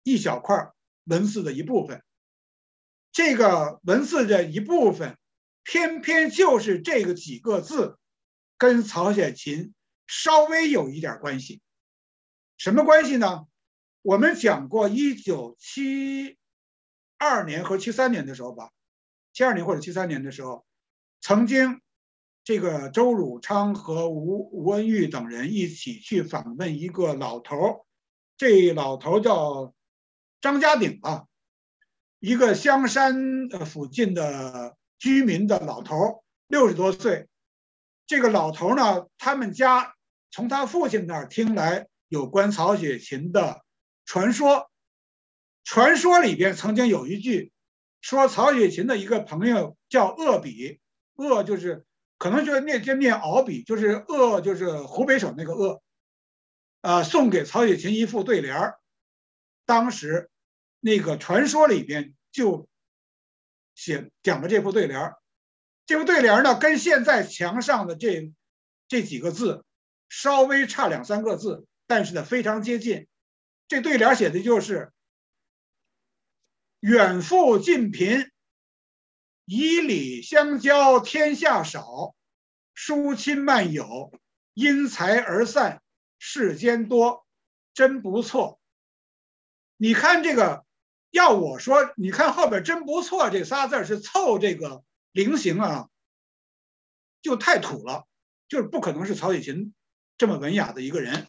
[0.03, 0.71] 一小块
[1.05, 2.03] 文字的一部分。
[3.11, 5.17] 这个文字的一部分，
[5.63, 7.97] 偏偏就是这个几个字，
[8.57, 9.73] 跟曹雪芹
[10.05, 11.61] 稍微有一点关系。
[12.57, 13.45] 什么关系呢？
[14.01, 16.37] 我们讲过，一九七
[17.17, 18.69] 二年和七三年的时候吧，
[19.35, 20.65] 七二年或者七三年的时候，
[21.19, 21.81] 曾经
[22.45, 27.81] 这个周汝昌和吴吴文玉等人一起去访问一个老头儿，
[28.37, 29.73] 这老头叫
[30.39, 31.25] 张家鼎吧。
[32.19, 37.27] 一个香山呃附近的居民的老头，六十多岁。
[38.07, 39.95] 这个老头呢，他们家
[40.31, 43.65] 从他父亲那儿听来有关曹雪芹的
[44.05, 44.71] 传说，
[45.65, 47.51] 传说里边曾经有一句
[48.05, 50.79] 说曹雪芹的一个朋友叫鄂比，
[51.15, 51.87] 鄂就是
[52.19, 55.81] 可能就是念就念敖比，就是鄂就是湖北省那个鄂，
[56.81, 58.79] 啊，送给曹雪芹一副对联儿，
[59.65, 60.29] 当时
[60.79, 62.69] 那个传说里边就
[63.73, 65.17] 写讲的这副对联儿，
[65.87, 68.31] 这副对联儿呢跟现在墙上的这
[68.87, 69.65] 这几个字
[70.09, 73.07] 稍微差两三个字，但是呢非常接近。
[73.67, 74.91] 这对联写的就是
[76.85, 78.29] “远富近贫，
[79.45, 82.13] 以礼相交，天下少；
[82.75, 84.13] 疏亲慢友，
[84.53, 85.81] 因财而散，
[86.19, 87.25] 世间多。”
[87.73, 88.59] 真不错。
[89.77, 90.63] 你看这个，
[91.09, 95.89] 要我说，你看后边“真不错”这仨字是凑这个菱形啊，
[97.23, 98.05] 就太土了，
[98.47, 99.73] 就是不可能是曹雪芹
[100.19, 101.27] 这么文雅的一个人。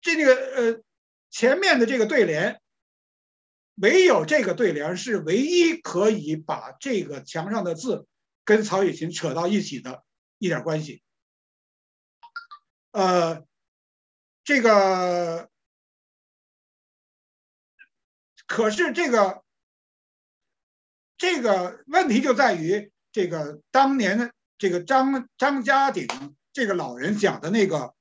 [0.00, 0.82] 这个呃，
[1.28, 2.62] 前面的这个对联，
[3.74, 8.06] 唯有这个对联是唯一可以把这个墙上的字
[8.44, 10.04] 跟曹雪芹扯到一起的
[10.38, 11.02] 一点关系。
[12.90, 13.44] 呃，
[14.44, 15.48] 这个
[18.46, 19.42] 可是这个
[21.16, 26.06] 这个问题就在于这个当年的这个张张家鼎
[26.52, 27.94] 这个老人讲的那个。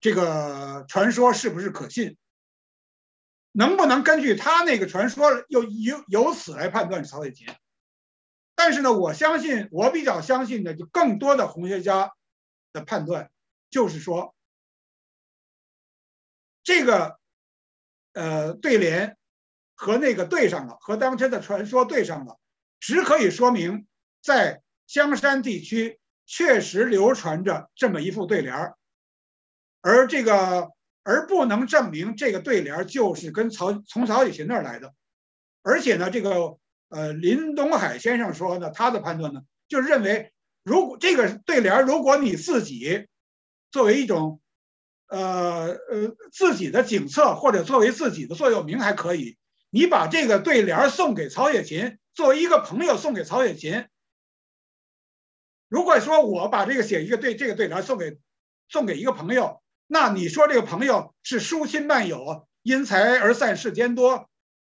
[0.00, 2.16] 这个传说是不是可信？
[3.58, 7.48] 能不能根据他那个传说，又由由此来判断曹雪芹？
[8.54, 12.12] 但是呢，我相信，我比较相信的，就更多的红学家
[12.72, 13.32] 的判断，
[13.68, 14.32] 就是说，
[16.62, 17.18] 这个
[18.12, 19.16] 呃对联
[19.74, 22.38] 和那个对上了，和当时的传说对上了，
[22.78, 23.88] 只可以说明
[24.22, 28.72] 在香山地区确实流传着这么一副对联。
[29.80, 30.70] 而这个，
[31.08, 34.92] 而不能证明这个对联就是跟曹从曹雪芹那儿来的，
[35.62, 36.58] 而且呢，这个
[36.90, 43.06] 呃林东海先生说呢，他的判断呢，就认为，如果这个对联如果你自己
[43.70, 44.42] 作为一种
[45.06, 49.38] 呃呃自己的警策，或者作为自己的座右铭还可以，
[49.70, 53.86] 你把这个对联送给曹雪芹，作为一个朋友送给曹雪芹。
[55.70, 58.18] 如果说我把这个写一个对这个对联送给
[58.68, 59.62] 送给一个朋友。
[59.90, 64.28] 那你说这个朋友是疏亲慢友，因财而散世间多，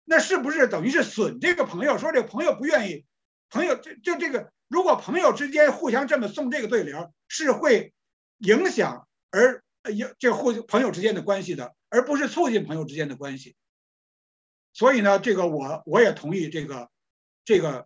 [0.06, 1.98] 那是不是等于是损这个朋友？
[1.98, 3.06] 说这个朋友不愿意，
[3.50, 7.94] 朋友就就这个，如果朋友之间互相这么送这个对联，是会
[8.38, 9.62] 影响而
[9.94, 13.58] 影这互朋友之间的关系的，而不是促进朋友之间的关系。
[14.72, 16.90] 所以呢，这个我我也同意这个
[17.44, 17.86] 这个，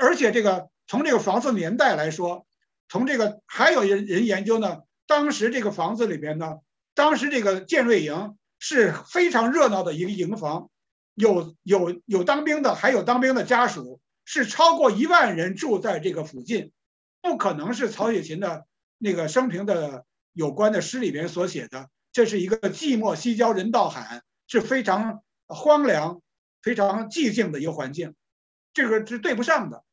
[0.00, 2.48] 而且这个从这个房子年代来说，
[2.88, 4.78] 从这个还有人人研究呢。
[5.08, 6.58] 当时这个房子里边呢，
[6.94, 10.68] 当时这个建瑞营是非常热闹的一个营房，
[11.14, 16.72] 有有有当兵的，还有当兵的家属，是超过一万人住在这个附近，
[17.22, 18.66] 不可能是曹雪芹的
[18.98, 20.04] 那个生平的
[20.34, 21.88] 有关的诗里边所写的。
[22.12, 26.20] 这是一个寂寞西郊人道罕，是非常荒凉、
[26.60, 28.14] 非常寂静的一个环境，
[28.74, 29.84] 这个是对不上的。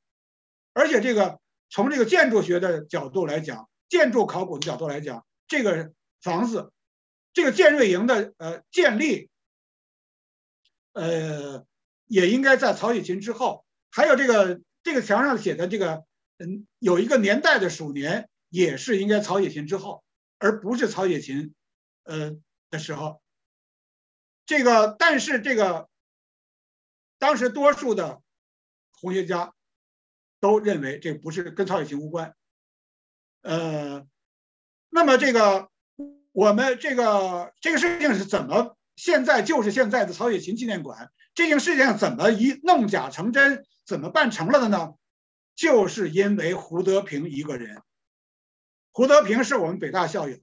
[0.73, 1.39] 而且这个
[1.69, 3.69] 从这个建筑学的角度来讲。
[3.89, 6.71] 建筑考古的角度来讲，这个房子，
[7.33, 9.29] 这个建瑞营的呃建立，
[10.93, 11.65] 呃，
[12.05, 13.65] 也应该在曹雪芹之后。
[13.91, 16.05] 还有这个这个墙上写的这个，
[16.37, 20.03] 嗯，有一个年代的鼠年，也是应该曹雪芹之后，
[20.37, 21.53] 而不是曹雪芹，
[22.03, 22.35] 呃
[22.69, 23.21] 的时候。
[24.45, 25.89] 这个，但是这个，
[27.17, 28.21] 当时多数的
[28.91, 29.55] 红学家
[30.39, 32.35] 都认为这不是跟曹雪芹无关。
[33.45, 34.07] 呃，
[34.89, 35.69] 那么这个
[36.31, 38.75] 我们这个这个事情是怎么？
[38.95, 44.95] 现在就是现在的曹雪芹纪念馆这件事情怎么一弄假成真，怎么办成了的呢？
[45.55, 47.83] 就是因为胡德平一个人。
[48.91, 50.37] 胡德平是我们北大校友，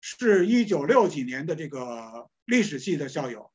[0.00, 3.50] 是一九六几年的这个历史系的校友，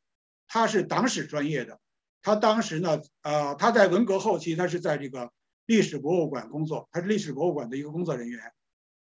[0.48, 1.80] 他是党史专业的。
[2.22, 5.32] 他当时呢，呃，他在文革后期，他是在这个
[5.66, 8.52] 历史博物馆工作，他是历史博物馆的一个工作人员。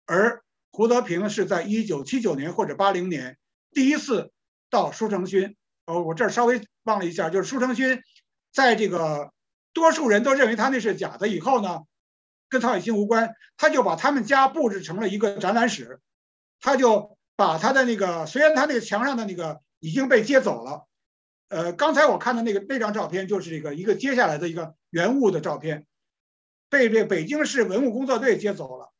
[0.06, 3.38] 而胡德平是在一九七九年或者八零年
[3.72, 4.32] 第一次
[4.70, 8.00] 到舒承勋，哦，我这儿稍微忘了一下，就是舒承勋
[8.52, 9.32] 在这个
[9.72, 11.82] 多数人都认为他那是假的以后呢，
[12.48, 16.00] 跟曹雪芹无关，他就把他们家布置成了一个展览室，
[16.60, 20.86] 他就把他的那个虽然他那个墙上的那个已经被接走了，
[21.48, 25.86] 呃，刚才我看的那个那张照片就是这个一个接下来的一个原物的照片，
[26.68, 28.92] 被这北京市文物工作队接走了。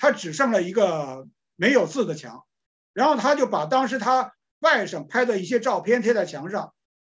[0.00, 2.46] 他只剩了一个没有字的墙，
[2.94, 6.72] 然后他就把当时他外甥拍的一些照片贴在墙上，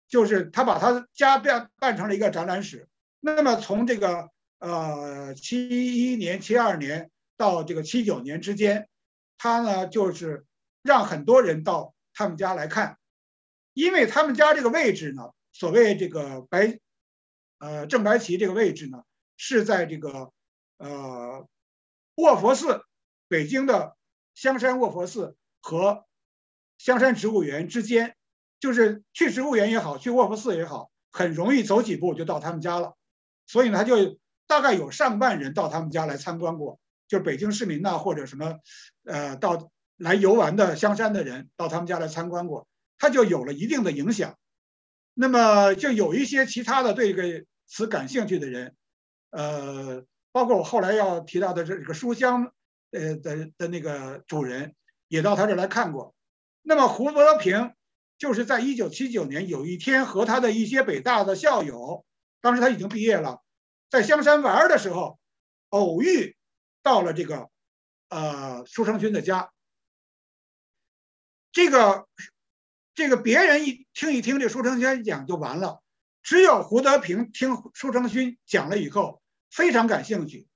[0.10, 2.90] 就是他把他家变办成了一个展览室。
[3.22, 8.90] 那么从这个呃七一年、七二年到这个七九年之间，
[9.38, 10.46] 他呢就是
[10.82, 12.98] 让很多人到他们家来看，
[13.72, 16.80] 因为他们家这个位置呢，所谓这个白
[17.60, 19.04] 呃正白旗这个位置呢，
[19.38, 20.34] 是在这个
[20.80, 21.48] 呃
[22.16, 22.84] 卧佛寺，
[23.28, 23.96] 北京的
[24.36, 26.06] 香山卧佛寺和
[26.78, 28.16] 香山植物园之间，
[28.60, 32.96] 就是去植物园也好，去卧佛寺也好，很容易走几步就到他们家了。
[33.48, 38.60] 所以呢，他就大概有上万人到他们家来参观过，就是北京市民呐，或者什么，
[39.06, 42.68] 呃，到来游玩的香山的人到他们家来参观过，
[42.98, 44.38] 他就有了一定的影响。
[45.14, 48.76] 那么就有一些其他的对这个词感兴趣的人，
[49.30, 50.04] 呃，
[50.34, 52.52] 包括我后来要提到的这个书香，
[52.92, 54.76] 呃的的那个主人
[55.08, 56.14] 也到他这来看过。
[56.62, 57.74] 那么胡德平
[58.18, 62.04] 就是在一九七九年有一天和他的一些北大的校友。
[62.42, 63.42] 当时他已经毕业了，
[63.90, 65.18] 在香山玩的时候，
[65.70, 66.36] 偶遇
[66.82, 67.50] 到了这个
[68.10, 69.52] 呃舒成勋的家。
[71.54, 72.08] 这个
[72.96, 75.82] 这个别人一听一听这舒成勋讲就完了，
[76.22, 79.22] 只有胡德平听舒成勋讲了以后
[79.54, 80.48] 非常感兴趣。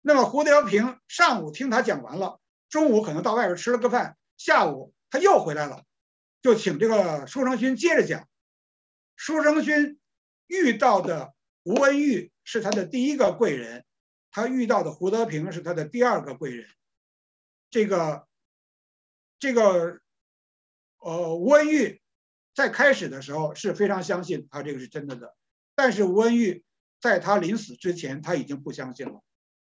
[0.00, 5.84] 那么胡德平上午听他讲完了，中午可能到外边吃了个饭，下午他又回来了，
[6.40, 8.28] 就请这个舒成勋接着讲。
[9.16, 9.98] 舒成勋
[10.46, 11.34] 遇到的。
[11.66, 13.86] 吴文玉是他的第一个贵人，
[14.30, 16.68] 他遇到的胡德平是他的第二个贵人。
[17.70, 18.28] 这个，
[19.38, 20.02] 这个，
[20.98, 22.02] 呃，吴文玉
[22.54, 25.34] 在开始的时候是非常相信他这个是真的的，
[25.74, 26.62] 但是吴文玉
[27.04, 29.20] 在他临死之前他已经不相信了。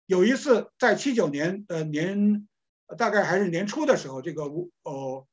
[0.04, 2.46] 有一次在七九年的年，
[2.98, 5.26] 大概还是年初的时候，这个吴哦，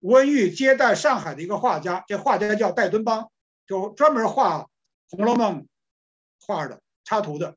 [0.00, 3.30] 吴文玉接待上海的一个画家，这画家叫戴敦邦，
[3.64, 4.66] 就专门画。
[5.16, 5.62] 《红楼梦》
[6.40, 7.56] 画的插图的，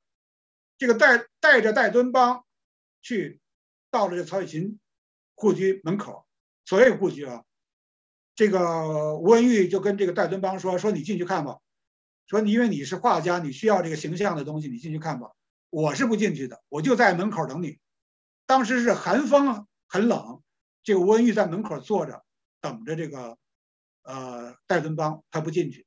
[0.78, 2.46] 这个带带着戴敦邦
[3.02, 3.40] 去
[3.90, 4.80] 到了这曹雪芹
[5.34, 6.28] 故居门口，
[6.64, 7.44] 所谓故居啊，
[8.36, 11.58] 这个吴文玉就跟这个戴敦邦说：“说你进去看吧，
[12.30, 15.32] 说你因为你是画家，你需要这个形象的东西，你进去看吧。
[15.72, 17.80] 我是不进去的，我就在门口等你。”
[18.46, 20.42] 当时是寒风很冷，
[20.84, 22.24] 这个吴文玉在门口坐着
[22.62, 23.38] 等着这个
[24.04, 25.86] 呃戴敦邦，他不进去。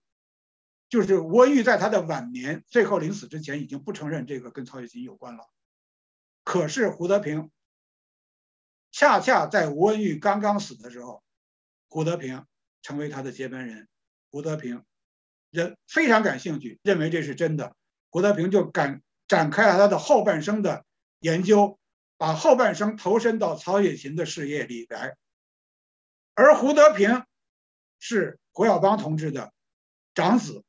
[0.89, 5.48] 就是吴文玉在他的晚年，最后临死之前，已经不承认这个跟曹雪芹有关了。
[6.44, 7.51] 可是胡德平
[8.90, 11.24] 恰恰在吴文玉刚刚死的时候，
[11.89, 12.47] 胡德平
[12.82, 13.89] 成为他的接班人。
[14.31, 14.85] 胡德平
[15.53, 17.77] 人非常感兴趣，认为这是真的。
[18.11, 20.85] 胡德平就敢展开了他的后半生的
[21.20, 21.79] 研究，
[22.16, 25.16] 把后半生投身到曹雪芹的事业里来。
[26.35, 27.24] 而胡德平
[28.01, 29.53] 是胡耀邦同志的
[30.15, 30.65] 长子。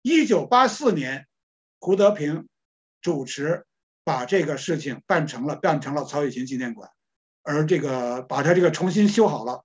[0.00, 1.26] 一九八四年，
[1.78, 2.48] 胡德平
[3.02, 3.66] 主持
[4.02, 6.90] 把这个事情办成了，办成了曹雪芹纪念馆，
[7.42, 9.64] 而这个把他这个重新修好了，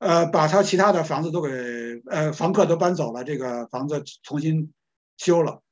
[0.00, 4.72] 呃，把他其他的房子都给呃房客都搬走了，这个房子重新
[5.18, 5.62] 修了。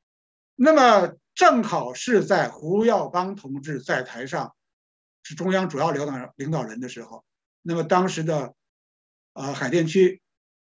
[0.54, 4.54] 那么正好是在胡耀邦同志在台上
[5.22, 7.24] 是中央主要领导领导人的时候，
[7.62, 8.52] 那么当时的
[9.32, 10.20] 呃海淀区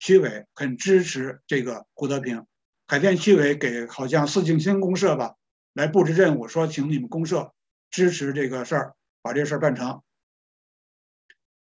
[0.00, 2.44] 区委很支持这个胡德平。
[2.88, 5.36] 海淀区委给好像四景星公社吧
[5.74, 7.52] 来布置任务，说请你们公社
[7.88, 10.02] 支持这个事儿，把这事儿办成。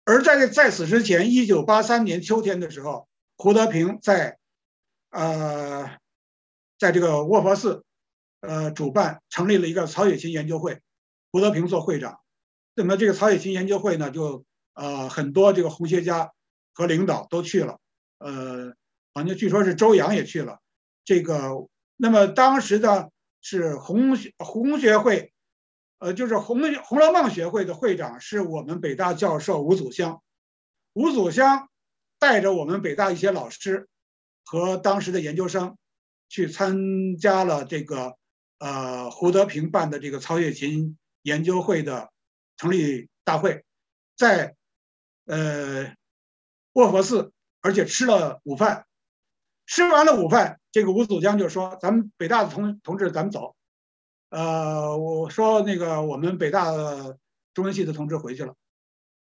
[0.09, 3.07] 而在在此之前，一九八三年秋天的时候，
[3.37, 4.39] 胡德平在
[5.11, 5.99] 呃
[6.79, 7.83] 在这个卧佛寺
[8.41, 10.81] 呃主办成立了一个曹雪芹研究会，
[11.31, 12.21] 胡德平做会长。
[12.73, 16.31] 那么这个曹雪芹研究会呢，就呃很多这个红学家
[16.73, 17.77] 和领导都去了，
[18.17, 18.73] 呃
[19.13, 20.57] 好像据说是周扬也去了。
[21.05, 21.67] 这个，
[21.97, 23.11] 那么当时的
[23.41, 25.31] 是红红学会，
[25.99, 30.21] 呃，就是红《红楼梦》学会的会长是我们北大教授吴祖湘，
[30.93, 31.69] 吴祖湘
[32.17, 33.87] 带着我们北大一些老师
[34.45, 35.77] 和当时的研究生
[36.29, 38.15] 去参加了这个
[38.59, 42.09] 呃胡德平办的这个曹雪芹研究会的
[42.55, 43.65] 成立大会，
[44.15, 44.55] 在
[45.25, 45.93] 呃
[46.73, 48.85] 卧佛寺，而且吃了午饭。
[49.65, 53.55] 吃完了午饭，这个吴祖江就说：“咱们北大的同同志，咱们走。”
[54.29, 56.71] 呃，我说那个我们北大
[57.53, 58.55] 中文系的同志回去了。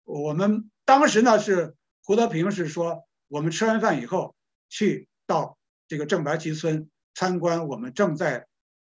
[0.04, 4.34] 我们当时呢是胡德平是说，我们吃完饭以后
[4.68, 5.58] 去到
[5.88, 8.46] 这个正白旗村参观我们正在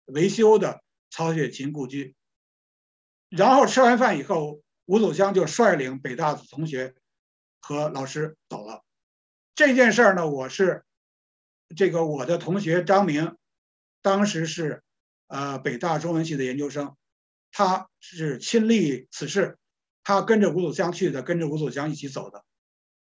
[0.05, 2.15] 维修的曹雪芹故居。
[3.29, 6.93] 然后吃完饭以后，吴祖湘就率领北大的同学
[7.59, 8.83] 和老师走了。
[9.55, 10.85] 这件事儿呢，我是
[11.75, 13.35] 这个我的同学张明，
[14.01, 14.83] 当时是
[15.27, 16.95] 呃北大中文系的研究生，
[17.51, 19.57] 他是亲历此事，
[20.03, 22.43] 他跟着吴祖湘去的，跟着吴祖湘一起走的。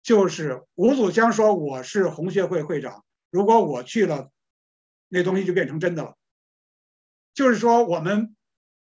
[0.03, 4.31] 就是吴祖湘说我是红学会会长，如果我去了，
[5.09, 6.15] 那东西就变成真的了。
[7.35, 8.35] 就是说我们，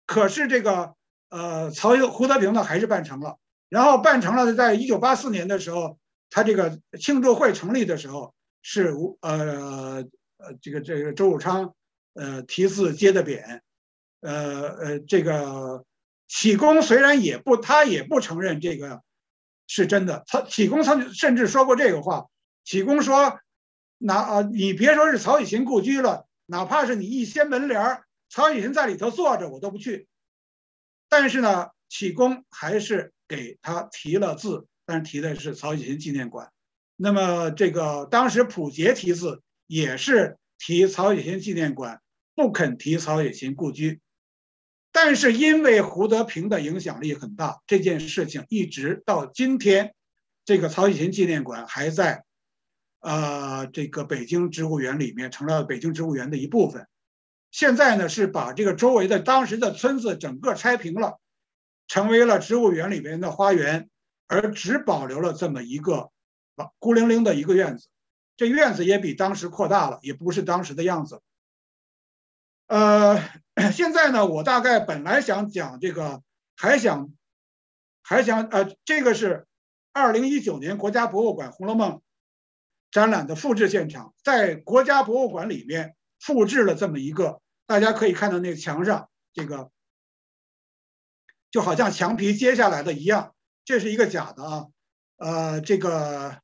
[0.05, 0.95] 可是这个
[1.29, 3.37] 呃曹胡德平呢还是办成了，
[3.69, 8.33] 然后办成了，在一九八四年的时候，他这个庆祝会成立的时候
[8.63, 10.03] 是吴呃
[10.37, 11.75] 呃这个这个周汝昌
[12.13, 13.61] 呃题字接的匾，
[14.21, 15.85] 呃呃这个
[16.27, 19.01] 启功虽然也不他也不承认这个。
[19.65, 22.27] 是真的，曹启功曾甚至说过这个话。
[22.65, 23.39] 启功说
[23.97, 30.09] ：“哪啊，你别说是曹雪芹故居了，哪怕是你一掀门帘曹雪芹在里头坐着，我都不去。”
[31.07, 36.51] 但是呢，启功还是给他题了字，但是题的是曹雪芹纪念馆。
[36.97, 42.01] 那么这个当时溥杰题字也是题曹雪芹纪念馆，
[42.35, 44.01] 不肯提曹雪芹故居。
[44.91, 49.95] 但是因为胡德平的影响力很大，这件事情一直到今天，
[50.45, 52.23] 这个曹雪芹纪念馆还在，
[52.99, 56.87] 呃，这个北京植物园里面成了北京植物园的一部分。
[57.49, 61.19] 现在呢是把这个周围的当时的村子整个拆平了，
[61.87, 63.89] 成为了植物园里面的花园，
[64.27, 66.11] 而只保留了这么一个
[66.79, 67.87] 孤零零的一个院子。
[68.37, 71.19] 这院子也比当时扩大了，也不是当时的样子。
[72.67, 73.19] 呃，
[73.71, 76.23] 现在呢，我大概本来想讲这个，
[76.55, 77.11] 还想，
[78.01, 79.45] 还想呃，这个是
[79.91, 81.97] 二零一九年国家博物馆《红楼梦》
[82.89, 89.69] 展览的复制现场，在国家博物馆里面复制了这么一个，大家可以看到那个墙上这个，
[91.51, 93.35] 就好像墙皮揭下来的一样，
[93.65, 94.65] 这是一个假的啊，
[95.17, 96.39] 呃，这个，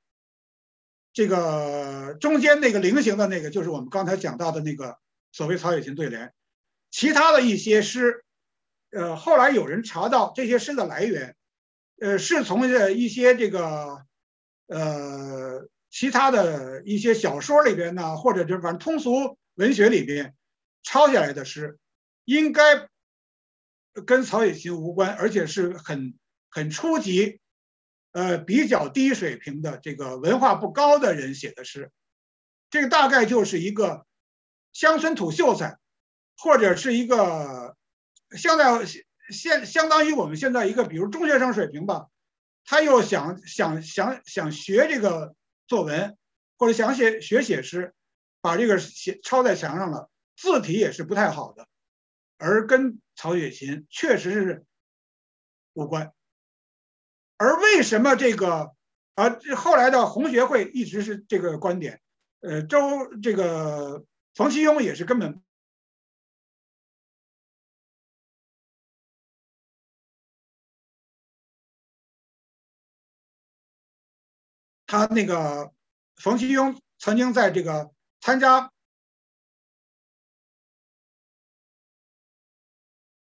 [1.13, 4.99] 这个中间那个菱形的那个，就是我们刚才讲到的那个。
[5.31, 6.33] 所谓曹雪芹对联，
[6.89, 8.25] 其他的一些诗，
[8.89, 11.35] 呃，后来有人查到这些诗的来源，
[11.99, 14.05] 呃，是从一些这个，
[14.65, 20.35] 呃，其他的一些小说里边呢，或者就反正通俗文学里边
[20.81, 21.77] 抄下来的诗，
[22.25, 22.89] 应该
[24.05, 26.15] 跟曹雪芹无关，而且是很
[26.49, 27.39] 很初级，
[28.13, 31.91] 呃，比较低水平的这个文化不高的人写的诗，
[32.71, 34.07] 这个大概就是一个。
[34.71, 35.77] 乡村土秀才，
[36.37, 37.75] 或者是一个
[38.37, 38.85] 现在
[39.31, 42.07] 现相当于我们现在一个比如中学生水平吧，
[42.63, 45.35] 他又想想想想学这个
[45.67, 46.17] 作文，
[46.57, 47.93] 或者想写学写诗，
[48.41, 51.67] 把这个写抄在墙上了，字体也是不太好的，
[52.37, 54.65] 而跟曹雪芹确实是
[55.73, 56.13] 无关。
[57.37, 58.71] 而为什么这个
[59.15, 61.99] 啊后来的红学会一直是这个观点？
[62.39, 62.79] 呃，周
[63.21, 64.05] 这个。
[64.33, 65.41] 冯其庸也是根本，
[74.85, 75.73] 他那个
[76.15, 78.71] 冯其庸曾经在这个参加，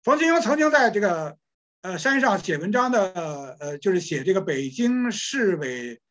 [0.03, 1.37] 冯其庸曾经在这个
[1.81, 6.01] 呃山上写文章的呃，就是写这个北京市委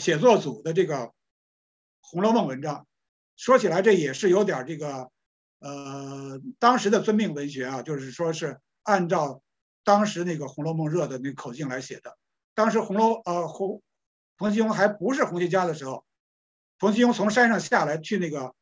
[0.00, 0.96] 写作组的这个
[2.00, 2.88] 《红楼梦》文章。
[3.42, 5.10] 说起来，这也是有点这个，
[5.58, 9.42] 呃，当时的遵命文学啊，就是说是按照
[9.82, 12.16] 当时那个《红楼梦》热的那口径来写的。
[12.54, 13.82] 当时红楼呃红
[14.36, 16.04] 冯其庸还不是红学家的时候，
[16.78, 18.54] 冯其庸从山上下来去那个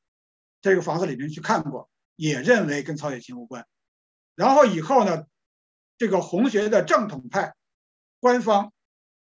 [0.62, 3.66] 这个房子里面去看过，也认为跟曹雪芹无关。
[4.34, 5.26] 然后以后呢，
[5.98, 7.54] 这个红学的正统派
[8.18, 8.72] 官方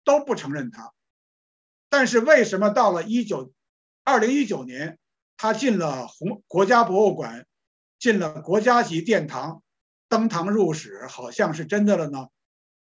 [0.04, 0.92] 都不承认他，
[1.90, 3.54] 但是为什么到了一九
[4.04, 4.98] 二零一九年？
[5.38, 7.46] 他进了红国家博物馆，
[8.00, 9.62] 进了国家级殿堂，
[10.08, 12.28] 登堂入室，好像是真的了呢。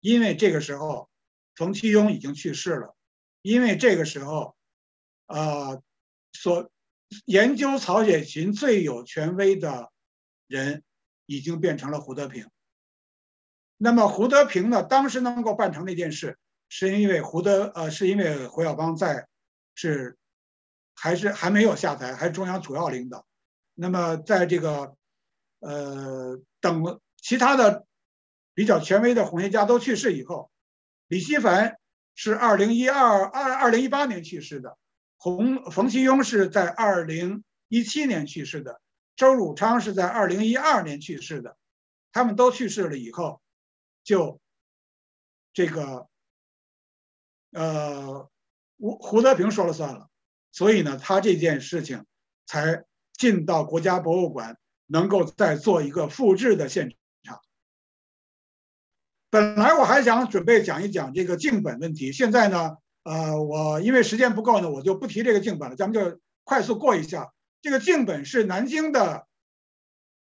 [0.01, 1.11] 因为这个时候，
[1.55, 2.95] 冯其庸已经去世了。
[3.43, 4.57] 因为这个时候，
[5.27, 5.83] 呃，
[6.33, 6.71] 所
[7.25, 9.91] 研究曹雪芹最有权威的
[10.47, 10.83] 人，
[11.27, 12.49] 已经变成了胡德平。
[13.77, 16.39] 那么胡德平呢，当时能够办成那件事，
[16.69, 19.27] 是因为胡德呃，是因为胡耀邦在，
[19.75, 20.17] 是。
[21.01, 23.25] 还是还没有下台，还是中央主要领导。
[23.75, 24.97] 那么，在这个，
[25.61, 27.87] 呃，等其他的
[28.55, 30.51] 比较权威的红学家都去世以后，
[31.07, 31.79] 李希凡
[32.17, 34.77] 是二零一二二二零一八年去世的，
[35.17, 38.81] 洪冯其庸是在二零一七年去世的，
[39.15, 41.57] 周汝昌是在二零一二年去世的。
[42.11, 43.41] 他们都去世了以后，
[44.03, 44.41] 就
[45.53, 46.09] 这个
[47.53, 48.29] 呃
[48.81, 50.09] 胡胡德平说了算了，
[50.59, 52.05] 所以呢，他这件事情
[52.45, 52.83] 才
[53.13, 54.57] 进到国家博物馆，
[54.87, 57.39] 能够再做一个复制的现场。
[59.31, 67.33] 本来我还想准备讲一讲这个镜本问题，现在呢，呃，我因为时间不够呢，我就不提这个镜本了，咱们就快速过一下。
[67.63, 69.29] 这个镜本是南京的，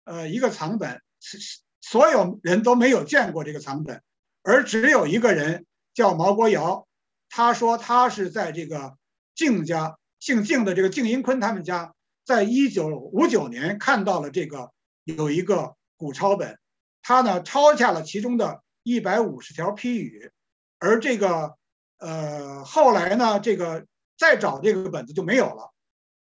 [0.04, 1.36] 呃，一个藏本，是
[1.80, 4.04] 所有人都没有见过这个藏本，
[4.44, 6.86] 而只有一个人叫毛国尧，
[7.28, 8.96] 他说他是在这个
[9.34, 14.72] 静家姓静的这个静英坤他们家，在一九五九年看到了这个
[15.04, 16.58] 有一个古抄本，
[17.02, 20.30] 他呢抄下了其中的一百五十条批语，
[20.78, 21.56] 而这个
[21.98, 23.86] 呃后来呢这个
[24.16, 25.72] 再找这个本子就没有了。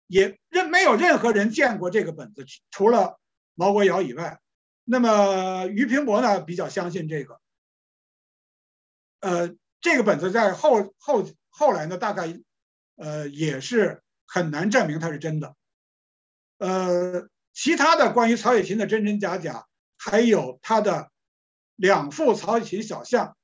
[0.09, 3.19] 也任没有任何人见过这个本子，除了
[3.55, 4.39] 毛国尧以外。
[4.85, 7.41] 那么于平伯呢比较相信这个。
[9.19, 12.39] 呃，这个本子在后后后来呢，大概
[12.97, 15.55] 呃也是很难证明它是真的。
[16.57, 19.65] 呃，其他的关于曹雪芹的真真假假，
[19.97, 21.09] 还有他的
[21.75, 23.37] 两幅曹雪芹小像，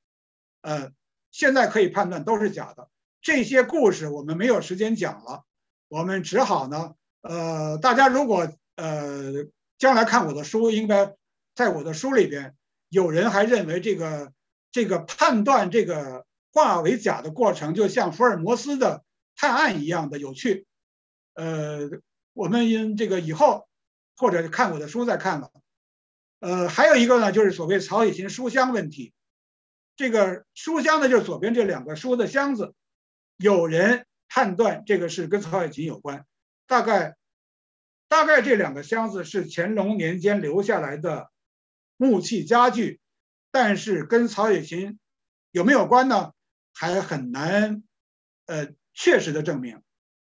[0.60, 0.90] 呃，
[1.30, 2.90] 现在可以判断都是假的。
[3.22, 5.44] 这些故事我们没有时间讲了。
[5.88, 9.46] 我们只好呢，呃，大家如果呃
[9.78, 11.14] 将来看我的书，应该
[11.54, 12.56] 在我的书里边，
[12.88, 14.32] 有人还认为这个
[14.72, 19.04] 这个判断这个化为假的过程，就像福尔摩斯的
[19.36, 20.66] 探案一样的有趣。
[21.34, 21.90] 呃，
[22.32, 23.68] 我们因这个以后
[24.16, 25.50] 或者看我的书再看了。
[26.40, 29.12] 呃，还有一个呢，就是所谓曹雪芹书香问题。
[29.96, 32.74] 这个书香呢，就是左边这两个书的箱子，
[33.36, 34.06] 有人。
[34.26, 36.26] 判断这个是跟曹雪芹有关，
[36.66, 37.14] 大概
[38.08, 41.30] 大概这两个箱子是乾隆年间留下来的
[41.96, 42.98] 木器家具，
[43.52, 44.98] 但是跟曹雪芹
[45.52, 46.32] 有没有关呢？
[46.72, 47.84] 还很难
[48.46, 49.82] 呃确实的证明。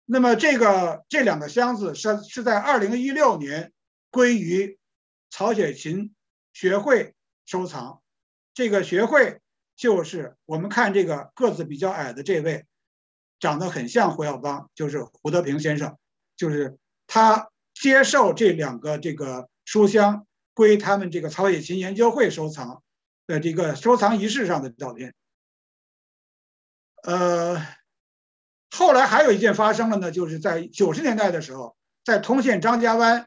[0.05, 3.71] 那么这个这两个箱子是是在二零一六年
[4.09, 4.79] 归于
[5.29, 6.15] 曹雪芹
[6.53, 7.13] 学会
[7.45, 8.01] 收藏，
[8.53, 9.41] 这个学会
[9.75, 12.65] 就是我们看这个个子比较矮的这位。
[13.37, 15.97] 长得很像胡耀邦，就是胡德平先生，
[16.37, 22.81] 就是他接受这两个这个书箱归他们这个曹雪芹研究会收藏
[23.27, 25.13] 的这个收藏仪式上的照片。
[27.03, 27.61] 呃，
[28.77, 33.25] 后来还有一件发生了呢，就是在九十年代的时候，在通县张家湾，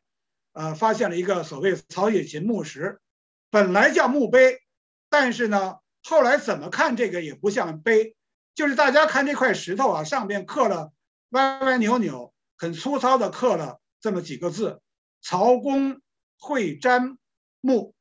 [0.53, 3.01] 呃，发现了一个所谓曹雪芹墓石，
[3.49, 4.61] 本来叫墓碑，
[5.09, 8.15] 但是呢，后来怎么看这个也不像碑。
[8.55, 10.93] 就是大家看这块石头啊，上面刻了
[11.31, 14.83] 歪歪扭扭、很粗糙的刻了这么几个字
[15.23, 16.03] ：“曹公
[16.39, 17.17] 会瞻
[17.63, 17.95] 墓。”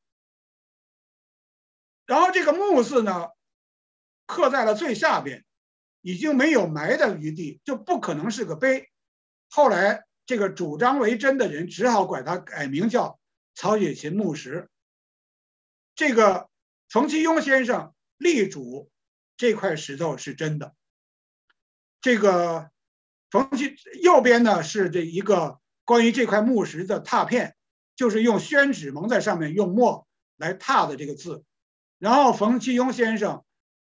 [2.06, 3.30] 然后这个“墓”字呢，
[4.26, 5.46] 刻在了最下边，
[6.08, 8.90] 已经没有埋的余地，就不可能是个碑。
[9.50, 13.20] 后来这个主张为真的人只好管它改名叫
[13.56, 14.70] 曹雪芹墓石。
[15.96, 16.48] 这个
[16.88, 18.90] 冯其庸先生力主。
[19.36, 20.74] 这块石头是真的。
[22.00, 22.72] 这个
[23.30, 27.56] 冯其右边呢是这一个关于这块墓石的拓片，
[27.98, 30.08] 就是用宣纸蒙在上面，用墨
[30.38, 31.44] 来拓的这个字。
[32.00, 33.44] 然后冯其庸先生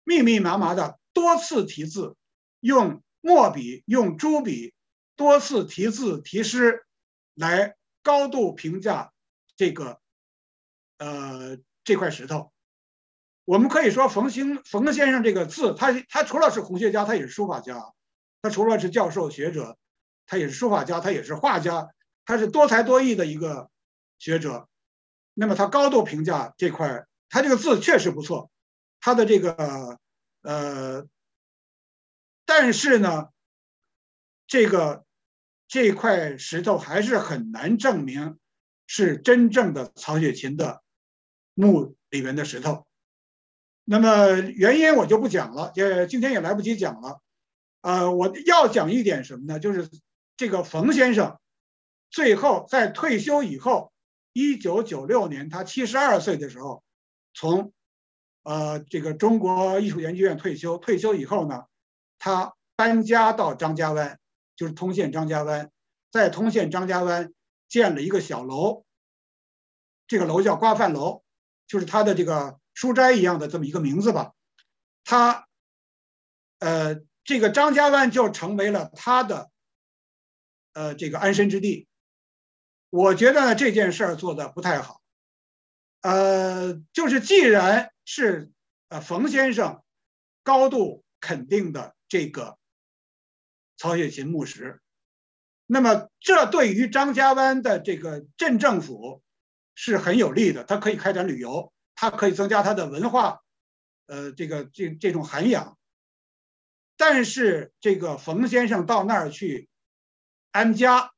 [0.04, 2.16] 密密麻麻的多次题字，
[2.60, 4.74] 用墨笔、用朱笔
[5.16, 6.84] 多次题字题诗，
[7.32, 9.12] 来高度评价
[9.56, 10.00] 这个
[10.98, 12.52] 呃这块石头。
[13.46, 17.94] 我们可以说，冯兴冯先生这个字，他他除了是红学家，他也是书法家；
[18.42, 19.78] 他除了是教授学者，
[20.26, 21.88] 他也是书法家，他也是画家，
[22.24, 23.70] 他是多才多艺的一个
[24.18, 24.68] 学者。
[25.34, 28.50] 那么他高度评价这块，他这个字确实不错。
[29.00, 29.98] 他的这个
[30.44, 31.08] 呃，
[32.44, 33.28] 但是呢，
[34.46, 35.04] 这个
[35.66, 38.38] 这块石头还是很难证明
[38.86, 40.82] 是真正的曹雪芹的
[41.54, 42.86] 墓里面的石头。
[43.84, 47.20] 那么原因我就不讲了，也今天也来不及讲了。
[47.80, 49.58] 呃，我要讲一点什么呢？
[49.58, 49.90] 就是
[50.36, 51.38] 这个冯先生
[52.10, 53.92] 最后在退休以后，
[54.32, 56.82] 一九九六年他七十二岁的时候，
[57.34, 57.73] 从
[58.44, 60.78] 呃这个中国艺术研究院退休。
[60.78, 61.64] 退休以后呢，
[62.18, 64.20] 他搬家到张家湾，
[64.54, 65.72] 就是通县张家湾，
[66.12, 67.34] 在通县张家湾
[67.68, 68.84] 建了一个小楼，
[70.06, 71.24] 这个楼叫瓜饭楼，
[71.66, 72.60] 就是他的这个。
[72.76, 74.32] 书斋一样的这么一个名字吧，
[75.04, 75.46] 他，
[76.58, 79.48] 呃，这个张家湾就成为了他的，
[80.72, 81.86] 呃，这个安身之地。
[82.90, 85.00] 我觉得呢这件事儿做的不太好，
[86.00, 88.50] 呃，就是既然是
[88.88, 89.82] 呃冯先生
[90.42, 92.58] 高度肯定的这个
[93.76, 94.80] 曹雪芹墓石。
[95.66, 99.22] 那么，这对于张家湾的这个镇政府
[99.74, 103.40] 是很有利的，它可以开展旅游，它可以增加它的文化，
[104.06, 105.78] 呃，这个这这种涵养。
[106.98, 109.68] 但是，这个冯先生到那儿去
[110.52, 111.12] 安家，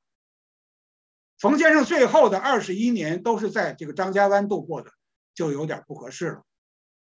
[1.38, 4.92] 冯先生最后的二十一年都是在这个张家湾度过的，
[5.34, 6.44] 就有点不合适了。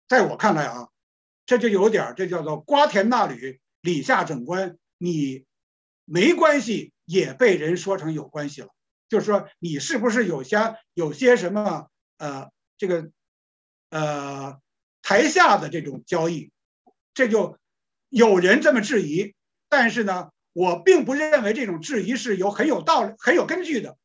[0.08, 0.90] 在我看来啊，
[1.46, 5.46] 这就有点这叫做瓜田纳履，李下整官，你
[6.06, 6.92] 没关系。
[7.08, 8.70] 也被人说成有关系了，
[9.10, 11.86] 就是说你是不是有些有些什么
[12.18, 12.50] 呃
[12.80, 13.12] 这个
[13.92, 14.60] 呃
[15.04, 16.50] 台下的这种交易，
[17.14, 17.60] 这就
[18.10, 19.36] 有人这么质疑，
[19.70, 23.96] 但是呢，我并不认为这种质疑是有很有道理、很有根据的，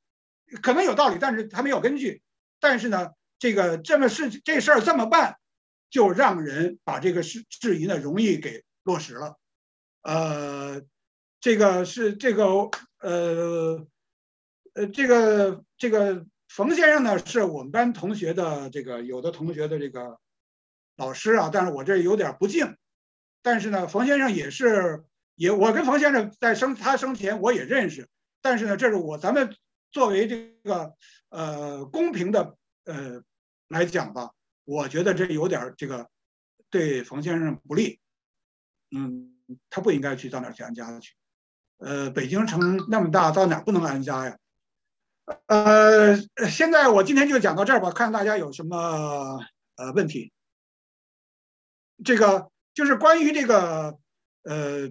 [0.60, 2.20] 可能有道理，但是他没有根据。
[2.58, 5.38] 但是呢，这个这么事这事儿这么办，
[5.90, 9.36] 就让人把这个事质疑呢容易给落实了，
[10.02, 10.82] 呃。
[11.42, 12.44] 这个是这个
[12.98, 13.86] 呃
[14.74, 20.18] 呃这个这个冯先生呢是我们班同学的这个有的同学的这个
[20.96, 22.76] 老师啊，但是我这有点不敬。
[23.40, 25.02] 但是呢，冯先生也是
[25.34, 28.06] 也我跟冯先生在生他生前我也认识，
[28.42, 29.56] 但是呢，这是我咱们
[29.90, 30.94] 作为这个
[31.30, 32.54] 呃公平的
[32.84, 33.22] 呃
[33.68, 34.32] 来讲吧，
[34.64, 36.08] 我觉得这有点这个
[36.70, 38.00] 对冯先生不利。
[38.90, 39.34] 嗯，
[39.70, 41.14] 他不应该去到那儿去安家去。
[41.78, 44.36] 呃，北京城那么大，到哪儿不能安家呀？
[45.46, 46.16] 呃，
[46.50, 49.40] 现在我今天就讲到这儿吧，看大家有什么
[49.76, 50.32] 呃问题。
[52.04, 53.98] 这个就是关于这个
[54.42, 54.90] 呃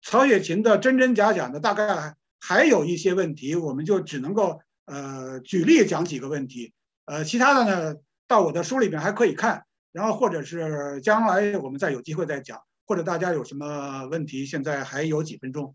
[0.00, 6.72] 曹雪芹的真真假假的，大概还有一些问题，我们就只能够呃举例讲几个问题。
[7.04, 15.74] 呃，其他的呢，到我的书里面还可以看，然后或者是将来我们再有机会再讲，或者大家有什么问题，现在还有几分钟。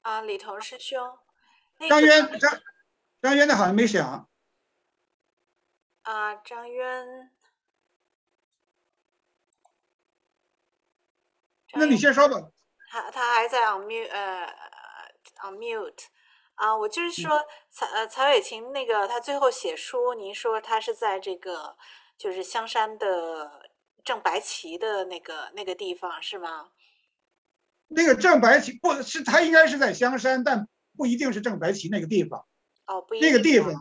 [0.00, 1.16] 啊，李彤师兄，
[1.88, 2.60] 张渊张
[3.22, 4.28] 张渊的好像没响。
[6.02, 7.30] 啊，张渊，
[11.74, 12.50] 那你先说吧。
[12.90, 14.46] 他他还在 on mute，呃
[15.42, 16.04] ，on mute。
[16.54, 21.76] 啊，我就是说曹呃曹雪芹那个他最后写书，您说他是在这个
[22.16, 23.70] 就是香山的
[24.04, 26.70] 正白旗的那个那个地方是吗？
[27.88, 32.46] 那个正白旗不是，他应该是在香山，但不一定是正白旗那个地方。
[32.86, 33.72] 哦，不，那个地方，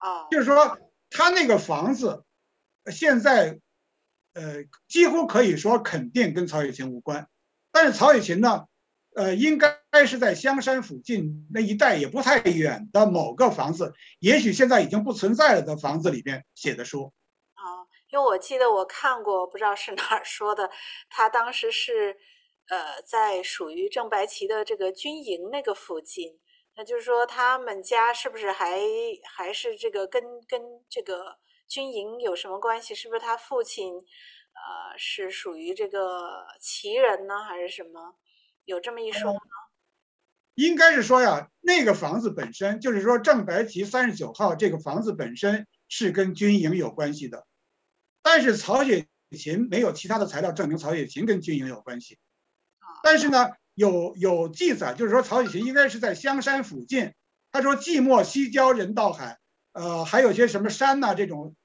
[0.00, 0.78] 哦，就是说
[1.10, 2.24] 他那个房子，
[2.92, 3.58] 现在，
[4.34, 7.28] 呃，几乎可以说肯定跟曹雪芹无关。
[7.70, 8.66] 但是曹雪芹呢，
[9.14, 17.12] 呃，应该是在香山附近那一带也不太远的某个房子，也许现在已经不存在了的房子里面写的书。
[17.56, 20.70] 哦，因为我记得我看过，不知道是哪儿说的，
[21.08, 22.16] 他当时是。
[22.68, 26.38] 呃，在属于郑白旗的这个军营那个附近，
[26.76, 28.80] 那就是说他们家是不是还
[29.24, 31.36] 还是这个跟跟这个
[31.72, 32.94] 军营有什么关系？
[32.94, 38.16] 是不是他父亲呃是属于这个旗人呢，还是什么？
[38.66, 39.40] 有这么一说吗？
[40.54, 47.46] 应该是说呀，那个房子本身就是说正白旗三十九号这个房子本身是跟军营有关系的，
[48.20, 52.18] 但是曹雪芹没有其他的材料证明曹雪芹跟军营有关系。
[53.02, 57.14] 但是呢，有有记载，就是说曹雪芹应该是在香山附近。
[57.50, 59.38] 他说“寂寞西郊人道海”，
[59.72, 61.56] 呃，还有些什么山呐这种，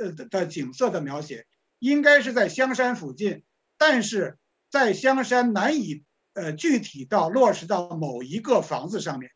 [0.00, 1.46] 呃的景色的描写，
[1.78, 3.44] 应该是在香山附近。
[3.78, 4.38] 但是
[4.70, 6.02] 在香山难以
[6.32, 9.30] 呃具体到落实到某一个房子上面。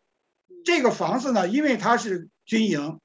[0.65, 2.99] 这个房子呢，因为它是军营，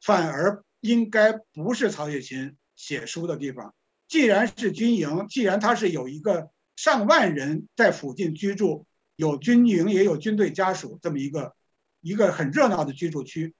[0.00, 3.74] 反而应该不是曹雪芹写书的地方。
[4.08, 6.50] 既然是军营，既然它是有一个。
[6.74, 11.54] 上万人在附近居住，有军营也有军队家属，这么一个
[12.00, 13.54] 一个很热闹的居住区，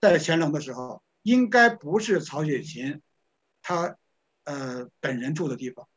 [0.00, 3.02] 在乾隆的时候，应该不是曹雪芹
[3.60, 3.98] 他
[4.44, 5.88] 呃本人住的地方。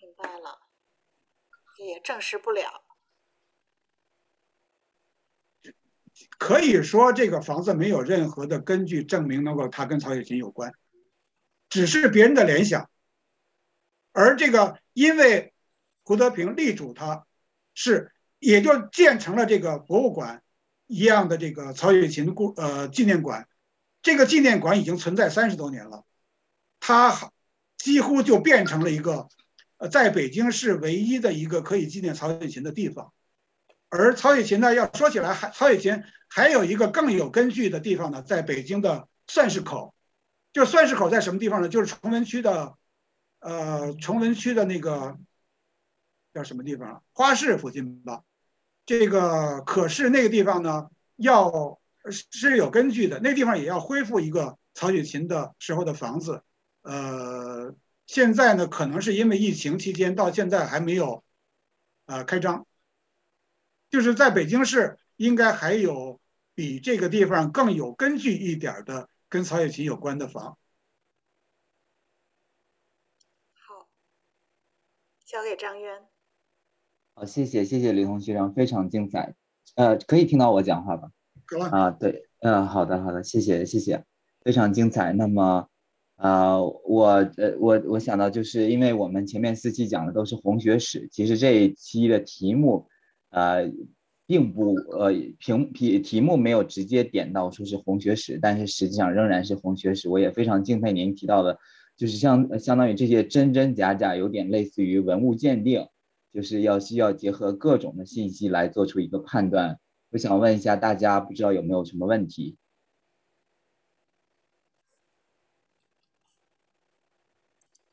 [0.00, 0.60] 明白了，
[1.76, 2.84] 也证实不了。
[6.38, 10.72] 可以说这个房子没有任何的根据证明能够他跟曹雪芹有关，
[11.68, 12.88] 只是别人的联想。
[14.12, 15.52] 而这个，因为
[16.04, 17.26] 胡德平力主他，
[17.74, 20.44] 是也就建成了这个博物馆
[20.88, 23.46] 一样的这个曹雪芹故呃纪念馆。
[24.02, 26.04] 这个纪念馆已经存在三十多年了，
[26.80, 27.32] 它
[27.76, 29.28] 几乎就变成了一个
[29.76, 33.12] 呃，在北京市唯一的一个可以纪念曹雪芹的地方。
[33.88, 39.94] 而曹雪芹呢，要说起来，还曹雪芹还有一个更有根据的地方呢，在北京的算式口。
[40.52, 41.68] 就算式口在什么地方呢？
[41.68, 42.74] 就是崇文区的，
[43.40, 45.18] 呃，崇文区的那个
[46.32, 47.04] 叫什么地方？
[47.12, 48.22] 花市附近吧。
[48.88, 51.78] 这个可是那个地方呢，要
[52.10, 56.42] 是有根据的，那地方也要恢复一个曹雪芹的时候的房子。
[56.80, 61.22] 呃，现在呢，可能是因为疫情期间到现在还没有，
[62.06, 62.66] 呃，开张。
[63.90, 66.18] 就是在北京市，应该还有
[66.54, 70.56] 比这个地方更有根据一点的跟曹雪芹有关的房。
[73.52, 73.90] 好，
[75.26, 76.08] 交给张渊。
[77.18, 79.34] 好，谢谢谢谢李红学长，非常精彩。
[79.74, 81.10] 呃，可以听到我讲话吧？
[81.46, 84.04] 可啊，对，嗯，好的好的，谢谢谢谢，
[84.44, 85.12] 非常精彩。
[85.12, 85.66] 那么。
[86.14, 92.86] 啊，我呃，我我想到，就是因为我们前面四期讲的都是红学史，其实这一期的题目，
[93.30, 93.70] 呃，
[94.26, 100.08] 并不呃评题题目没有直接点到说是红学史，但是实际上仍然是红学史。
[100.08, 101.56] 我也非常敬佩您提到的，
[101.96, 105.86] 就是相相当于这些真真假假，有点类似于文物鉴定，
[106.32, 109.78] 就是要需要结合各种的信息来做出一个判断。
[110.10, 112.56] 我想问一下大家，不知道有没有什么问题？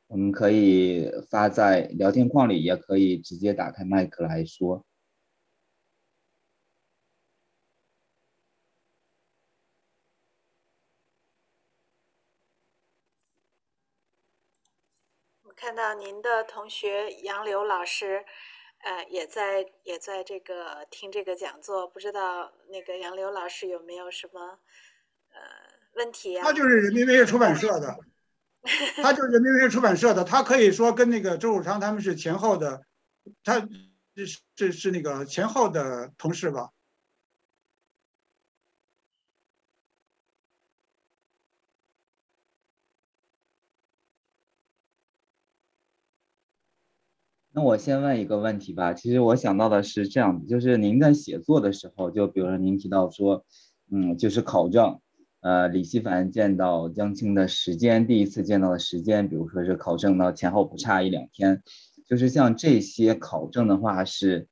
[0.07, 4.86] 我们可以发在聊天框里，也可以直接打开麦克来说。
[15.66, 18.24] 看到您的同学杨柳老师，
[18.84, 24.60] 呃，也在也在这个听这个讲座，不知道那个杨柳老师有没有什么
[25.32, 25.40] 呃
[25.96, 26.46] 问题啊？
[26.46, 27.98] 他就是人民文学出版社的。
[29.02, 32.84] 他就是人民文学出版社的，他可以说跟那个周汝昌他们是前后的，
[33.44, 33.60] 他
[34.16, 36.70] 是是是那个前后的同事吧？
[47.56, 48.94] 那我先问一个问题吧。
[48.94, 53.45] 其实我想到的是这样子，就是您在写作的时候，就比如说您提到说，
[53.90, 54.99] 嗯，就是考证。
[55.40, 61.64] 呃，李希凡见到江青的时间，第一次见到的时间，比如说是考证到前后不差一两天，
[62.06, 64.49] 就是像这些考证的话，是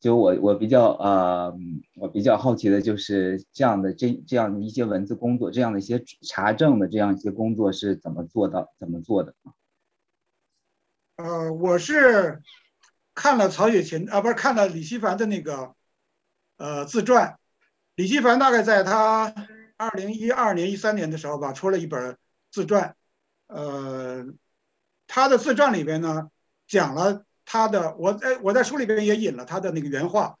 [0.00, 1.54] 就我我比较呃，
[1.94, 9.32] 我比较好奇的就是这样的这这样一些文字工作，这样的一些查证的这样一些工作是怎么做到怎么做的？
[11.22, 12.42] 呃，我是
[13.14, 15.74] 看了曹雪芹啊，不是看了李希凡的那个
[16.56, 17.38] 呃自传，
[17.94, 19.32] 李希凡大概在他。
[19.78, 22.16] 二零一二年、一三年的时候吧，出了一本
[22.52, 22.94] 自传，
[23.48, 24.24] 呃，
[25.08, 26.30] 他的自传里边呢，
[26.68, 30.38] 讲了他的，我在我在书里边也引了他的那个原话，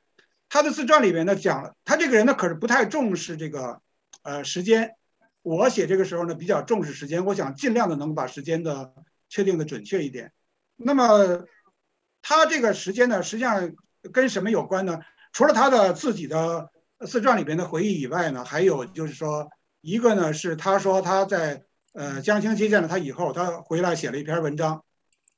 [0.48, 3.80] 他的自传里边呢讲了，他这个人呢可是不太重视这个
[4.22, 4.94] 呃时间，
[5.42, 8.94] 我写这个时候呢比较重视时间，我想尽量的能把时间的
[9.28, 10.32] 确定的准确一点。
[10.76, 11.44] 那么
[12.22, 13.72] 他这个时间呢，实际上
[14.12, 15.00] 跟什么有关呢？
[15.32, 16.70] 除了他的自己的。
[17.04, 19.50] 自传里边的回忆以外呢，还有就是说，
[19.80, 24.84] 一个呢是他说他在呃江青接见了他以后，他回来写了一篇文章，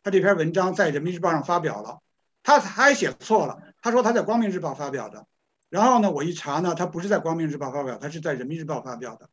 [0.02, 2.00] 他这篇文章在人民日报上发表了，
[2.42, 5.26] 他还写错了，他说他在光明日报发表的，
[5.70, 9.30] 然后呢我一查呢，他不是在光明日报发表，他是在人民日报发表的，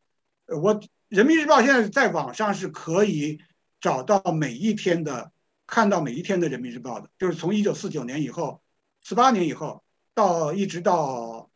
[0.55, 0.79] 我
[1.09, 3.41] 人民日报现在在网上是可以
[3.81, 5.33] 找到每一天的，
[5.71, 8.61] 看到每一天的人民日报的，就是从一九四九年以后，
[9.01, 9.83] 四八年以后
[10.13, 11.47] 到一直到。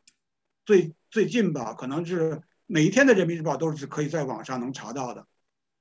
[0.68, 5.28] 最最近吧，可能是每一天的人民日报都是可以在网上能查到的。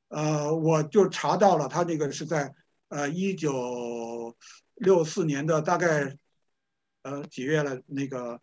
[0.09, 2.55] 呃，我就查到了，他这个是在
[2.89, 4.37] 呃一九
[4.75, 6.19] 六四年的大概
[7.01, 7.81] 呃几月了？
[7.87, 8.43] 那个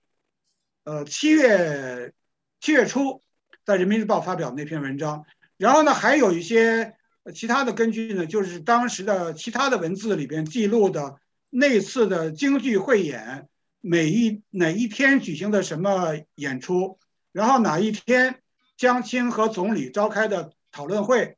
[0.84, 2.12] 呃七月
[2.60, 3.22] 七月初，
[3.64, 5.24] 在人民日报发表那篇文章。
[5.58, 6.98] 然后呢，还有一些
[7.34, 11.18] 其他的根据呢，就是当时的其他的文字里边记录的
[11.50, 13.48] 那次的京剧汇演。
[13.84, 17.00] 每一哪一天举行的什么演出，
[17.32, 18.40] 然后哪一天
[18.78, 21.36] 江青和总理召开的讨论会，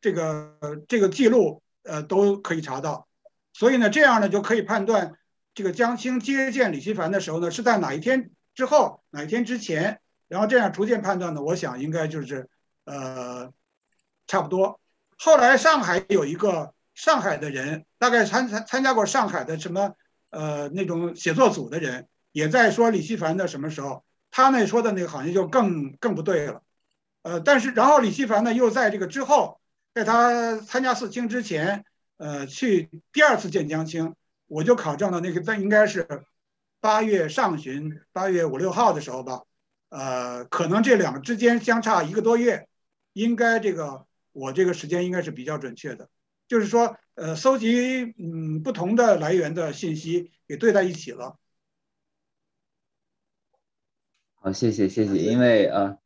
[0.00, 3.08] 这个这个记录呃都可以查到，
[3.52, 5.14] 所以呢这样呢就可以判断
[5.56, 12.48] 这个江青接见李希凡的时候呢是在哪一天之后哪一天之前，然后这样逐渐判断呢，我想应该就是
[12.84, 13.52] 呃
[14.28, 14.78] 差不多。
[15.24, 19.94] 后来上海有一个上海的人，大概参参参加过上海的什么。
[20.30, 26.62] 呃，那种写作组的人也在说李希凡的什么时候，他那说的那个好像就更更不对了。
[27.20, 29.60] 呃，但是然后李希凡呢又在这个之后，
[29.94, 31.84] 在他参加四清之前，
[32.16, 34.14] 呃，去第二次见江青，
[34.46, 36.24] 我就考证了那个在应该是
[36.80, 39.42] 八月上旬，八月五六号的时候吧，
[39.90, 42.66] 呃，可能这两个之间相差一个多月，
[43.12, 46.08] 应该这个我这个时间应该是比较准确的，
[46.48, 51.38] 就是说，呃，搜集嗯不同的来源的信息给对在一起了。
[54.34, 55.96] 好，谢谢谢谢，因为呃。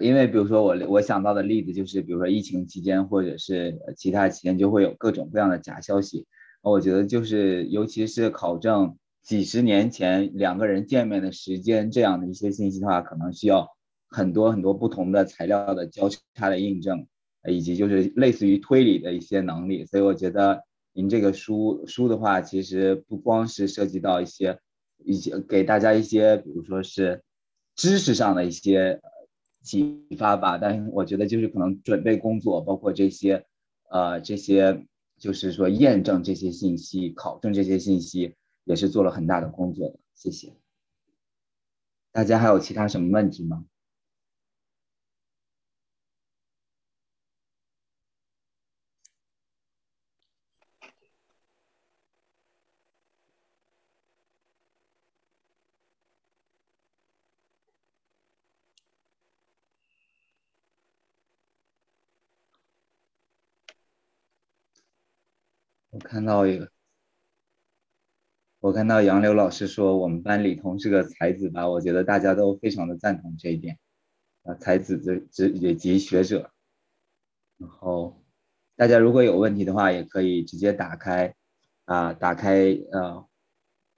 [0.00, 6.28] 因为比如说我我想到的例子就是，比如说疫情期间或者是其他期间，就会有各种各样的假消息。
[6.62, 13.76] 我觉得就是，尤其是考证几十年前两个人见面的时间这样的一些信息的话，可能需要
[14.06, 17.08] 很多很多不同的材料的交叉的印证，
[17.44, 19.84] 以及就是类似于推理的一些能力。
[19.86, 24.58] 所以我觉得您这个书书的话，其实不光是涉及到一些
[25.04, 27.22] 一些给大家一些，比如说是
[27.74, 29.00] 知识上的一些。
[29.60, 33.44] 启发吧，但是我觉得就是可能准备工作，包括这些，
[33.90, 34.86] 呃，这些
[35.18, 38.34] 就是说验证这些信息、考证这些信息，
[38.64, 39.98] 也是做了很大的工作的。
[40.14, 40.54] 谢谢。
[42.12, 43.66] 大家还有其他什么问题吗？
[65.90, 66.70] 我看到一个，
[68.60, 71.68] 我看到杨柳老师说我们班李彤是个才子吧？
[71.68, 73.78] 我觉得大家都非常的赞同这一点，
[74.42, 76.50] 啊，才子之之也及学者。
[77.58, 78.24] 然后
[78.74, 81.34] 大家如果有问题的话，也可以直接打开
[81.84, 83.28] 啊，打开呃，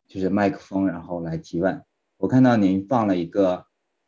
[0.09, 1.85] 就是麦克风，然后来提问。
[2.17, 3.67] 我看到您放了一个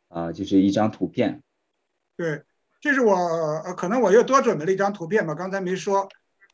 [0.09, 1.41] 啊，就是一张图片。
[2.17, 2.43] 对，
[2.81, 6.09] 这是我呃，可能我又多准备了一张图片吧，刚才没说。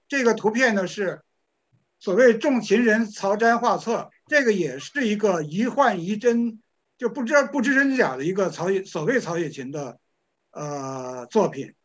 [0.08, 1.24] 这个图片呢是。
[2.00, 6.62] 所谓重秦人曹詹画册，这个也是一个疑幻疑真，
[6.98, 10.00] 就不知不知真假的一个曹所谓曹雪芹的
[10.52, 11.76] 呃作品。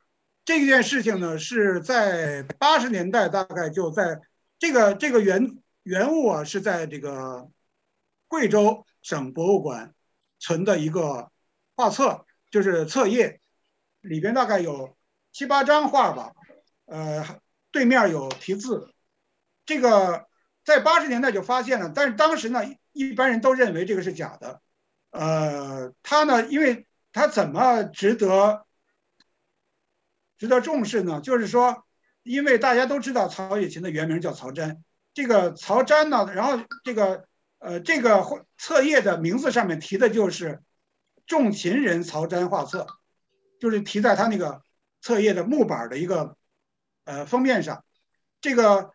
[0.45, 4.21] 这件事情呢是在八十年代，大概就在
[4.59, 7.49] 这个这个原原物啊是在这个
[8.29, 9.95] 贵州省博物馆
[10.39, 11.31] 存的一个
[11.75, 13.41] 画册，就是册页，
[14.01, 14.97] 里边大概有
[15.33, 16.33] 七八张画吧，
[16.87, 17.41] 呃，
[17.73, 18.94] 对面有题字。
[19.67, 20.27] 这个
[20.65, 22.61] 在八十年代就发现了，但是当时呢，
[22.93, 24.61] 一般人都认为这个是假的。
[25.11, 28.67] 呃，他呢，因为他怎么值得
[30.37, 31.21] 值得重视呢？
[31.21, 31.87] 就是说，
[32.23, 34.83] 因为大家都知道曹雪芹的原名叫曹詹，
[35.15, 37.27] 这个曹詹呢，然后这个
[37.59, 40.63] 呃这个册页的名字上面提的就是
[41.27, 42.87] “重秦人曹詹画册”，
[43.61, 44.63] 就是提在他那个
[45.01, 46.37] 册页的木板的一个
[47.05, 47.85] 呃封面上，
[48.41, 48.93] 这个。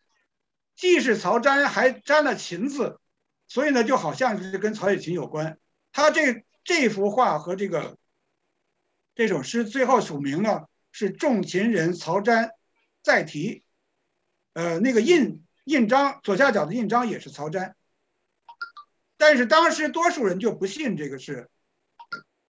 [0.80, 3.02] 既是曹詹，还沾了秦字，
[3.50, 5.60] 所以呢，就好像是跟曹雪芹有关。
[5.92, 7.98] 他这这幅画和这个
[9.14, 10.62] 这首诗最后署名呢
[10.94, 12.52] 是重秦人曹詹
[13.04, 13.66] 再题，
[14.54, 17.76] 呃，那个印印章左下角的印章也是曹詹。
[19.18, 21.50] 但是当时多数人就不信这个是，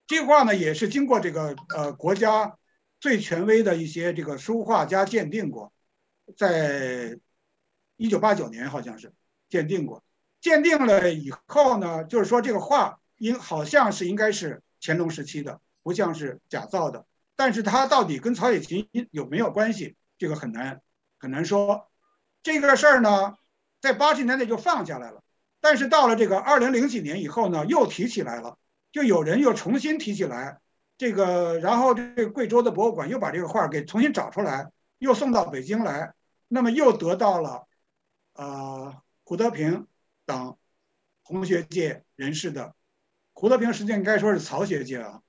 [0.07, 2.57] 这画呢也是经过这个呃国家
[3.01, 5.73] 最权威的一些这个书画家鉴定过，
[6.37, 7.19] 在。
[8.01, 9.13] 一九八九年好像是
[9.47, 10.03] 鉴定过，
[10.41, 17.05] 鉴定了以后呢，就是说这个画应好像是应该是乾隆时期的，不像是假造的。
[17.35, 20.81] 但是它到底跟曹雪芹有没有关系，这个很难
[21.19, 21.91] 很难说。
[22.41, 23.35] 这个事儿呢，
[23.79, 25.21] 在八十年代就放下来了，
[25.59, 28.57] 但是到了这个二零零几年以后呢，又提起来了，
[28.91, 30.59] 就有人又重新提起来
[30.97, 36.15] 这个，然后这个贵州的博物馆又把这个画给重新找出来，又送到北京来，
[36.47, 37.67] 那么又得到了。
[38.41, 39.85] 呃，胡德平
[40.25, 40.57] 等
[41.21, 42.73] 红学界人士的，
[43.33, 45.21] 胡德平实际上应该说是曹学界啊，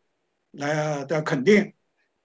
[0.50, 1.74] 来的肯定，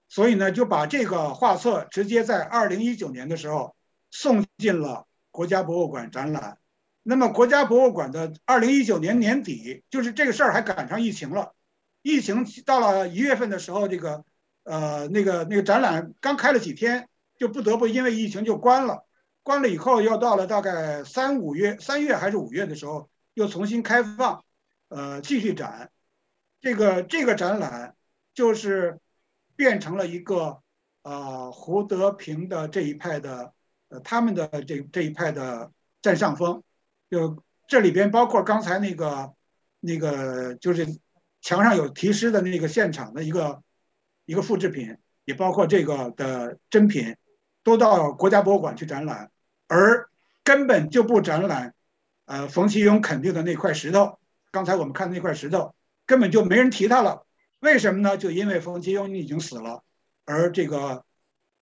[0.08, 3.76] 所以呢，就把这个画册直接在二零一九年的时候
[4.10, 6.56] 送进了国家博物馆展览。
[7.02, 11.52] 那么国家博物馆的二零一九年年底，就是这个事儿还赶上疫情了，
[12.00, 14.24] 疫情到了一月份的时候，这个
[14.62, 19.04] 呃那个那个展览刚开了几天，就不得不因为疫情就关了。
[19.48, 24.44] 关了以后，又到了大概三五月，三月还是五月的时候，又重新开放，
[24.88, 25.90] 呃，继续展。
[26.60, 27.96] 这个这个展览
[28.34, 28.98] 就是
[29.56, 30.58] 变成了一个
[31.00, 33.54] 呃胡德平的这一派的，
[33.88, 35.72] 呃他们的这这一派的
[36.02, 36.62] 占上风。
[37.08, 39.32] 就这里边包括刚才那个
[39.80, 40.86] 那个就是
[41.40, 43.62] 墙上有题诗的那个现场的一个
[44.26, 44.94] 一个复制品，
[45.24, 47.16] 也包括这个的真品，
[47.62, 49.30] 都到国家博物馆去展览。
[49.68, 50.10] 而
[50.42, 51.74] 根本就不展览，
[52.24, 54.18] 呃，冯其庸肯定的那块石头。
[54.50, 55.74] 刚才我们看的那块石头，
[56.06, 57.26] 根本就没人提他了。
[57.60, 58.16] 为什么呢？
[58.16, 59.84] 就因为冯其庸已经死了，
[60.24, 61.04] 而这个，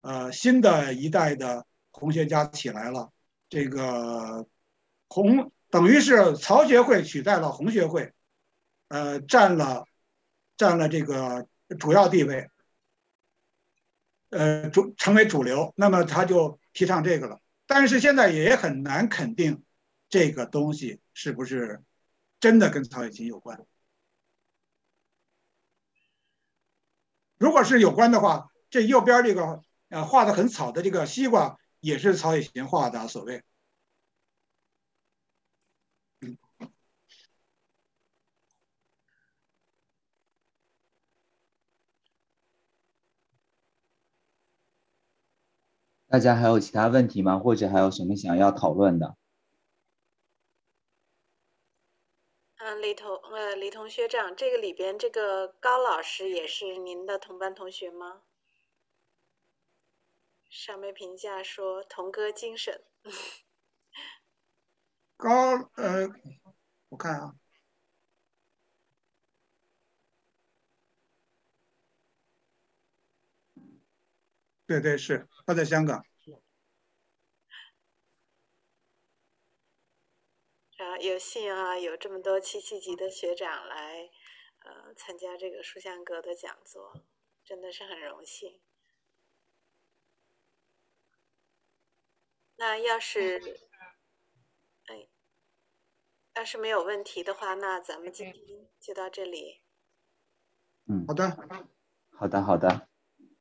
[0.01, 3.11] 呃，新的一代的红学家起来了。
[3.49, 4.47] 这个
[5.09, 8.13] 红等于是曹学会取代了红学会，
[8.87, 9.85] 呃，占了
[10.55, 11.47] 占了这个
[11.79, 12.49] 主要地位，
[14.29, 15.73] 呃，主成为主流。
[15.75, 17.39] 那么他就提倡这个了。
[17.67, 19.63] 但是现在也很难肯定
[20.09, 21.83] 这个东西是不是
[22.39, 23.63] 真的跟曹雪芹有关。
[27.37, 33.43] 如果是有关的话，这右边这个呃画的很草的这个西瓜也是曹雪芹画的，所谓。
[46.09, 47.37] 大家还有其他问题吗？
[47.37, 49.17] 或者还有什么想要讨论的？
[52.59, 58.21] 嗯，李同呃，李同学长，这个里边这个高老师也是您的同班同学吗？
[60.49, 62.81] 上面评价说童哥精神。
[65.17, 65.29] 高
[65.75, 66.07] 呃，
[66.89, 67.35] 我看啊，
[74.65, 76.05] 对对是，他在香港。
[80.77, 84.11] 啊，有幸啊，有这么多七七级的学长来，
[84.59, 87.01] 呃，参加这个书香阁的讲座，
[87.45, 88.61] 真的是很荣幸。
[92.57, 93.39] 那要是，
[94.87, 95.07] 哎，
[96.35, 99.63] 要是没有问题的话，那咱们今天就到这里。
[100.87, 101.29] 嗯，好的，
[102.11, 102.89] 好的，好的。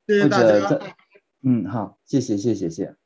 [0.07, 0.97] 谢谢大家。
[1.43, 2.97] 嗯，好，谢谢，谢谢，谢。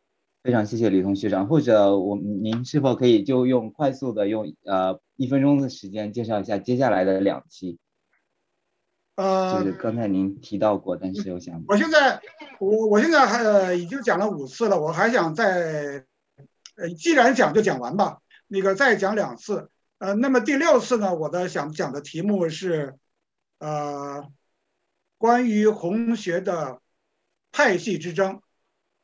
[0.42, 7.78] 非常谢谢李同学长，或者我您是否可以就用快速的用呃一分钟的时间介绍一下接下来的两期？
[9.16, 12.22] 呃，就是刚才您提到过，但是我想，我现在
[12.58, 16.06] 我我现在还呃已经讲了五次了，我还想再
[16.76, 19.68] 呃，既然讲就讲完吧，那个再讲两次。
[19.98, 22.96] 呃，那么第六次呢，我的想讲的题目是
[23.58, 24.26] 呃
[25.18, 26.80] 关于红学的
[27.52, 28.40] 派系之争。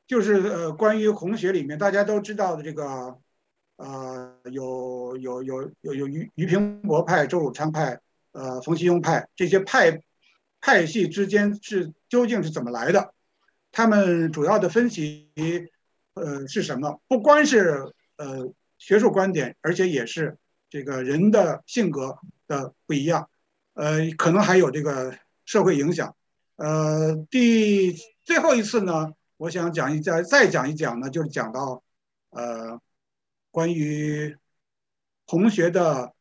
[0.07, 3.19] 就是呃，关于红学里面大家都知道的这个，
[3.75, 7.99] 呃，有有有有有于于平伯派、周汝昌派、
[8.31, 10.01] 呃冯其庸派这些派
[10.61, 13.15] 派系之间是究竟是怎么来的？
[13.73, 15.29] 他们主要的分歧
[16.15, 17.01] 呃是什么？
[17.09, 20.39] 不光是呃学术观点，而且也是
[20.71, 23.29] 这个人的性格的不一样，
[23.75, 26.15] 呃，可能还有这个社会影响。
[26.55, 27.97] 呃，第
[28.27, 29.15] 最后一次呢？
[29.37, 31.85] 我想讲一再再讲一讲呢，就是讲到，
[32.31, 32.81] 呃，
[33.53, 34.37] 关于
[35.27, 36.13] 红学的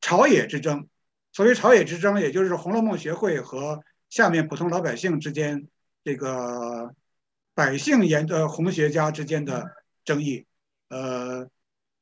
[0.00, 0.88] 朝野之争。
[1.32, 5.68] 所谓朝野之争，也就是《红楼梦》学会和下面普通老百姓之间
[6.02, 6.94] 这个
[7.52, 9.70] 百姓研的红学家之间的
[10.02, 10.46] 争议。
[10.88, 11.46] 呃，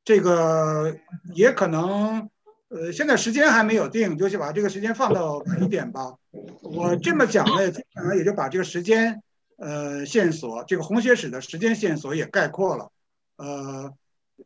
[0.05, 0.97] 这个
[1.35, 2.31] 也可能，
[2.69, 6.17] 呃，现在时间还没有定，就是把这个时间放到晚一点吧。
[6.63, 9.23] 我这么讲呢，基本上也就把这个时间。
[9.61, 12.93] 呃，线索这个红学史的时间线索也概括了，
[13.35, 13.93] 呃，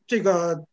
[0.07, 0.65] 这个，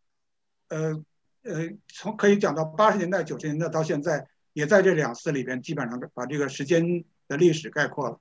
[0.69, 1.03] 呃
[1.43, 8.17] 呃，从可以讲到八十年代、九十年代到现在，也在这两次里边基本上把这个时间的历史概括了。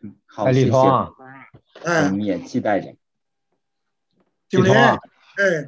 [0.00, 0.88] 嗯，好，李彤，
[1.82, 2.94] 哎，我们也期待着。
[4.48, 5.00] 景林，哎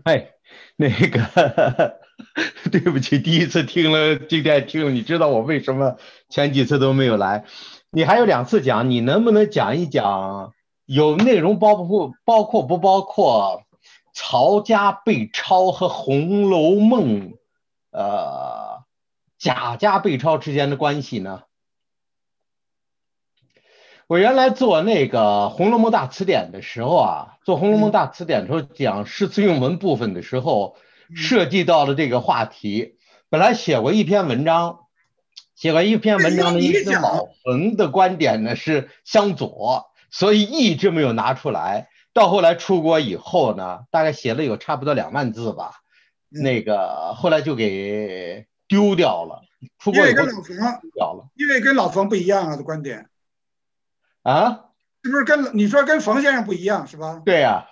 [0.04, 0.34] 哎，
[0.76, 1.98] 那个，
[2.72, 5.97] 对不起，第一次听了，今天听了，你知道我为什么
[6.28, 7.44] 前几次都没有来？
[7.90, 10.52] 你还有两次讲，你能不能讲一讲
[10.84, 13.62] 有内容包不包括不包括
[14.12, 17.32] 曹家被抄和《红楼梦》
[17.90, 18.82] 呃
[19.38, 21.43] 贾家被抄之间的关系呢？
[24.06, 30.76] 我原来做那个《红楼梦大词典》的时候啊，做《红楼梦大词典》的时候讲诗词韵文部分的时候，
[31.15, 32.97] 涉及到了这个话题，
[33.28, 34.81] 本来写过一篇文章。
[35.55, 41.89] 写过一篇文章的意思，老冯的观点呢是向左，所以一直没有拿出来。
[42.12, 45.77] 到后来出国以后呢，大概写了有差不多两万字吧，
[46.28, 49.45] 那个后来就给丢掉了。
[49.78, 50.43] 出国以后丢
[50.95, 53.09] 掉了，因为跟老冯不一样啊的观点
[54.24, 54.66] 啊，
[55.03, 57.23] 是不是跟你说跟冯先生不一样是吧？
[57.24, 57.69] 对呀，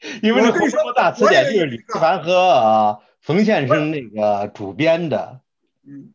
[0.22, 5.40] 因为那《红楼梦大词典》就是李克凡和冯先生那个主编的，
[5.86, 6.12] 嗯。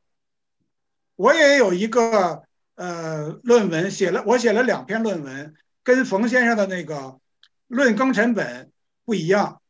[1.15, 2.43] 我也有一个
[2.75, 5.53] 呃论文写了，我写了两篇论文，
[5.83, 7.19] 跟冯先生的那个
[7.67, 8.71] 论庚辰本
[9.05, 9.61] 不一样，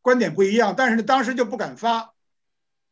[0.00, 2.12] 观点不一样，但是呢当时就不敢发，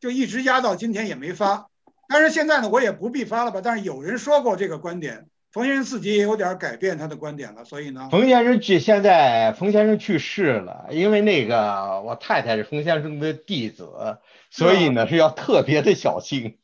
[0.01, 1.69] 就一直压到今天也没发。
[2.09, 3.61] 但是现在呢，我也不必发了吧？
[3.63, 14.19] 但是有人说过这个观点，冯先生自己也有点改变他的观点了，所以呢，冯先生去现在冯先生去世了，因为那个我太太是冯先生的弟子，
[14.51, 16.59] 所以呢是要特别的小心。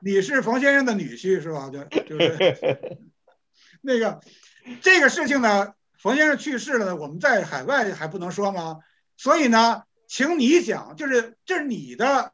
[0.00, 1.70] 你是冯先生的女婿是吧？
[1.70, 2.98] 就就是
[3.82, 4.20] 那个
[4.80, 8.78] 这个事情呢，冯先生去世了，我们在海外还不能说吗？
[9.18, 12.32] 所以呢，请你讲，就是这是你的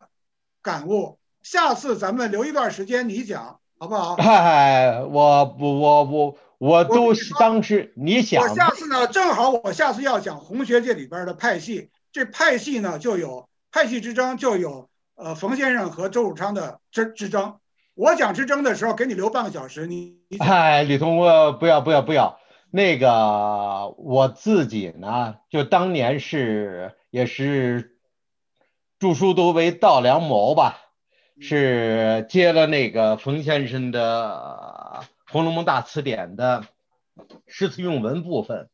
[0.62, 1.18] 感悟。
[1.42, 4.14] 下次咱们留一段时间你讲，好不好？
[4.14, 8.42] 哎，我不，我我我都是当时你想。
[8.42, 17.56] 我下次呢，正好我下次要讲红学界里边的派系，这派系呢就有派系之争，就有呃冯先生和周汝昌的之之争。
[17.94, 20.16] 我讲之争的时候，给你留半个小时，你。
[20.38, 22.38] 哎，李彤，我不要不要不要，
[22.70, 27.96] 那个我自己呢，就当年是也是
[28.98, 30.82] 著书都为道良谋吧。
[31.38, 36.64] 是接了那个冯先生的《红楼梦大词典》的
[37.46, 38.70] 诗词用文部分，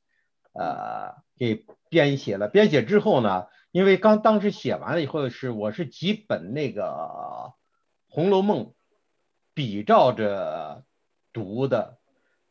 [0.52, 2.46] 呃，给编写了。
[2.46, 6.84] 编写之后呢，因为刚当时写完了以后，是我是几本那个
[8.08, 8.66] 《红楼梦》
[9.54, 10.84] 比照着
[11.32, 11.98] 读的，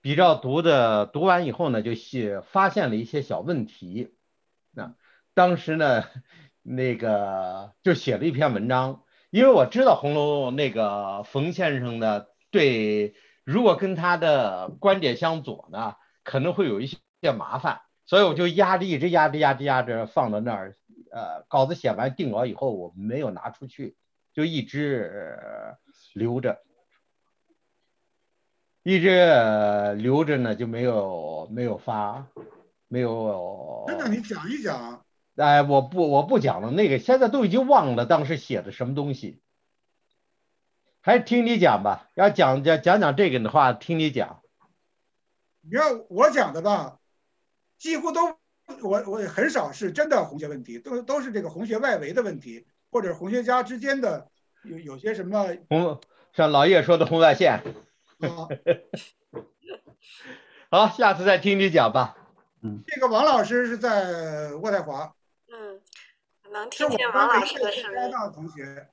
[0.01, 4.13] 比照读的，读完以后呢，就写发现了一些小问题。
[4.71, 4.93] 那
[5.33, 6.03] 当时呢，
[6.61, 9.03] 那个就写了一篇文章。
[9.31, 16.99] 因为我知道红楼梦那个冯先生的对，如果跟他的观点相左呢，可能会有一些
[17.35, 20.77] 麻烦，所以我就压着，一直压着，压着，压着放到那儿。
[21.13, 23.95] 呃，稿子写完定稿以后，我没有拿出去，
[24.33, 25.77] 就一直
[26.13, 26.59] 留着，
[28.83, 32.27] 一直留着呢，就没有没有发，
[32.89, 33.85] 没有。
[33.87, 35.05] 真的，你讲一讲。
[35.35, 36.71] 哎，我不，我不讲了。
[36.71, 39.41] 那个现在都已经忘了当时写的什么东西，
[40.99, 42.09] 还是听你讲吧。
[42.15, 44.41] 要讲讲讲讲这个的话，听你讲。
[45.61, 46.99] 你看我讲的吧，
[47.77, 48.37] 几乎都
[48.83, 54.29] 我我很少是真的红学问题，都都是这个红学外围的问题，或者红学家之间的
[54.63, 56.01] 有有些什么红，
[56.33, 57.61] 像老叶说的红外线。
[60.69, 62.17] 好，下次再听你讲吧。
[62.61, 65.15] 嗯，这个王老师是在渥太华。
[66.51, 68.11] 能听见王老师的声音。
[68.33, 68.89] 同学，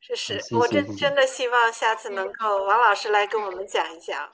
[0.00, 4.32] 是是，我真真的希望下次能够王老师来跟我们讲一讲。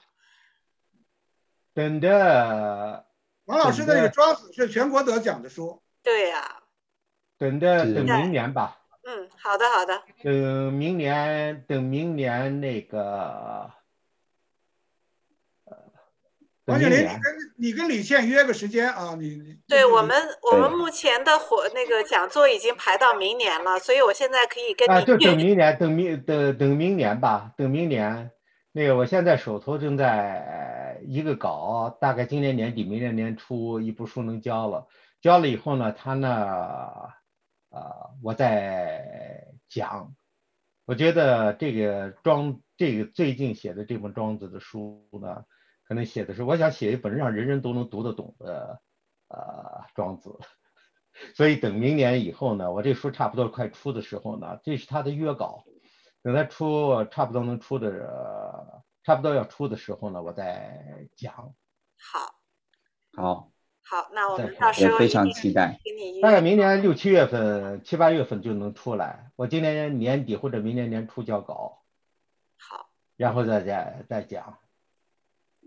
[1.73, 3.05] 等着。
[3.45, 5.83] 王老师的那个《庄子》是全国得奖的书。
[6.01, 6.63] 对呀。
[7.37, 8.79] 等着等明年吧。
[9.03, 10.01] 嗯，好的好的。
[10.23, 13.69] 等明年，等明年那个。
[16.65, 17.19] 王雪林，你跟
[17.57, 19.15] 你跟李倩约个时间啊！
[19.19, 20.15] 你对我们，
[20.49, 24.93] 我们目前的活那个讲座已经排到明年了，所以我现在可以跟你。
[24.93, 28.31] 啊，就等明年，等明等等明年吧，等明年。
[28.71, 34.87] 那个，我现在手头正在一个稿，大概今年年底、明年年初一部书能交了。
[35.21, 36.31] 交了以后呢，他呢，
[37.71, 37.81] 呃，
[38.23, 40.15] 我再讲。
[40.85, 45.43] 我觉得这个庄，这个最近写的这本庄子的书呢。
[45.87, 48.81] 可能写的是，我想写一本让人人都能读得懂的，
[49.27, 50.39] 呃，庄子。
[51.35, 55.63] 所以等明年以后呢，我这书差不多快出的时候呢，这是他的约稿。
[56.23, 61.53] 等他出，差不多能出的，差不多要出的时候呢，我再讲。
[61.97, 62.35] 好。
[63.15, 63.51] 好。
[63.85, 65.77] 好，那我们到时候非常期待。
[66.21, 69.31] 大概明年六七月份、七八月份就能出来。
[69.35, 71.83] 我今年年底或者明年年初交稿。
[72.57, 72.89] 好。
[73.17, 74.57] 然后再再再讲。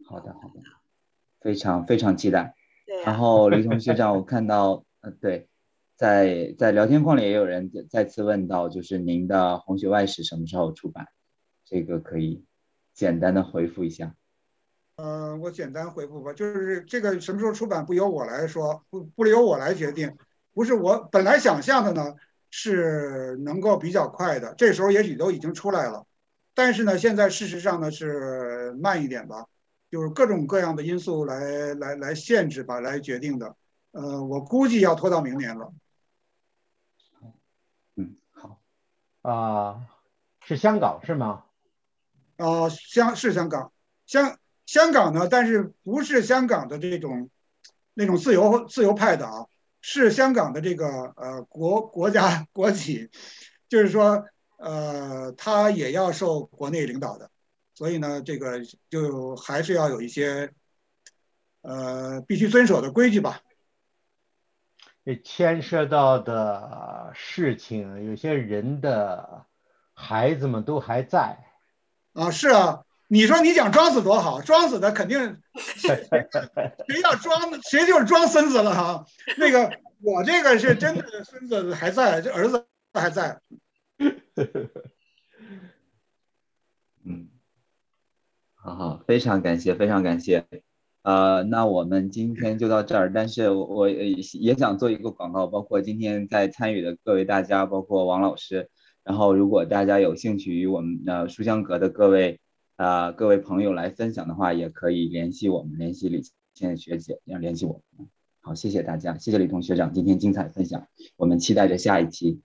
[0.08, 0.60] 好的，好的，
[1.40, 2.54] 非常非常期待。
[2.86, 5.48] 对然后李同学长，我看到，呃，对，
[5.96, 11.08] 在在聊天框里也有人再次问到，就是您的《红学外史》什么时候出版？
[11.64, 12.44] 这个可以
[12.94, 14.14] 简单的回复一下。
[14.98, 20.16] 嗯，我简单回复吧，就是这个什么时候出版不由我来说，不不由我来决定，
[20.54, 22.14] 不是我本来想象的呢，
[22.50, 26.06] 是能够比较快的，这时候也许都已经出来了，
[26.54, 29.46] 但是呢，现在事实上呢是慢一点吧。
[29.90, 33.56] 就是各种各样的因素来来来限制吧，来决定的。
[33.92, 35.72] 呃，我估计要拖到明年了。
[37.94, 38.60] 嗯，好。
[39.22, 39.86] 啊，
[40.44, 41.44] 是香港是吗？
[42.36, 43.72] 啊，香是香港，
[44.04, 47.30] 香香港呢，但是不是香港的这种
[47.94, 49.46] 那种自由自由派的啊，
[49.80, 53.08] 是香港的这个呃国国家国企，
[53.68, 54.26] 就是说
[54.58, 57.30] 呃，他也要受国内领导的。
[57.76, 60.50] 所以呢，这个就还是要有一些，
[61.60, 63.42] 呃必须遵守的规矩吧。
[65.04, 69.44] 这牵涉到的事情，有些人的
[69.92, 71.44] 孩子们都还在。
[72.14, 76.08] 啊，是啊，你说你讲庄子多好，庄子的肯定谁
[77.04, 79.06] 要装谁就是装孙子了哈。
[79.36, 83.38] 那个我这个是真的孙子还在，这儿子还在。
[87.04, 87.28] 嗯，
[88.66, 90.44] 好好，非常感谢，非常感谢。
[91.02, 93.12] 呃，那我们今天就到这儿。
[93.12, 98.68] 但是我也想做一个广告，包括今天在参与的各位大家，包括王老师。
[99.04, 102.40] 然后，如果大家有兴趣与我们的书香阁的各位
[102.74, 106.20] 啊各位朋友来分享的话，也可以联系我们，联系李
[106.52, 108.08] 倩学姐，要联系我们。
[108.40, 112.40] 好，谢谢大家，谢谢李同学长今天精彩分享，我们期待着下一期。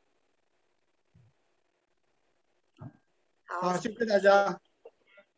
[3.47, 4.61] 好，谢谢大家。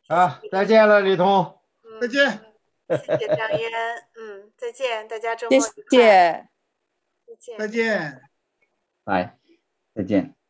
[0.07, 1.59] 啊，再见了，李彤。
[2.01, 2.41] 再见。
[2.89, 3.71] 谢谢张嫣，
[4.15, 5.71] 嗯，再见，大家周末愉快。
[5.89, 6.47] 谢谢，
[7.25, 8.21] 再见，再见，
[9.03, 9.37] 拜，
[9.95, 10.42] 再见。